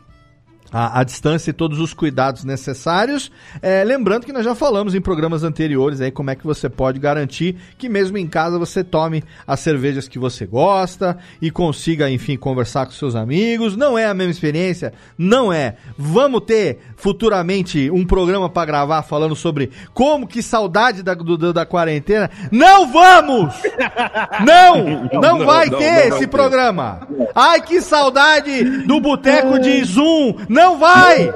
a, 0.72 1.00
a, 1.00 1.04
distância 1.04 1.50
e 1.50 1.54
todos 1.54 1.80
os 1.80 1.94
cuidados 1.94 2.44
necessários. 2.44 3.32
É, 3.62 3.84
lembrando 3.84 4.26
que 4.26 4.34
nós 4.34 4.46
já 4.46 4.56
falamos 4.56 4.96
em 4.96 5.02
programas 5.02 5.44
anteriores 5.44 6.00
aí 6.02 6.12
como 6.12 6.30
é 6.30 6.36
que 6.36 6.46
você 6.46 6.70
pode 6.70 7.00
garantir 7.00 7.58
que 7.78 7.90
mesmo 7.90 8.18
em 8.18 8.28
casa 8.28 8.58
você 8.58 8.84
tome 8.84 9.24
as 9.46 9.60
cervejas 9.60 10.08
que 10.08 10.18
você 10.18 10.46
gosta 10.46 11.18
e 11.42 11.52
consiga, 11.52 12.10
enfim, 12.10 12.38
conversar 12.38 12.86
com 12.86 12.92
seus 12.92 13.16
amigos. 13.16 13.76
Não 13.76 13.98
é 13.98 14.06
a 14.06 14.14
mesma 14.14 14.32
experiência? 14.32 14.94
Não 15.18 15.52
é. 15.52 15.76
Vamos 15.98 16.42
ter 16.42 16.80
futuramente 16.96 17.90
um 17.92 18.06
programa 18.06 18.50
para 18.50 18.66
gravar 18.66 19.02
falando 19.04 19.36
sobre 19.36 19.72
como 19.94 20.28
que 20.28 20.42
saudade 20.42 21.04
da, 21.04 21.14
do, 21.14 21.54
da 21.54 21.66
quarentena. 21.66 22.30
Não 22.52 22.92
vamos! 22.92 23.54
Não! 24.46 24.72
Não, 25.12 25.22
não 25.22 25.46
vai 25.46 25.70
não, 25.70 25.78
ter 25.78 26.10
não, 26.10 26.18
esse 26.18 26.28
programa! 26.28 27.08
Ai, 27.36 27.62
que 27.62 27.82
saudade 27.82 28.64
do 28.86 29.00
boteco 29.00 29.60
de 29.60 29.84
Zoom! 29.84 30.36
Não 30.48 30.61
não 30.62 30.78
vai! 30.78 31.34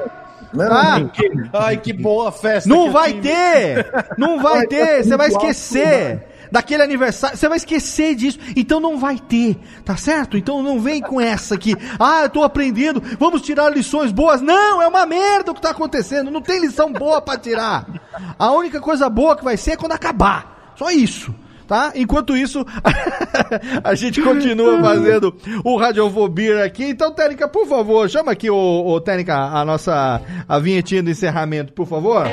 Não, 0.52 0.68
tá? 0.68 1.10
ai, 1.52 1.76
que 1.76 1.92
boa 1.92 2.32
festa. 2.32 2.68
Não 2.68 2.90
vai 2.90 3.12
ter! 3.14 3.86
Não 4.16 4.40
vai 4.40 4.66
ter! 4.66 5.04
Você 5.04 5.16
vai 5.16 5.28
esquecer! 5.28 6.28
daquele 6.50 6.80
aniversário, 6.80 7.36
você 7.36 7.48
vai 7.48 7.58
esquecer 7.58 8.14
disso. 8.14 8.38
Então 8.54 8.78
não 8.78 8.98
vai 8.98 9.18
ter, 9.18 9.58
tá 9.84 9.96
certo? 9.96 10.36
Então 10.36 10.62
não 10.62 10.80
vem 10.80 11.00
com 11.00 11.20
essa 11.20 11.56
aqui. 11.56 11.74
Ah, 11.98 12.22
eu 12.22 12.30
tô 12.30 12.44
aprendendo, 12.44 13.02
vamos 13.18 13.42
tirar 13.42 13.68
lições 13.68 14.12
boas. 14.12 14.40
Não, 14.40 14.80
é 14.80 14.86
uma 14.86 15.04
merda 15.04 15.50
o 15.50 15.54
que 15.54 15.60
tá 15.60 15.70
acontecendo. 15.70 16.30
Não 16.30 16.40
tem 16.40 16.60
lição 16.60 16.92
boa 16.92 17.20
para 17.20 17.36
tirar. 17.38 17.86
A 18.38 18.52
única 18.52 18.80
coisa 18.80 19.10
boa 19.10 19.36
que 19.36 19.42
vai 19.42 19.56
ser 19.56 19.72
é 19.72 19.76
quando 19.76 19.92
acabar. 19.92 20.72
Só 20.76 20.88
isso 20.90 21.34
tá? 21.66 21.92
Enquanto 21.94 22.36
isso, 22.36 22.64
a 23.82 23.94
gente 23.94 24.20
continua 24.22 24.80
fazendo 24.80 25.34
o 25.64 25.76
Radiofobia 25.76 26.64
aqui. 26.64 26.84
Então, 26.84 27.12
Técnica, 27.12 27.48
por 27.48 27.66
favor, 27.66 28.08
chama 28.08 28.32
aqui, 28.32 28.48
o, 28.50 28.86
o 28.86 29.00
Técnica, 29.00 29.36
a 29.36 29.64
nossa 29.64 30.20
a 30.48 30.58
vinhetinha 30.58 31.02
do 31.02 31.10
encerramento, 31.10 31.72
por 31.72 31.86
favor. 31.86 32.26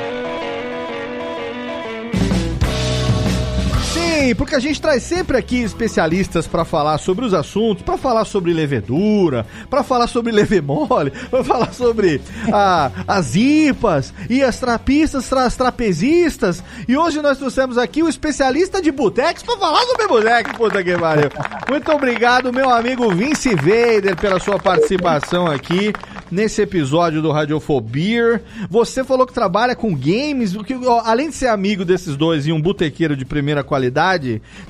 Porque 4.32 4.54
a 4.54 4.60
gente 4.60 4.80
traz 4.80 5.02
sempre 5.02 5.36
aqui 5.36 5.60
especialistas 5.60 6.46
para 6.46 6.64
falar 6.64 6.98
sobre 6.98 7.24
os 7.24 7.34
assuntos, 7.34 7.82
para 7.82 7.98
falar 7.98 8.24
sobre 8.24 8.52
levedura, 8.52 9.44
para 9.68 9.82
falar 9.82 10.06
sobre 10.06 10.30
levemole, 10.30 11.10
para 11.28 11.42
falar 11.42 11.72
sobre 11.72 12.20
a, 12.52 12.92
as 13.08 13.34
IPAs 13.34 14.14
e 14.30 14.40
as 14.40 14.60
trapistas, 14.60 15.32
as 15.32 15.56
trapezistas. 15.56 16.62
E 16.86 16.96
hoje 16.96 17.20
nós 17.20 17.38
trouxemos 17.38 17.76
aqui 17.76 18.02
o 18.02 18.08
especialista 18.08 18.80
de 18.80 18.92
botex 18.92 19.42
para 19.42 19.58
falar 19.58 19.82
sobre 19.82 20.06
botex, 20.06 20.52
puta 20.52 20.84
que 20.84 20.96
pariu. 20.96 21.30
Muito 21.68 21.90
obrigado, 21.90 22.52
meu 22.52 22.70
amigo 22.70 23.12
Vince 23.12 23.54
Vader, 23.56 24.16
pela 24.16 24.38
sua 24.38 24.58
participação 24.58 25.46
aqui 25.46 25.92
nesse 26.30 26.62
episódio 26.62 27.22
do 27.22 27.30
Radiofobia. 27.30 28.42
Você 28.68 29.04
falou 29.04 29.26
que 29.26 29.32
trabalha 29.32 29.74
com 29.74 29.94
games, 29.94 30.56
que, 30.64 30.74
além 31.04 31.30
de 31.30 31.36
ser 31.36 31.48
amigo 31.48 31.84
desses 31.84 32.16
dois 32.16 32.46
e 32.46 32.52
um 32.52 32.60
botequeiro 32.60 33.16
de 33.16 33.24
primeira 33.24 33.62
qualidade, 33.62 34.13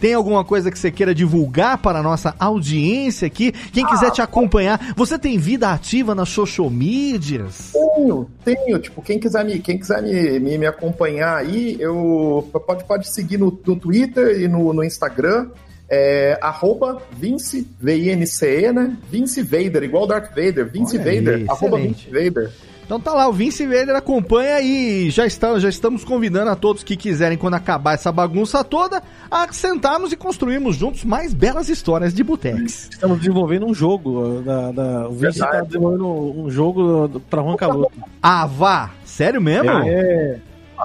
tem 0.01 0.15
alguma 0.15 0.45
coisa 0.45 0.71
que 0.71 0.79
você 0.79 0.91
queira 0.91 1.15
divulgar 1.15 1.79
para 1.79 1.99
a 1.99 2.03
nossa 2.03 2.35
audiência 2.39 3.27
aqui? 3.27 3.53
Quem 3.73 3.87
quiser 3.87 4.11
te 4.11 4.23
acompanhar, 4.23 4.95
você 4.97 5.19
tem 5.19 5.39
vida 5.39 5.71
ativa 5.71 6.15
nas 6.15 6.29
social 6.29 6.71
medias? 6.71 7.73
Tenho, 7.73 8.29
tenho. 8.45 8.79
Tipo, 8.79 9.03
quem 9.03 9.19
quiser 9.19 9.45
me, 9.45 9.59
quem 9.59 9.79
quiser 9.79 10.03
me, 10.03 10.39
me, 10.41 10.59
me 10.59 10.67
acompanhar 10.67 11.37
aí, 11.37 11.77
eu 11.79 12.49
pode, 12.67 12.85
pode 12.85 13.13
seguir 13.13 13.39
no, 13.39 13.59
no 13.67 13.77
Twitter 13.77 14.41
e 14.41 14.49
no, 14.49 14.73
no 14.73 14.85
Instagram. 14.85 15.49
É, 15.89 16.39
arroba 16.41 17.03
Vince, 17.13 17.69
V-I-N-C-E, 17.79 18.73
né? 18.73 18.97
Vince 19.11 19.43
Vader, 19.43 19.83
igual 19.83 20.07
Darth 20.07 20.31
Vader. 20.31 20.69
Vince 20.71 20.97
Olha 20.99 21.05
Vader, 21.05 21.35
aí, 21.37 21.47
arroba 21.49 21.77
Vince 21.77 22.07
Vader. 22.11 22.51
Então 22.85 23.01
tá 23.01 23.15
lá, 23.15 23.29
o 23.29 23.33
Vince 23.33 23.67
Vader 23.67 23.97
acompanha 23.97 24.61
e 24.61 25.11
já, 25.11 25.27
está, 25.27 25.59
já 25.59 25.69
estamos 25.69 26.05
convidando 26.05 26.51
a 26.51 26.57
todos 26.57 26.83
que 26.85 26.97
quiserem, 26.97 27.39
quando 27.39 27.55
acabar 27.55 27.95
essa 27.95 28.13
bagunça 28.13 28.63
toda, 28.63 29.03
a 29.31 29.51
sentarmos 29.53 30.13
e 30.13 30.17
construirmos 30.17 30.77
juntos 30.77 31.03
mais 31.05 31.33
belas 31.33 31.69
histórias 31.69 32.13
de 32.13 32.23
botex. 32.23 32.91
Estamos 32.93 33.19
desenvolvendo 33.19 33.67
um 33.67 33.75
jogo. 33.75 34.43
Da, 34.43 34.71
da, 34.73 35.09
o 35.09 35.13
Vince 35.13 35.41
está 35.41 35.63
desenvolvendo 35.63 36.07
um 36.07 36.51
jogo 36.51 37.21
para 37.31 37.43
Juan 37.43 37.57
Caloto. 37.57 37.93
Ah, 38.23 38.47
vá! 38.47 38.91
Sério 39.05 39.41
mesmo? 39.41 39.71
É. 39.71 40.39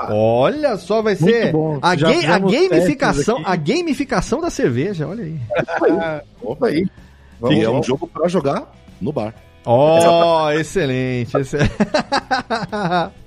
Olha 0.10 0.78
só, 0.78 1.02
vai 1.02 1.16
ser 1.16 1.54
a, 1.82 1.96
ga 1.96 2.10
a 2.36 2.40
gamificação, 2.40 3.42
a 3.44 3.56
gamificação 3.56 4.40
da 4.40 4.50
cerveja, 4.50 5.08
olha 5.08 5.24
aí. 5.24 5.40
Opa 6.42 6.68
aí. 6.68 6.86
Vamos, 7.40 7.64
é 7.64 7.70
um 7.70 7.84
jogo 7.84 8.08
para 8.08 8.28
jogar 8.28 8.72
no 9.02 9.12
bar. 9.12 9.34
Oh, 9.66 10.50
excelente. 10.52 11.38
excelente. 11.38 11.74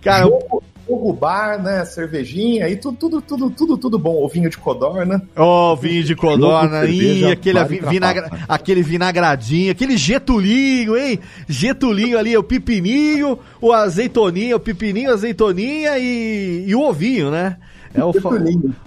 Cara, 0.00 0.24
jogo, 0.24 0.62
jogo 0.88 1.12
bar, 1.12 1.62
né? 1.62 1.84
Cervejinha 1.84 2.68
e 2.68 2.76
tudo, 2.76 2.96
tudo, 2.96 3.20
tudo, 3.20 3.50
tudo, 3.50 3.76
tudo 3.76 3.98
bom. 3.98 4.24
O 4.24 4.28
vinho 4.28 4.48
de 4.48 4.56
codorna. 4.56 5.20
Ó, 5.36 5.72
oh, 5.72 5.76
vinho 5.76 6.04
de 6.04 6.14
codorna. 6.14 6.84
Ih, 6.86 7.26
aquele, 7.26 7.64
vinagra, 7.64 8.30
aquele 8.48 8.82
vinagradinho, 8.82 9.72
aquele 9.72 9.96
getulinho, 9.96 10.96
hein? 10.96 11.18
Getulinho 11.48 12.18
ali, 12.18 12.36
o 12.36 12.42
pipininho, 12.42 13.38
o 13.60 13.72
azeitoninho, 13.72 14.56
o 14.56 14.60
pipininho, 14.60 15.10
a 15.10 15.14
azeitoninha 15.14 15.98
e, 15.98 16.64
e 16.66 16.74
o 16.74 16.82
ovinho, 16.82 17.30
né? 17.30 17.56
É 17.96 18.04
o, 18.04 18.12
fa 18.12 18.30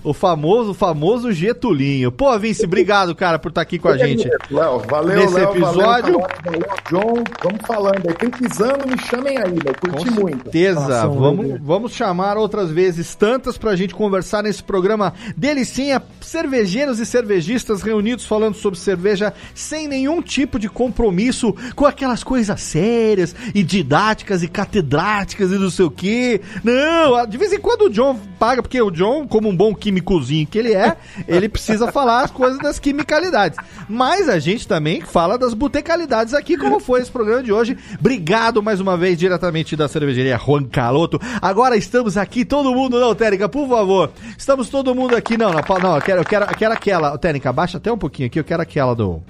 o 0.03 0.13
famoso, 0.13 0.73
famoso 0.73 1.31
Getulinho. 1.31 2.11
Pô, 2.11 2.37
Vince, 2.37 2.65
obrigado, 2.65 3.15
cara, 3.15 3.39
por 3.39 3.49
estar 3.49 3.61
tá 3.61 3.63
aqui 3.63 3.79
com 3.79 3.87
a 3.87 3.97
gente. 3.97 4.29
Léo, 4.51 4.79
valeu, 4.87 5.19
Nesse 5.19 5.33
Léo, 5.33 5.49
episódio. 5.49 6.19
Valeu, 6.19 6.27
valeu, 6.45 6.67
John, 6.89 7.23
vamos 7.43 7.61
falando 7.65 8.07
aí. 8.07 8.13
Precisando, 8.13 8.87
me 8.87 8.97
chamem 8.99 9.37
aí, 9.37 9.57
vai 9.63 9.73
curti 9.73 10.09
com 10.11 10.21
muito. 10.21 10.43
certeza. 10.43 11.07
Vamos, 11.07 11.59
vamos 11.59 11.91
chamar 11.93 12.37
outras 12.37 12.69
vezes, 12.69 13.15
tantas 13.15 13.57
pra 13.57 13.75
gente 13.75 13.95
conversar 13.95 14.43
nesse 14.43 14.61
programa 14.61 15.13
delicinha. 15.35 16.01
Cervejeiros 16.21 16.99
e 16.99 17.05
cervejistas 17.05 17.81
reunidos 17.81 18.25
falando 18.25 18.55
sobre 18.55 18.77
cerveja 18.79 19.33
sem 19.55 19.87
nenhum 19.87 20.21
tipo 20.21 20.59
de 20.59 20.69
compromisso 20.69 21.55
com 21.75 21.85
aquelas 21.85 22.23
coisas 22.23 22.61
sérias 22.61 23.35
e 23.55 23.63
didáticas 23.63 24.43
e 24.43 24.47
catedráticas 24.47 25.51
e 25.51 25.57
não 25.57 25.69
sei 25.69 25.85
o 25.85 25.91
quê. 25.91 26.41
Não, 26.63 27.25
de 27.25 27.37
vez 27.37 27.51
em 27.51 27.59
quando 27.59 27.83
o 27.83 27.89
John 27.89 28.19
paga, 28.37 28.61
porque 28.61 28.81
o 28.81 28.91
John, 28.99 29.25
como 29.25 29.47
um 29.47 29.55
bom 29.55 29.73
químicozinho 29.73 30.45
que 30.45 30.59
ele 30.59 30.73
é, 30.73 30.97
ele 31.25 31.47
precisa 31.47 31.89
falar 31.89 32.25
as 32.25 32.31
coisas 32.31 32.59
das 32.59 32.79
quimicalidades. 32.79 33.57
Mas 33.87 34.27
a 34.27 34.39
gente 34.39 34.67
também 34.67 34.99
fala 34.99 35.37
das 35.37 35.53
botecalidades 35.53 36.33
aqui, 36.33 36.57
como 36.57 36.81
foi 36.81 36.99
esse 36.99 37.09
programa 37.09 37.41
de 37.41 37.53
hoje. 37.53 37.77
Obrigado 37.97 38.61
mais 38.61 38.81
uma 38.81 38.97
vez, 38.97 39.17
diretamente 39.17 39.73
da 39.77 39.87
cervejaria 39.87 40.37
Juan 40.37 40.65
Caloto. 40.65 41.17
Agora 41.41 41.77
estamos 41.77 42.17
aqui, 42.17 42.43
todo 42.43 42.73
mundo, 42.73 42.99
não, 42.99 43.15
Térica, 43.15 43.47
por 43.47 43.69
favor. 43.69 44.11
Estamos 44.37 44.67
todo 44.67 44.93
mundo 44.93 45.15
aqui, 45.15 45.37
não, 45.37 45.53
não, 45.53 45.61
não 45.81 45.95
eu 45.95 46.01
quero, 46.01 46.19
eu 46.19 46.25
quero, 46.25 46.45
eu 46.45 46.57
quero 46.57 46.73
aquela. 46.73 47.17
Térica, 47.17 47.53
baixa 47.53 47.77
até 47.77 47.89
um 47.89 47.97
pouquinho 47.97 48.27
aqui, 48.27 48.37
eu 48.37 48.43
quero 48.43 48.61
aquela 48.61 48.93
do. 48.93 49.23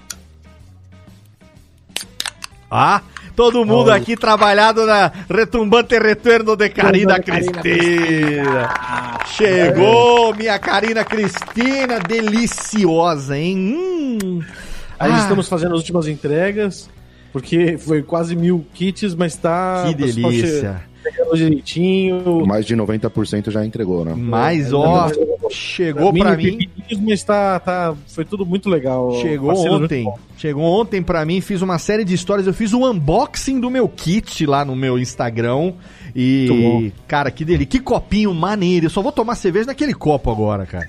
Ah, 2.72 3.04
Todo 3.40 3.66
mundo 3.66 3.90
aqui 3.90 4.18
trabalhado 4.18 4.86
na 4.86 5.14
retumbante 5.30 5.98
retorno 5.98 6.58
de 6.58 6.68
Karina 6.68 7.18
Cristina. 7.22 8.70
Chegou 9.28 10.36
minha 10.36 10.60
Karina 10.60 11.06
Cristina, 11.06 12.02
deliciosa, 12.06 13.38
hein? 13.38 13.78
Hum. 14.22 14.42
Aí 15.00 15.14
ah. 15.14 15.20
estamos 15.20 15.48
fazendo 15.48 15.72
as 15.72 15.80
últimas 15.80 16.06
entregas, 16.10 16.90
porque 17.32 17.78
foi 17.78 18.04
quase 18.04 18.36
mil 18.36 18.66
kits, 18.74 19.16
mas 19.16 19.38
tá... 19.38 19.86
Que 19.88 19.96
delícia 19.96 20.84
direitinho. 21.34 22.46
Mais 22.46 22.66
de 22.66 22.76
90% 22.76 23.52
já 23.52 23.66
entregou, 23.66 24.04
né? 24.04 24.14
Mas, 24.16 24.74
ó, 24.74 25.10
chegou 25.50 26.14
para 26.14 26.36
mim. 26.36 26.70
Mas 27.02 27.24
tá, 27.24 27.60
tá, 27.60 27.96
foi 28.08 28.26
tudo 28.26 28.46
muito 28.46 28.70
legal. 28.70 29.20
Chegou 29.22 29.52
ontem. 29.52 30.08
Chegou 30.38 30.64
ontem 30.64 31.04
para 31.04 31.26
mim, 31.26 31.42
fiz 31.42 31.62
uma 31.62 31.78
série 31.78 32.04
de 32.04 32.14
histórias. 32.14 32.48
Eu 32.48 32.54
fiz 32.54 32.74
um 32.74 32.86
unboxing 32.86 33.60
do 33.60 33.70
meu 33.70 33.90
kit 33.90 34.46
lá 34.46 34.64
no 34.64 34.76
meu 34.76 34.98
Instagram. 34.98 35.74
E, 36.16 36.92
cara, 37.08 37.32
que 37.32 37.46
delícia. 37.46 37.68
Que 37.68 37.80
copinho 37.80 38.34
maneiro. 38.34 38.86
Eu 38.88 38.90
só 38.90 39.02
vou 39.02 39.12
tomar 39.12 39.36
cerveja 39.36 39.68
naquele 39.68 39.94
copo 39.94 40.32
agora, 40.32 40.66
cara. 40.66 40.88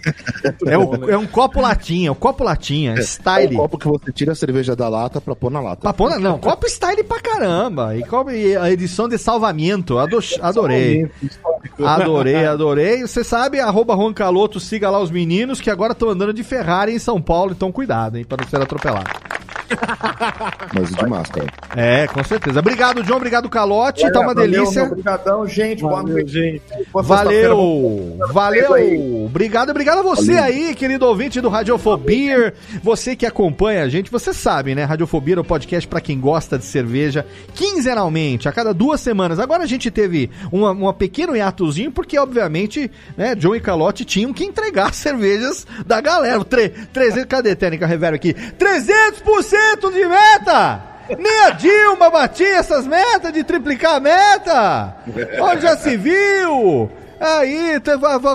é, 0.67 0.79
o, 0.79 1.11
é, 1.11 1.17
um 1.17 1.27
copo 1.27 1.61
latinha, 1.61 2.09
é 2.09 2.13
um 2.13 2.15
copo 2.15 2.45
latinha, 2.45 2.95
é, 2.95 3.03
style. 3.03 3.55
É 3.55 3.59
um 3.59 3.63
copo 3.63 3.79
que 3.79 3.87
você 3.87 4.13
tira 4.13 4.33
a 4.33 4.35
cerveja 4.35 4.75
da 4.75 4.89
lata 4.89 5.21
pra 5.21 5.35
pôr 5.35 5.51
na 5.51 5.61
lata. 5.61 5.83
Pra 5.83 5.93
pôr 5.93 6.11
na, 6.11 6.19
não, 6.19 6.39
copo 6.39 6.67
style 6.67 7.05
pra 7.05 7.21
caramba. 7.21 7.97
E, 7.97 8.03
copo, 8.05 8.31
e 8.31 8.57
a 8.57 8.71
edição 8.71 9.09
de 9.09 9.19
salvamento. 9.19 9.99
adorei. 9.99 11.11
Adorei, 11.79 12.47
adorei. 12.47 13.03
Você 13.03 13.23
sabe, 13.25 13.61
arroba 13.61 13.95
Juan 13.95 14.13
Caloto, 14.13 14.59
siga 14.61 14.91
lá 14.91 15.01
os 15.01 15.11
meninos 15.11 15.61
que 15.61 15.71
agora 15.71 15.93
estão 15.93 16.11
andando 16.11 16.33
de 16.33 16.43
Ferrari 16.43 16.93
em 16.93 16.99
São 16.99 17.21
Paulo, 17.21 17.53
então 17.53 17.73
cuidado, 17.73 18.17
hein, 18.17 18.25
pra 18.25 18.39
não 18.41 18.49
ser 18.49 18.61
atropelado. 18.61 19.11
Mas 20.75 20.91
de 20.91 21.07
máscara. 21.07 21.47
É, 21.77 22.07
com 22.07 22.23
certeza. 22.25 22.61
Obrigado, 22.61 23.03
John. 23.03 23.17
Obrigado, 23.17 23.49
Calote. 23.49 24.11
Tá 24.13 24.21
uma 24.21 24.35
valeu, 24.35 24.51
delícia. 24.51 24.85
Obrigadão, 24.85 25.47
gente. 25.47 25.83
Boa 25.83 25.97
Valeu, 25.97 26.15
noite. 26.15 26.31
gente. 26.33 26.63
Boa. 26.93 27.03
Valeu, 27.03 28.75
Aí. 28.75 28.97
valeu. 28.97 29.25
Obrigado, 29.27 29.71
obrigado 29.71 29.99
a 29.99 30.03
você 30.03 30.33
aí, 30.33 30.75
querido 30.75 31.07
ouvinte 31.07 31.41
do 31.41 31.49
Radiofobia. 31.49 32.55
Você 32.83 33.15
que 33.15 33.27
acompanha 33.27 33.85
a 33.85 33.89
gente, 33.89 34.11
você 34.11 34.33
sabe, 34.33 34.75
né? 34.75 34.85
Radiofobia 34.85 35.37
é 35.37 35.41
o 35.41 35.45
podcast 35.45 35.87
pra 35.89 36.01
quem 36.01 36.19
gosta 36.21 36.59
de 36.59 36.65
cerveja, 36.65 37.25
quinzenalmente, 37.55 38.49
a 38.49 38.53
cada 38.53 38.73
duas 38.75 39.01
semanas. 39.01 39.39
Agora 39.39 39.63
a 39.63 39.67
gente 39.67 39.91
teve 39.91 40.31
uma, 40.51 40.71
uma 40.73 40.93
pequeno 40.95 41.37
hiatozinho, 41.37 41.93
porque 41.93 42.19
obviamente, 42.19 42.91
né, 43.17 43.35
John 43.35 43.55
e 43.55 43.61
Calote 43.61 44.05
tinham 44.05 44.33
que 44.33 44.45
entregar 44.45 44.91
as 44.91 44.97
cervejas 45.01 45.67
da 45.87 46.01
galera. 46.01 46.45
Tre 46.45 46.69
300, 46.69 47.25
cadê 47.27 47.55
técnica 47.55 47.87
reverb 47.87 48.15
aqui? 48.17 48.35
300% 48.35 49.60
de 49.93 50.07
meta! 50.07 50.83
Nem 51.19 51.41
a 51.47 51.51
Dilma 51.51 52.11
batia 52.11 52.57
essas 52.57 52.87
metas 52.87 53.33
de 53.33 53.43
triplicar 53.43 53.97
a 53.97 54.01
meta! 54.01 54.97
Onde 55.41 55.63
já 55.63 55.77
se 55.77 55.97
viu? 55.97 56.91
Aí, 57.21 57.75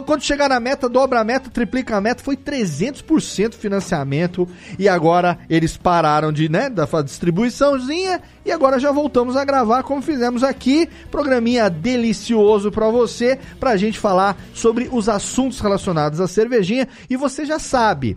quando 0.06 0.22
chegar 0.22 0.48
na 0.48 0.60
meta, 0.60 0.88
dobra 0.88 1.20
a 1.20 1.24
meta, 1.24 1.50
triplica 1.50 1.98
a 1.98 2.02
meta, 2.02 2.24
foi 2.24 2.38
300% 2.38 3.56
financiamento 3.56 4.48
e 4.78 4.88
agora 4.88 5.40
eles 5.50 5.76
pararam 5.76 6.32
de, 6.32 6.48
né, 6.48 6.70
da 6.70 6.86
distribuiçãozinha 7.02 8.22
e 8.46 8.52
agora 8.52 8.78
já 8.78 8.92
voltamos 8.92 9.36
a 9.36 9.44
gravar 9.44 9.82
como 9.82 10.04
fizemos 10.04 10.44
aqui, 10.44 10.88
programinha 11.10 11.68
delicioso 11.68 12.72
pra 12.72 12.88
você, 12.90 13.40
pra 13.60 13.76
gente 13.76 13.98
falar 13.98 14.38
sobre 14.54 14.88
os 14.92 15.10
assuntos 15.10 15.60
relacionados 15.60 16.22
à 16.22 16.28
cervejinha 16.28 16.88
e 17.10 17.18
você 17.18 17.44
já 17.44 17.58
sabe, 17.58 18.16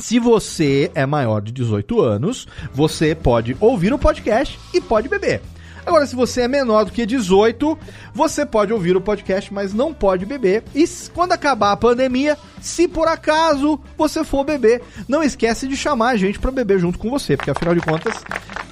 se 0.00 0.18
você 0.18 0.90
é 0.94 1.06
maior 1.06 1.40
de 1.40 1.52
18 1.52 2.00
anos, 2.00 2.48
você 2.72 3.14
pode 3.14 3.56
ouvir 3.60 3.92
o 3.92 3.98
podcast 3.98 4.58
e 4.72 4.80
pode 4.80 5.08
beber. 5.08 5.40
Agora, 5.84 6.06
se 6.06 6.14
você 6.14 6.42
é 6.42 6.48
menor 6.48 6.84
do 6.84 6.92
que 6.92 7.06
18, 7.06 7.78
você 8.12 8.44
pode 8.44 8.72
ouvir 8.72 8.96
o 8.96 9.00
podcast, 9.00 9.52
mas 9.52 9.72
não 9.72 9.94
pode 9.94 10.26
beber. 10.26 10.62
E 10.74 10.84
quando 11.14 11.32
acabar 11.32 11.72
a 11.72 11.76
pandemia, 11.76 12.36
se 12.60 12.86
por 12.86 13.08
acaso 13.08 13.80
você 13.96 14.22
for 14.22 14.44
beber, 14.44 14.82
não 15.08 15.22
esquece 15.22 15.66
de 15.66 15.76
chamar 15.76 16.10
a 16.10 16.16
gente 16.16 16.38
para 16.38 16.50
beber 16.50 16.78
junto 16.78 16.98
com 16.98 17.10
você, 17.10 17.36
porque 17.36 17.50
afinal 17.50 17.74
de 17.74 17.80
contas 17.80 18.14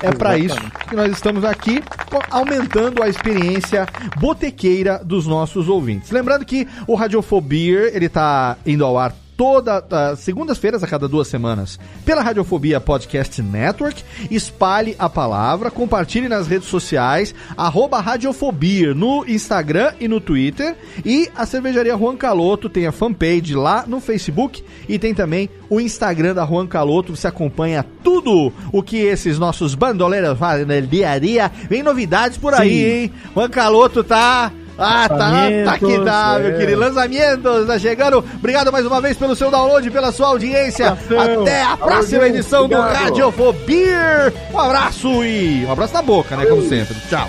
é 0.02 0.12
para 0.12 0.38
isso 0.38 0.60
que 0.88 0.94
nós 0.94 1.10
estamos 1.10 1.44
aqui, 1.44 1.82
aumentando 2.30 3.02
a 3.02 3.08
experiência 3.08 3.86
botequeira 4.18 5.00
dos 5.02 5.26
nossos 5.26 5.68
ouvintes. 5.68 6.10
Lembrando 6.10 6.44
que 6.44 6.68
o 6.86 6.94
Radiofobia, 6.94 7.94
ele 7.94 8.08
tá 8.08 8.56
indo 8.66 8.84
ao 8.84 8.98
ar 8.98 9.14
toda 9.38 9.84
ah, 9.92 10.16
segundas-feiras 10.16 10.82
a 10.82 10.86
cada 10.88 11.06
duas 11.06 11.28
semanas 11.28 11.78
pela 12.04 12.22
Radiofobia 12.22 12.80
Podcast 12.80 13.40
Network. 13.40 14.02
Espalhe 14.28 14.96
a 14.98 15.08
palavra, 15.08 15.70
compartilhe 15.70 16.28
nas 16.28 16.48
redes 16.48 16.66
sociais, 16.66 17.32
arroba 17.56 18.00
Radiofobia 18.00 18.92
no 18.92 19.24
Instagram 19.28 19.92
e 20.00 20.08
no 20.08 20.20
Twitter. 20.20 20.76
E 21.04 21.30
a 21.36 21.46
cervejaria 21.46 21.96
Juan 21.96 22.16
Caloto 22.16 22.68
tem 22.68 22.88
a 22.88 22.92
fanpage 22.92 23.54
lá 23.54 23.84
no 23.86 24.00
Facebook 24.00 24.64
e 24.88 24.98
tem 24.98 25.14
também 25.14 25.48
o 25.70 25.80
Instagram 25.80 26.34
da 26.34 26.44
Juan 26.44 26.66
Caloto. 26.66 27.14
Você 27.14 27.28
acompanha 27.28 27.86
tudo 28.02 28.52
o 28.72 28.82
que 28.82 28.96
esses 28.96 29.38
nossos 29.38 29.76
bandoleiros 29.76 30.36
fazem 30.36 30.66
no 30.66 30.82
dia 30.88 31.10
a 31.10 31.18
dia. 31.20 31.52
Vem 31.70 31.84
novidades 31.84 32.36
por 32.36 32.54
aí, 32.54 32.70
Sim. 32.70 32.84
hein? 32.84 33.12
Juan 33.36 33.48
Caloto 33.48 34.02
tá. 34.02 34.50
Ah, 34.78 35.08
tá, 35.08 35.16
tá 35.64 35.78
que 35.78 35.98
tá, 36.04 36.36
Lançamentos, 36.36 36.42
meu 36.42 36.54
é. 36.54 36.58
querido. 36.58 36.80
Lançamentos, 36.80 37.66
tá 37.66 37.78
chegando. 37.78 38.24
Obrigado 38.36 38.70
mais 38.70 38.86
uma 38.86 39.00
vez 39.00 39.16
pelo 39.16 39.34
seu 39.34 39.50
download, 39.50 39.90
pela 39.90 40.12
sua 40.12 40.28
audiência. 40.28 40.90
Abração. 40.90 41.42
Até 41.42 41.62
a 41.62 41.76
próxima 41.76 42.24
gente. 42.24 42.36
edição 42.36 42.64
Obrigado. 42.64 42.88
do 42.88 42.94
Radiofobia. 42.94 44.32
Um 44.52 44.58
abraço 44.58 45.24
e 45.24 45.64
um 45.66 45.72
abraço 45.72 45.94
na 45.94 46.02
boca, 46.02 46.36
né? 46.36 46.46
Como 46.46 46.62
sempre. 46.68 46.94
Tchau. 47.08 47.28